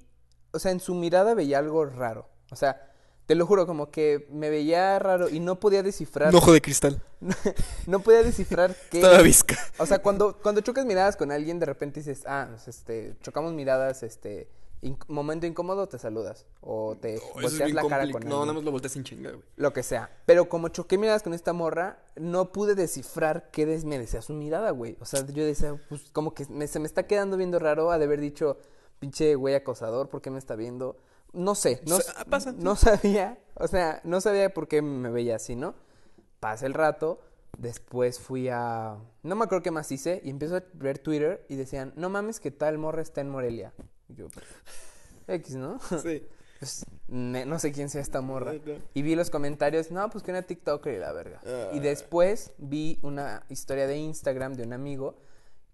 o 0.51 0.59
sea, 0.59 0.71
en 0.71 0.79
su 0.79 0.93
mirada 0.93 1.33
veía 1.33 1.57
algo 1.57 1.85
raro. 1.85 2.29
O 2.51 2.55
sea, 2.55 2.85
te 3.25 3.33
lo 3.35 3.45
juro, 3.47 3.65
como 3.65 3.89
que 3.91 4.27
me 4.31 4.49
veía 4.51 4.97
raro 4.99 5.29
y 5.29 5.39
no 5.39 5.59
podía 5.59 5.81
descifrar. 5.81 6.29
Un 6.29 6.35
ojo 6.35 6.53
de 6.53 6.61
cristal. 6.61 7.01
no 7.87 7.99
podía 7.99 8.21
descifrar 8.23 8.75
qué. 8.91 8.97
Estaba 8.97 9.21
visca. 9.23 9.57
O 9.79 9.85
sea, 9.87 9.99
cuando, 10.03 10.37
cuando 10.41 10.61
chocas 10.61 10.85
miradas 10.85 11.15
con 11.15 11.31
alguien, 11.31 11.59
de 11.59 11.65
repente 11.65 11.99
dices, 11.99 12.23
ah, 12.27 12.47
pues, 12.51 12.67
este, 12.67 13.15
chocamos 13.21 13.53
miradas, 13.53 14.03
este, 14.03 14.49
inc- 14.81 15.05
momento 15.07 15.45
incómodo, 15.45 15.87
te 15.87 15.97
saludas. 15.97 16.45
O 16.61 16.95
te 16.95 17.15
es 17.15 17.21
volteas 17.33 17.71
la 17.71 17.81
cara 17.87 18.09
con 18.11 18.21
No, 18.23 18.35
alguien. 18.35 18.39
nada 18.41 18.53
más 18.53 18.63
lo 18.63 18.71
volteas 18.71 18.93
sin 18.93 19.03
chinga, 19.03 19.31
güey. 19.31 19.43
Lo 19.55 19.73
que 19.73 19.83
sea. 19.83 20.09
Pero 20.25 20.49
como 20.49 20.69
choqué 20.69 20.97
miradas 20.97 21.23
con 21.23 21.33
esta 21.33 21.53
morra, 21.53 21.99
no 22.15 22.51
pude 22.51 22.75
descifrar 22.75 23.49
qué 23.51 23.65
des- 23.65 23.85
me 23.85 23.97
decía 23.99 24.21
su 24.21 24.33
mirada, 24.33 24.71
güey. 24.71 24.97
O 24.99 25.05
sea, 25.05 25.25
yo 25.25 25.45
decía, 25.45 25.75
pues 25.89 26.09
como 26.11 26.33
que 26.33 26.45
me- 26.47 26.67
se 26.67 26.79
me 26.79 26.85
está 26.85 27.07
quedando 27.07 27.37
viendo 27.37 27.59
raro, 27.59 27.91
ha 27.91 27.97
de 27.97 28.05
haber 28.05 28.19
dicho, 28.21 28.57
pinche 28.99 29.35
güey 29.35 29.55
acosador, 29.55 30.09
¿por 30.09 30.21
qué 30.21 30.29
me 30.31 30.39
está 30.39 30.55
viendo? 30.55 30.97
No 31.31 31.53
sé, 31.55 31.81
no, 31.85 31.97
O 31.97 32.01
sea, 32.01 32.25
pasa, 32.25 32.53
no 32.53 32.75
sabía, 32.75 33.37
o 33.55 33.67
sea, 33.67 34.01
no 34.03 34.19
sabía 34.19 34.53
por 34.53 34.67
qué 34.67 34.81
me 34.81 35.09
veía 35.11 35.35
así, 35.35 35.55
¿no? 35.55 35.75
Pasa 36.39 36.65
el 36.65 36.73
rato, 36.73 37.19
después 37.57 38.19
fui 38.19 38.49
a... 38.49 38.97
No 39.23 39.35
me 39.35 39.43
acuerdo 39.43 39.61
qué 39.63 39.71
más 39.71 39.91
hice, 39.91 40.21
y 40.23 40.29
empiezo 40.31 40.55
a 40.57 40.63
ver 40.73 40.97
Twitter 40.99 41.45
y 41.49 41.55
decían, 41.55 41.93
no 41.95 42.09
mames 42.09 42.39
que 42.39 42.49
tal 42.49 42.77
morra 42.77 43.01
está 43.01 43.21
en 43.21 43.29
Morelia. 43.29 43.73
Y 44.09 44.15
yo, 44.15 44.27
X, 45.27 45.55
¿no? 45.55 45.79
Sí. 46.01 46.23
Pues, 46.59 46.85
no 47.07 47.57
sé 47.57 47.71
quién 47.71 47.89
sea 47.89 48.01
esta 48.01 48.19
morra. 48.19 48.53
Y 48.93 49.01
vi 49.01 49.15
los 49.15 49.29
comentarios, 49.29 49.91
no, 49.91 50.09
pues 50.09 50.23
que 50.23 50.31
una 50.31 50.41
TikToker 50.41 50.93
y 50.93 50.99
la 50.99 51.13
verga. 51.13 51.41
Ah. 51.45 51.69
Y 51.73 51.79
después 51.79 52.51
vi 52.57 52.99
una 53.01 53.43
historia 53.47 53.87
de 53.87 53.97
Instagram 53.97 54.55
de 54.55 54.63
un 54.63 54.73
amigo, 54.73 55.15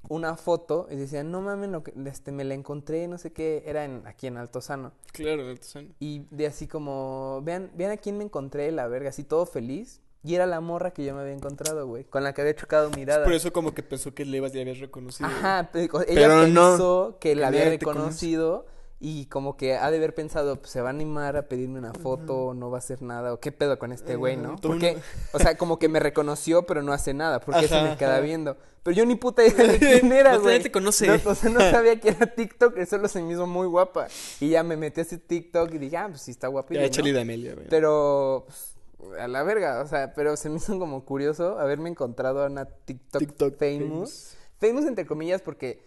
una 0.08 0.38
foto, 0.38 0.88
y 0.92 0.96
decían, 0.96 1.32
no 1.32 1.42
mames, 1.42 1.72
lo 1.72 1.84
que, 1.84 1.92
este, 2.06 2.32
me 2.32 2.44
la 2.44 2.54
encontré, 2.54 3.08
no 3.08 3.18
sé 3.18 3.34
qué, 3.34 3.64
era 3.66 3.84
en, 3.84 4.06
aquí 4.06 4.28
en 4.28 4.38
Altozano. 4.38 4.94
Claro, 5.12 5.46
de 5.46 5.54
artesano. 5.54 5.90
Y 6.00 6.28
de 6.30 6.46
así 6.46 6.68
como, 6.68 7.42
vean, 7.44 7.72
vean 7.74 7.92
a 7.92 7.98
quién 7.98 8.20
me 8.20 8.24
encontré, 8.24 8.72
la 8.72 8.88
verga, 8.88 9.10
así 9.10 9.24
todo 9.24 9.48
feliz. 9.48 10.02
Y 10.26 10.34
era 10.36 10.46
la 10.46 10.60
morra 10.60 10.92
que 10.92 11.04
yo 11.06 11.14
me 11.14 11.22
había 11.22 11.34
encontrado, 11.34 11.86
güey, 11.88 12.04
con 12.06 12.24
la 12.24 12.34
que 12.34 12.42
había 12.42 12.56
chocado 12.56 12.90
mirada. 12.92 13.24
Por 13.26 13.34
eso 13.34 13.54
como 13.54 13.74
que 13.74 13.84
pensó 13.84 14.14
que 14.14 14.26
le 14.26 14.38
ibas 14.38 14.52
y 14.54 14.56
le 14.56 14.62
habías 14.62 14.80
reconocido. 14.80 15.30
Ajá, 15.30 15.70
pe- 15.72 15.84
ella 15.84 16.04
Pero 16.08 16.48
no, 16.48 16.70
pensó 16.72 17.18
que 17.20 17.36
la 17.36 17.48
había 17.48 17.66
reconocido 17.70 18.66
y 19.00 19.26
como 19.28 19.56
que 19.58 19.76
ha 19.76 19.92
de 19.92 19.98
haber 19.98 20.16
pensado, 20.16 20.56
pues 20.56 20.72
se 20.72 20.82
va 20.82 20.88
a 20.88 20.92
animar 20.92 21.36
a 21.38 21.48
pedirme 21.48 21.78
una 21.80 21.94
foto, 21.94 22.54
no 22.56 22.72
va 22.72 22.78
a 22.78 22.80
hacer 22.80 23.02
nada, 23.02 23.34
o 23.34 23.40
qué 23.40 23.52
pedo 23.52 23.78
con 23.78 23.92
este 23.92 24.16
güey, 24.16 24.36
¿no? 24.38 24.54
Ajá, 24.54 24.58
todo 24.62 24.72
Porque, 24.72 24.98
o 25.34 25.38
sea, 25.40 25.58
como 25.58 25.78
que 25.78 25.90
me 25.90 26.00
reconoció, 26.00 26.66
pero 26.66 26.82
no 26.82 26.92
hace 26.94 27.14
nada, 27.14 27.40
porque 27.42 27.68
se 27.68 27.76
Ajá, 27.76 27.90
me 27.92 27.98
queda 27.98 28.14
ajá. 28.16 28.22
viendo. 28.22 28.58
Pero 28.84 28.96
yo 28.98 29.06
ni 29.06 29.16
puta 29.16 29.46
idea 29.46 29.68
de 29.68 29.80
quién 30.02 30.12
era, 30.12 30.34
No, 30.34 30.42
güey. 30.42 30.54
nadie 30.54 30.64
te 30.64 30.72
conoce. 30.72 31.08
No, 31.08 31.20
o 31.30 31.36
sea, 31.36 31.50
no 31.52 31.60
sabía 31.72 32.00
que 32.00 32.10
era 32.10 32.26
TikTok, 32.26 32.84
solo 32.86 33.08
se 33.10 33.22
me 33.22 33.34
hizo 33.34 33.46
muy 33.46 33.68
guapa. 33.68 34.08
Y 34.40 34.50
ya 34.50 34.64
me 34.64 34.78
metí 34.78 35.02
a 35.02 35.04
ese 35.04 35.18
TikTok 35.18 35.74
y 35.74 35.78
dije, 35.78 35.98
ah, 35.98 36.08
pues 36.10 36.22
sí 36.22 36.32
está 36.32 36.48
guapilla, 36.48 36.80
Ya, 36.82 36.88
¿no? 36.88 36.88
échale 36.88 37.12
de 37.14 37.22
Amelia, 37.22 37.54
güey. 37.54 37.68
Pero, 37.70 38.46
pues, 38.48 38.75
a 39.20 39.28
la 39.28 39.44
verga, 39.44 39.82
o 39.82 39.88
sea, 39.88 40.14
pero 40.14 40.36
se 40.38 40.50
me 40.50 40.58
hizo 40.58 40.78
como 40.80 41.06
curioso 41.06 41.60
haberme 41.60 41.90
encontrado 41.90 42.44
a 42.44 42.48
una 42.48 42.66
TikTok, 42.66 43.20
TikTok 43.20 43.58
famous. 43.58 44.36
famous. 44.60 44.86
entre 44.86 45.06
comillas 45.06 45.42
porque 45.42 45.84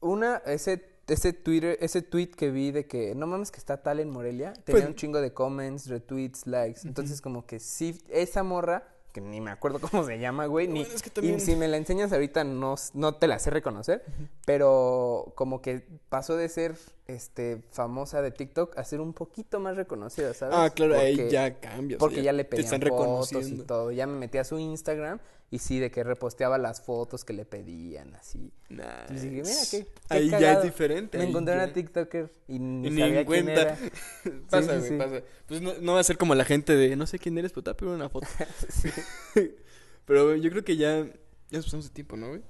una, 0.00 0.36
ese, 0.46 0.84
ese 1.08 1.32
Twitter, 1.32 1.76
ese 1.80 2.02
tweet 2.02 2.28
que 2.30 2.50
vi 2.50 2.70
de 2.70 2.86
que 2.86 3.14
no 3.14 3.26
mames 3.26 3.50
que 3.50 3.58
está 3.58 3.82
tal 3.82 4.00
en 4.00 4.10
Morelia, 4.10 4.52
tenía 4.52 4.82
Pues- 4.82 4.86
un 4.86 4.94
chingo 4.94 5.20
de 5.20 5.32
comments, 5.32 5.88
retweets, 5.88 6.46
likes. 6.46 6.80
Entonces 6.84 7.20
como 7.20 7.46
que 7.46 7.58
sí, 7.60 8.00
esa 8.08 8.42
morra, 8.42 8.86
que 9.12 9.20
ni 9.20 9.40
me 9.40 9.50
acuerdo 9.50 9.80
cómo 9.90 10.04
se 10.04 10.18
llama, 10.18 10.46
güey, 10.46 10.68
ni, 10.68 10.80
Bueno, 10.80 10.94
es 10.94 11.02
que 11.02 11.10
también- 11.10 11.36
y 11.36 11.40
si 11.40 11.56
me 11.56 11.66
la 11.68 11.76
enseñas 11.78 12.12
ahorita 12.12 12.44
no, 12.44 12.74
no 12.94 13.14
te 13.16 13.26
la 13.26 13.38
sé 13.38 13.50
reconocer, 13.50 14.04
pero 14.44 15.32
como 15.34 15.60
que 15.62 15.82
pasó 16.08 16.36
de 16.36 16.48
ser 16.48 16.76
este 17.18 17.62
famosa 17.72 18.20
de 18.20 18.30
TikTok 18.30 18.76
a 18.76 18.84
ser 18.84 19.00
un 19.00 19.14
poquito 19.14 19.60
más 19.60 19.76
reconocida, 19.76 20.34
¿sabes? 20.34 20.54
Ah, 20.56 20.70
claro, 20.70 20.94
ahí 20.98 21.16
Porque- 21.16 21.30
ya 21.30 21.58
cambia. 21.58 21.96
o 21.96 21.98
sea, 22.00 22.06
porque 22.06 22.22
ya 22.22 22.32
le 22.32 22.44
te 22.44 22.50
pedían 22.50 22.64
están 22.74 22.88
fotos 22.88 23.48
y 23.48 23.58
todo. 23.62 23.90
Ya 23.92 24.06
me 24.06 24.18
metí 24.18 24.36
a 24.36 24.44
su 24.44 24.58
Instagram 24.58 25.18
y 25.50 25.58
sí, 25.60 25.78
de 25.78 25.90
que 25.90 26.04
reposteaba 26.04 26.58
las 26.58 26.82
fotos 26.82 27.24
que 27.24 27.32
le 27.32 27.46
pedían, 27.46 28.14
así. 28.14 28.52
Entonces 28.68 29.22
dije, 29.22 29.36
mira, 29.42 29.56
qué, 29.70 29.84
qué 29.86 29.90
Ahí 30.10 30.28
ya 30.28 30.52
es 30.52 30.62
diferente. 30.62 31.16
Me 31.16 31.24
ahí 31.24 31.30
encontré 31.30 31.56
ya- 31.56 31.64
una 31.64 31.72
TikToker 31.72 32.30
y 32.46 32.58
ni, 32.58 32.90
ni 32.90 33.00
sabía 33.00 33.06
en 33.06 33.12
quién 33.14 33.26
cuenta. 33.26 33.60
era. 33.62 33.78
pasa, 34.50 34.72
sí, 34.74 34.78
güey, 34.78 34.88
sí. 34.90 34.96
pasa. 34.98 35.22
Pues 35.46 35.62
no, 35.62 35.72
no 35.80 35.94
va 35.94 36.00
a 36.00 36.04
ser 36.04 36.18
como 36.18 36.34
la 36.34 36.44
gente 36.44 36.76
de 36.76 36.94
no 36.94 37.06
sé 37.06 37.18
quién 37.18 37.38
eres, 37.38 37.52
pero 37.52 37.62
te 37.64 37.70
voy 37.70 37.72
a 37.72 37.76
pedir 37.78 37.92
una 37.94 38.08
foto. 38.10 38.26
Pero 40.04 40.36
yo 40.36 40.50
creo 40.50 40.64
que 40.64 40.76
ya, 40.76 41.06
ya 41.50 41.60
pasamos 41.62 41.86
de 41.88 41.90
tiempo, 41.94 42.16
¿no, 42.16 42.28
güey? 42.28 42.42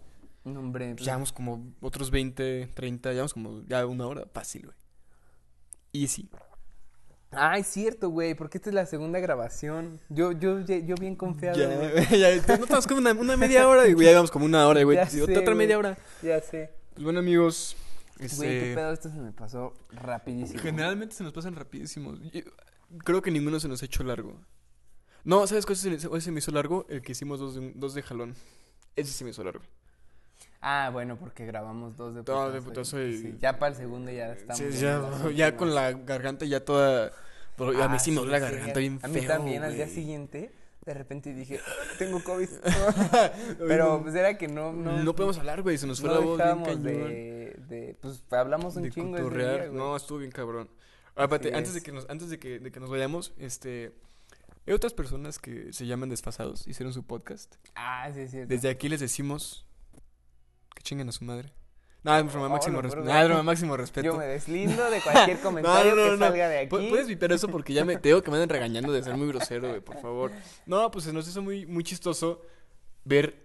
No, 0.55 0.61
hombre. 0.61 0.95
Pues 0.95 1.05
llevamos 1.05 1.33
como 1.33 1.73
otros 1.81 2.11
20, 2.11 2.71
30, 2.75 3.11
llevamos 3.13 3.35
como 3.35 3.63
ya 3.67 3.85
una 3.87 4.07
hora, 4.07 4.27
fácil, 4.33 4.67
güey. 4.67 4.77
Easy. 5.93 6.29
Ah, 7.31 7.59
es 7.59 7.67
cierto, 7.67 8.09
güey, 8.09 8.35
porque 8.35 8.57
esta 8.59 8.71
es 8.71 8.75
la 8.75 8.87
segunda 8.87 9.19
grabación. 9.21 10.01
Yo, 10.09 10.33
yo, 10.33 10.61
yo 10.61 10.95
bien 10.97 11.15
confiado. 11.15 11.59
Ya, 11.59 11.67
güey. 11.77 12.19
ya, 12.21 12.57
no 12.57 12.65
estamos 12.65 12.87
como 12.87 13.01
una, 13.01 13.13
una 13.13 13.37
media 13.37 13.69
hora 13.69 13.87
y 13.87 13.93
güey, 13.93 14.07
ya 14.07 14.13
llevamos 14.13 14.31
como 14.31 14.45
una 14.47 14.67
hora, 14.67 14.83
güey. 14.83 14.97
Ya 14.99 15.07
Sí, 15.07 15.19
sé, 15.19 15.23
otra 15.25 15.43
güey. 15.43 15.57
media 15.57 15.79
hora. 15.79 15.99
Ya 16.23 16.41
sé. 16.41 16.71
Pues 16.95 17.05
bueno, 17.05 17.19
amigos, 17.21 17.77
Güey, 18.17 18.27
este, 18.27 18.47
qué 18.61 18.75
pedo, 18.75 18.93
esto 18.93 19.11
se 19.11 19.17
me 19.19 19.31
pasó 19.33 19.75
rapidísimo. 19.93 20.61
generalmente 20.61 21.15
se 21.15 21.23
nos 21.23 21.33
pasan 21.33 21.55
rapidísimos. 21.55 22.19
Creo 23.05 23.23
que 23.23 23.31
ninguno 23.31 23.61
se 23.61 23.69
nos 23.69 23.83
ha 23.83 23.85
hecho 23.87 24.03
largo. 24.03 24.41
No, 25.23 25.47
¿sabes 25.47 25.67
cuál 25.67 25.77
se, 25.77 26.09
hoy 26.09 26.21
se 26.23 26.33
me 26.33 26.39
hizo 26.39 26.51
largo? 26.51 26.87
El 26.89 27.03
que 27.03 27.13
hicimos 27.13 27.39
dos 27.39 27.55
de, 27.55 27.73
dos 27.77 27.93
de 27.95 28.03
jalón. 28.03 28.35
Ese 28.97 29.13
se 29.13 29.23
me 29.25 29.31
hizo 29.31 29.45
largo. 29.45 29.63
Ah, 30.61 30.91
bueno, 30.93 31.17
porque 31.19 31.47
grabamos 31.47 31.97
dos 31.97 32.15
de 32.15 32.23
Dos 32.23 32.53
de 32.53 32.61
putazo 32.61 32.97
putazo 32.97 33.03
y- 33.03 33.17
sí, 33.19 33.37
ya 33.39 33.59
para 33.59 33.73
el 33.73 33.77
segundo 33.79 34.11
ya 34.11 34.33
estamos. 34.33 34.59
Sí, 34.59 35.35
ya, 35.37 35.57
con 35.57 35.75
la 35.75 35.93
garganta 35.93 36.45
ya 36.47 36.65
toda... 36.65 37.13
pero 37.57 37.71
a 37.83 37.89
mí 37.89 37.97
Ah, 37.97 37.99
sí 37.99 38.11
me 38.11 38.17
duele 38.19 38.41
la 38.41 38.49
sí, 38.49 38.55
garganta 38.55 38.81
bien 38.81 38.99
A 39.03 39.09
feo, 39.09 39.23
mí 39.23 39.27
también, 39.29 39.63
al 39.63 39.75
día 39.75 39.87
siguiente. 39.89 40.53
de 40.85 40.95
repente 40.95 41.33
dije, 41.35 41.61
tengo 41.99 42.23
COVID. 42.25 42.49
Pero 43.69 44.03
pues 44.03 44.15
era 44.15 44.37
que 44.39 44.49
no, 44.49 44.73
no. 44.73 45.03
No 45.03 45.15
podemos 45.15 45.39
hablar, 45.39 45.63
güey, 45.63 45.79
se 45.79 45.87
nos 45.87 46.01
fue 46.01 46.09
no 46.09 46.15
la 46.15 46.21
voz 46.21 46.37
bien 46.39 46.65
cañón. 46.65 46.83
de, 46.83 47.57
de, 47.69 47.97
pues 48.01 48.23
hablamos 48.31 48.75
un 48.77 48.83
de 48.85 48.91
chingo 48.91 49.15
ese 49.17 49.23
cotorrear. 49.25 49.55
día, 49.55 49.67
güey. 49.69 49.79
no, 49.79 49.97
estuvo 49.97 50.19
bien 50.19 50.31
cabrón. 50.33 50.69
Ah, 51.15 51.29
antes 51.31 51.75
de 51.75 51.83
que 51.83 51.93
nos, 51.93 52.09
antes 52.09 52.31
de 52.31 52.39
que, 52.39 52.59
de 52.59 52.71
que 52.73 52.81
nos 52.81 52.89
vayamos, 52.91 53.33
este 53.39 53.93
hay 54.67 54.73
otras 54.75 54.93
personas 54.93 55.39
que 55.39 55.73
se 55.73 55.87
llaman 55.87 56.09
desfasados, 56.11 56.67
hicieron 56.69 56.93
su 56.93 57.03
podcast. 57.05 57.55
Ah, 57.75 58.11
sí, 58.15 58.27
cierto. 58.29 58.49
Desde 58.53 58.69
aquí 58.69 58.89
les 58.89 59.01
decimos 59.01 59.67
chinguen 60.89 61.09
a 61.09 61.13
su 61.13 61.25
madre. 61.25 61.53
Nada, 62.03 62.21
es 62.21 62.27
broma, 62.33 62.47
Oh, 62.47 62.51
máximo 62.51 62.81
broma, 62.81 63.43
máximo 63.43 63.77
respeto. 63.77 64.07
Yo 64.07 64.17
me 64.17 64.25
deslindo 64.27 64.89
de 64.91 65.01
cualquier 65.03 65.39
comentario 65.41 65.95
que 65.95 66.17
salga 66.17 66.49
de 66.49 66.59
aquí. 66.61 66.75
Pu- 66.75 66.89
Puedes 66.89 67.07
viper 67.09 67.33
eso 67.33 67.49
porque 67.49 67.75
ya 67.75 67.85
me 67.85 67.97
tengo 68.05 68.23
que 68.23 68.31
me 68.31 68.37
andan 68.37 68.49
regañando 68.49 68.93
de 68.93 69.03
ser 69.03 69.17
muy 69.17 69.29
grosero, 69.29 69.69
güey, 69.69 69.81
por 69.81 70.01
favor. 70.01 70.33
No, 70.65 70.91
pues 70.91 71.05
se 71.05 71.13
nos 71.13 71.29
hizo 71.29 71.43
muy, 71.43 71.67
muy 71.67 71.85
chistoso 71.85 72.41
ver 73.05 73.45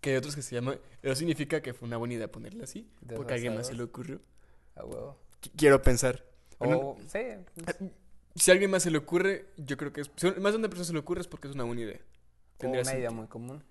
que 0.00 0.10
hay 0.10 0.16
otros 0.16 0.36
que 0.36 0.42
se 0.42 0.54
llaman. 0.54 0.78
Eso 1.02 1.14
significa 1.16 1.60
que 1.62 1.74
fue 1.74 1.88
una 1.88 1.96
buena 1.96 2.14
idea 2.14 2.30
ponerle 2.30 2.64
así. 2.64 2.86
Porque 3.16 3.32
a 3.32 3.36
alguien 3.36 3.54
más 3.56 3.66
se 3.66 3.74
le 3.74 3.82
ocurrió. 3.82 4.20
A 4.76 4.84
huevo. 4.84 5.18
Qu- 5.42 5.50
Quiero 5.56 5.82
pensar. 5.82 6.24
O, 6.58 6.66
Bueno, 6.66 6.96
sí, 7.08 7.18
pues, 7.64 7.76
si 8.36 8.50
a 8.50 8.52
alguien 8.52 8.70
más 8.70 8.82
se 8.82 8.90
le 8.90 8.98
ocurre, 8.98 9.46
yo 9.56 9.76
creo 9.76 9.92
que 9.92 10.02
es. 10.02 10.10
Si 10.16 10.26
más 10.38 10.52
de 10.52 10.58
una 10.58 10.68
persona 10.68 10.84
se 10.86 10.92
le 10.92 10.98
ocurre 11.00 11.22
es 11.22 11.26
porque 11.26 11.48
es 11.48 11.54
una 11.54 11.64
buena 11.64 11.80
idea. 11.80 11.98
o 11.98 12.58
Tendría 12.58 12.82
una 12.82 12.94
idea 12.94 13.10
muy 13.10 13.26
común. 13.26 13.64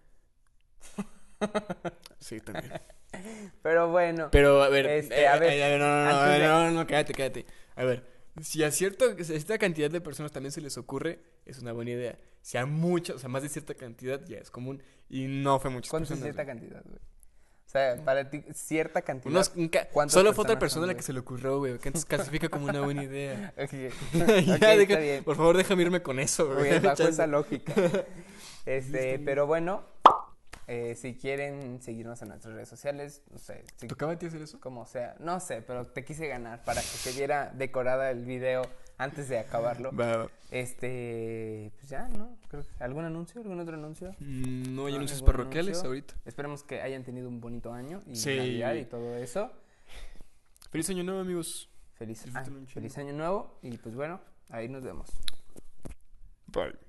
Sí, 2.19 2.39
también. 2.41 2.71
Pero 3.63 3.89
bueno, 3.89 4.29
Pero 4.31 4.61
a 4.61 4.69
ver, 4.69 4.85
Este, 4.85 5.21
eh, 5.21 5.27
a 5.27 5.37
ver, 5.39 5.53
eh, 5.53 5.75
eh, 5.75 5.77
no, 5.79 5.87
no, 5.87 6.11
no, 6.11 6.21
ver, 6.29 6.41
de- 6.41 6.47
no, 6.47 6.71
no, 6.71 6.87
cállate, 6.87 7.13
cállate. 7.13 7.45
A 7.75 7.83
ver, 7.83 8.05
si 8.41 8.63
a 8.63 8.71
cierta, 8.71 9.05
a 9.05 9.23
cierta 9.23 9.57
cantidad 9.57 9.89
de 9.89 10.01
personas 10.01 10.31
también 10.31 10.51
se 10.51 10.61
les 10.61 10.77
ocurre, 10.77 11.19
es 11.45 11.59
una 11.59 11.71
buena 11.71 11.91
idea. 11.91 12.17
Si 12.41 12.57
a 12.57 12.65
muchas, 12.65 13.15
o 13.15 13.19
sea, 13.19 13.29
más 13.29 13.41
de 13.43 13.49
cierta 13.49 13.73
cantidad, 13.73 14.23
ya 14.25 14.37
es 14.37 14.51
común. 14.51 14.81
Y 15.09 15.25
no 15.27 15.59
fue 15.59 15.71
muchas 15.71 15.89
¿cuánto 15.89 16.05
es 16.13 16.19
personas. 16.19 16.35
cierta 16.35 16.43
güey. 16.43 16.59
cantidad, 16.59 16.83
güey? 16.85 16.99
O 16.99 17.71
sea, 17.71 18.03
para 18.03 18.29
ti, 18.29 18.43
cierta 18.53 19.01
cantidad. 19.01 19.31
Unos- 19.31 19.51
un 19.55 19.67
ca- 19.69 19.87
¿Cuántas 19.89 20.13
solo 20.13 20.33
fue 20.33 20.43
otra 20.43 20.57
persona 20.59 20.85
a 20.85 20.87
la 20.87 20.95
que 20.95 21.03
se 21.03 21.13
le 21.13 21.19
ocurrió, 21.19 21.57
güey. 21.59 21.77
Que 21.79 21.89
entonces 21.89 22.05
clasifica 22.05 22.49
como 22.49 22.65
una 22.65 22.81
buena 22.81 23.03
idea. 23.03 23.53
Ok, 23.57 23.71
ya, 24.13 24.23
Ok, 24.55 24.59
deja- 24.59 24.81
está 24.83 24.99
bien. 24.99 25.23
por 25.23 25.35
favor, 25.35 25.57
déjame 25.57 25.83
irme 25.83 26.01
con 26.01 26.19
eso, 26.19 26.53
güey. 26.53 26.79
Bajo 26.79 27.03
esa 27.03 27.27
lógica. 27.27 27.73
Este, 28.65 29.19
pero 29.19 29.47
bueno, 29.47 29.83
eh, 30.71 30.93
si 30.95 31.15
quieren 31.15 31.81
seguirnos 31.81 32.21
en 32.21 32.27
nuestras 32.29 32.53
redes 32.53 32.69
sociales, 32.69 33.23
no 33.31 33.39
sé, 33.39 33.63
si- 33.77 33.87
¿Tocaba 33.87 34.11
a 34.13 34.19
ti 34.19 34.27
hacer 34.27 34.41
eso? 34.43 34.59
como 34.59 34.85
sea, 34.85 35.15
no 35.19 35.39
sé, 35.39 35.63
pero 35.63 35.85
te 35.85 36.05
quise 36.05 36.27
ganar 36.27 36.63
para 36.63 36.79
que 36.81 36.87
se 36.87 37.11
viera 37.13 37.51
decorada 37.55 38.11
el 38.11 38.23
video 38.23 38.61
antes 38.99 39.27
de 39.29 39.39
acabarlo. 39.39 39.91
Este, 40.51 41.71
pues 41.77 41.89
ya, 41.89 42.07
¿no? 42.09 42.37
Creo 42.49 42.61
que- 42.63 42.83
¿Algún 42.83 43.03
anuncio? 43.05 43.41
¿Algún 43.41 43.59
otro 43.59 43.73
anuncio? 43.75 44.11
Mm, 44.19 44.75
No 44.75 44.85
hay 44.85 44.95
anuncios 44.95 45.23
parroquiales 45.23 45.69
anuncio. 45.79 45.87
ahorita. 45.89 46.13
Esperemos 46.25 46.63
que 46.63 46.81
hayan 46.81 47.03
tenido 47.03 47.27
un 47.29 47.41
bonito 47.41 47.73
año 47.73 48.01
y 48.05 48.15
Sí. 48.15 48.35
Navidad 48.37 48.73
y 48.75 48.85
todo 48.85 49.15
eso. 49.17 49.51
Feliz 50.71 50.89
año 50.91 51.03
nuevo, 51.03 51.19
amigos. 51.21 51.67
Feliz, 51.95 52.25
ah, 52.35 52.45
feliz 52.67 52.97
año 52.97 53.13
nuevo 53.13 53.57
y 53.63 53.75
pues 53.77 53.95
bueno, 53.95 54.21
ahí 54.49 54.69
nos 54.69 54.83
vemos. 54.83 55.09
Bye. 56.47 56.88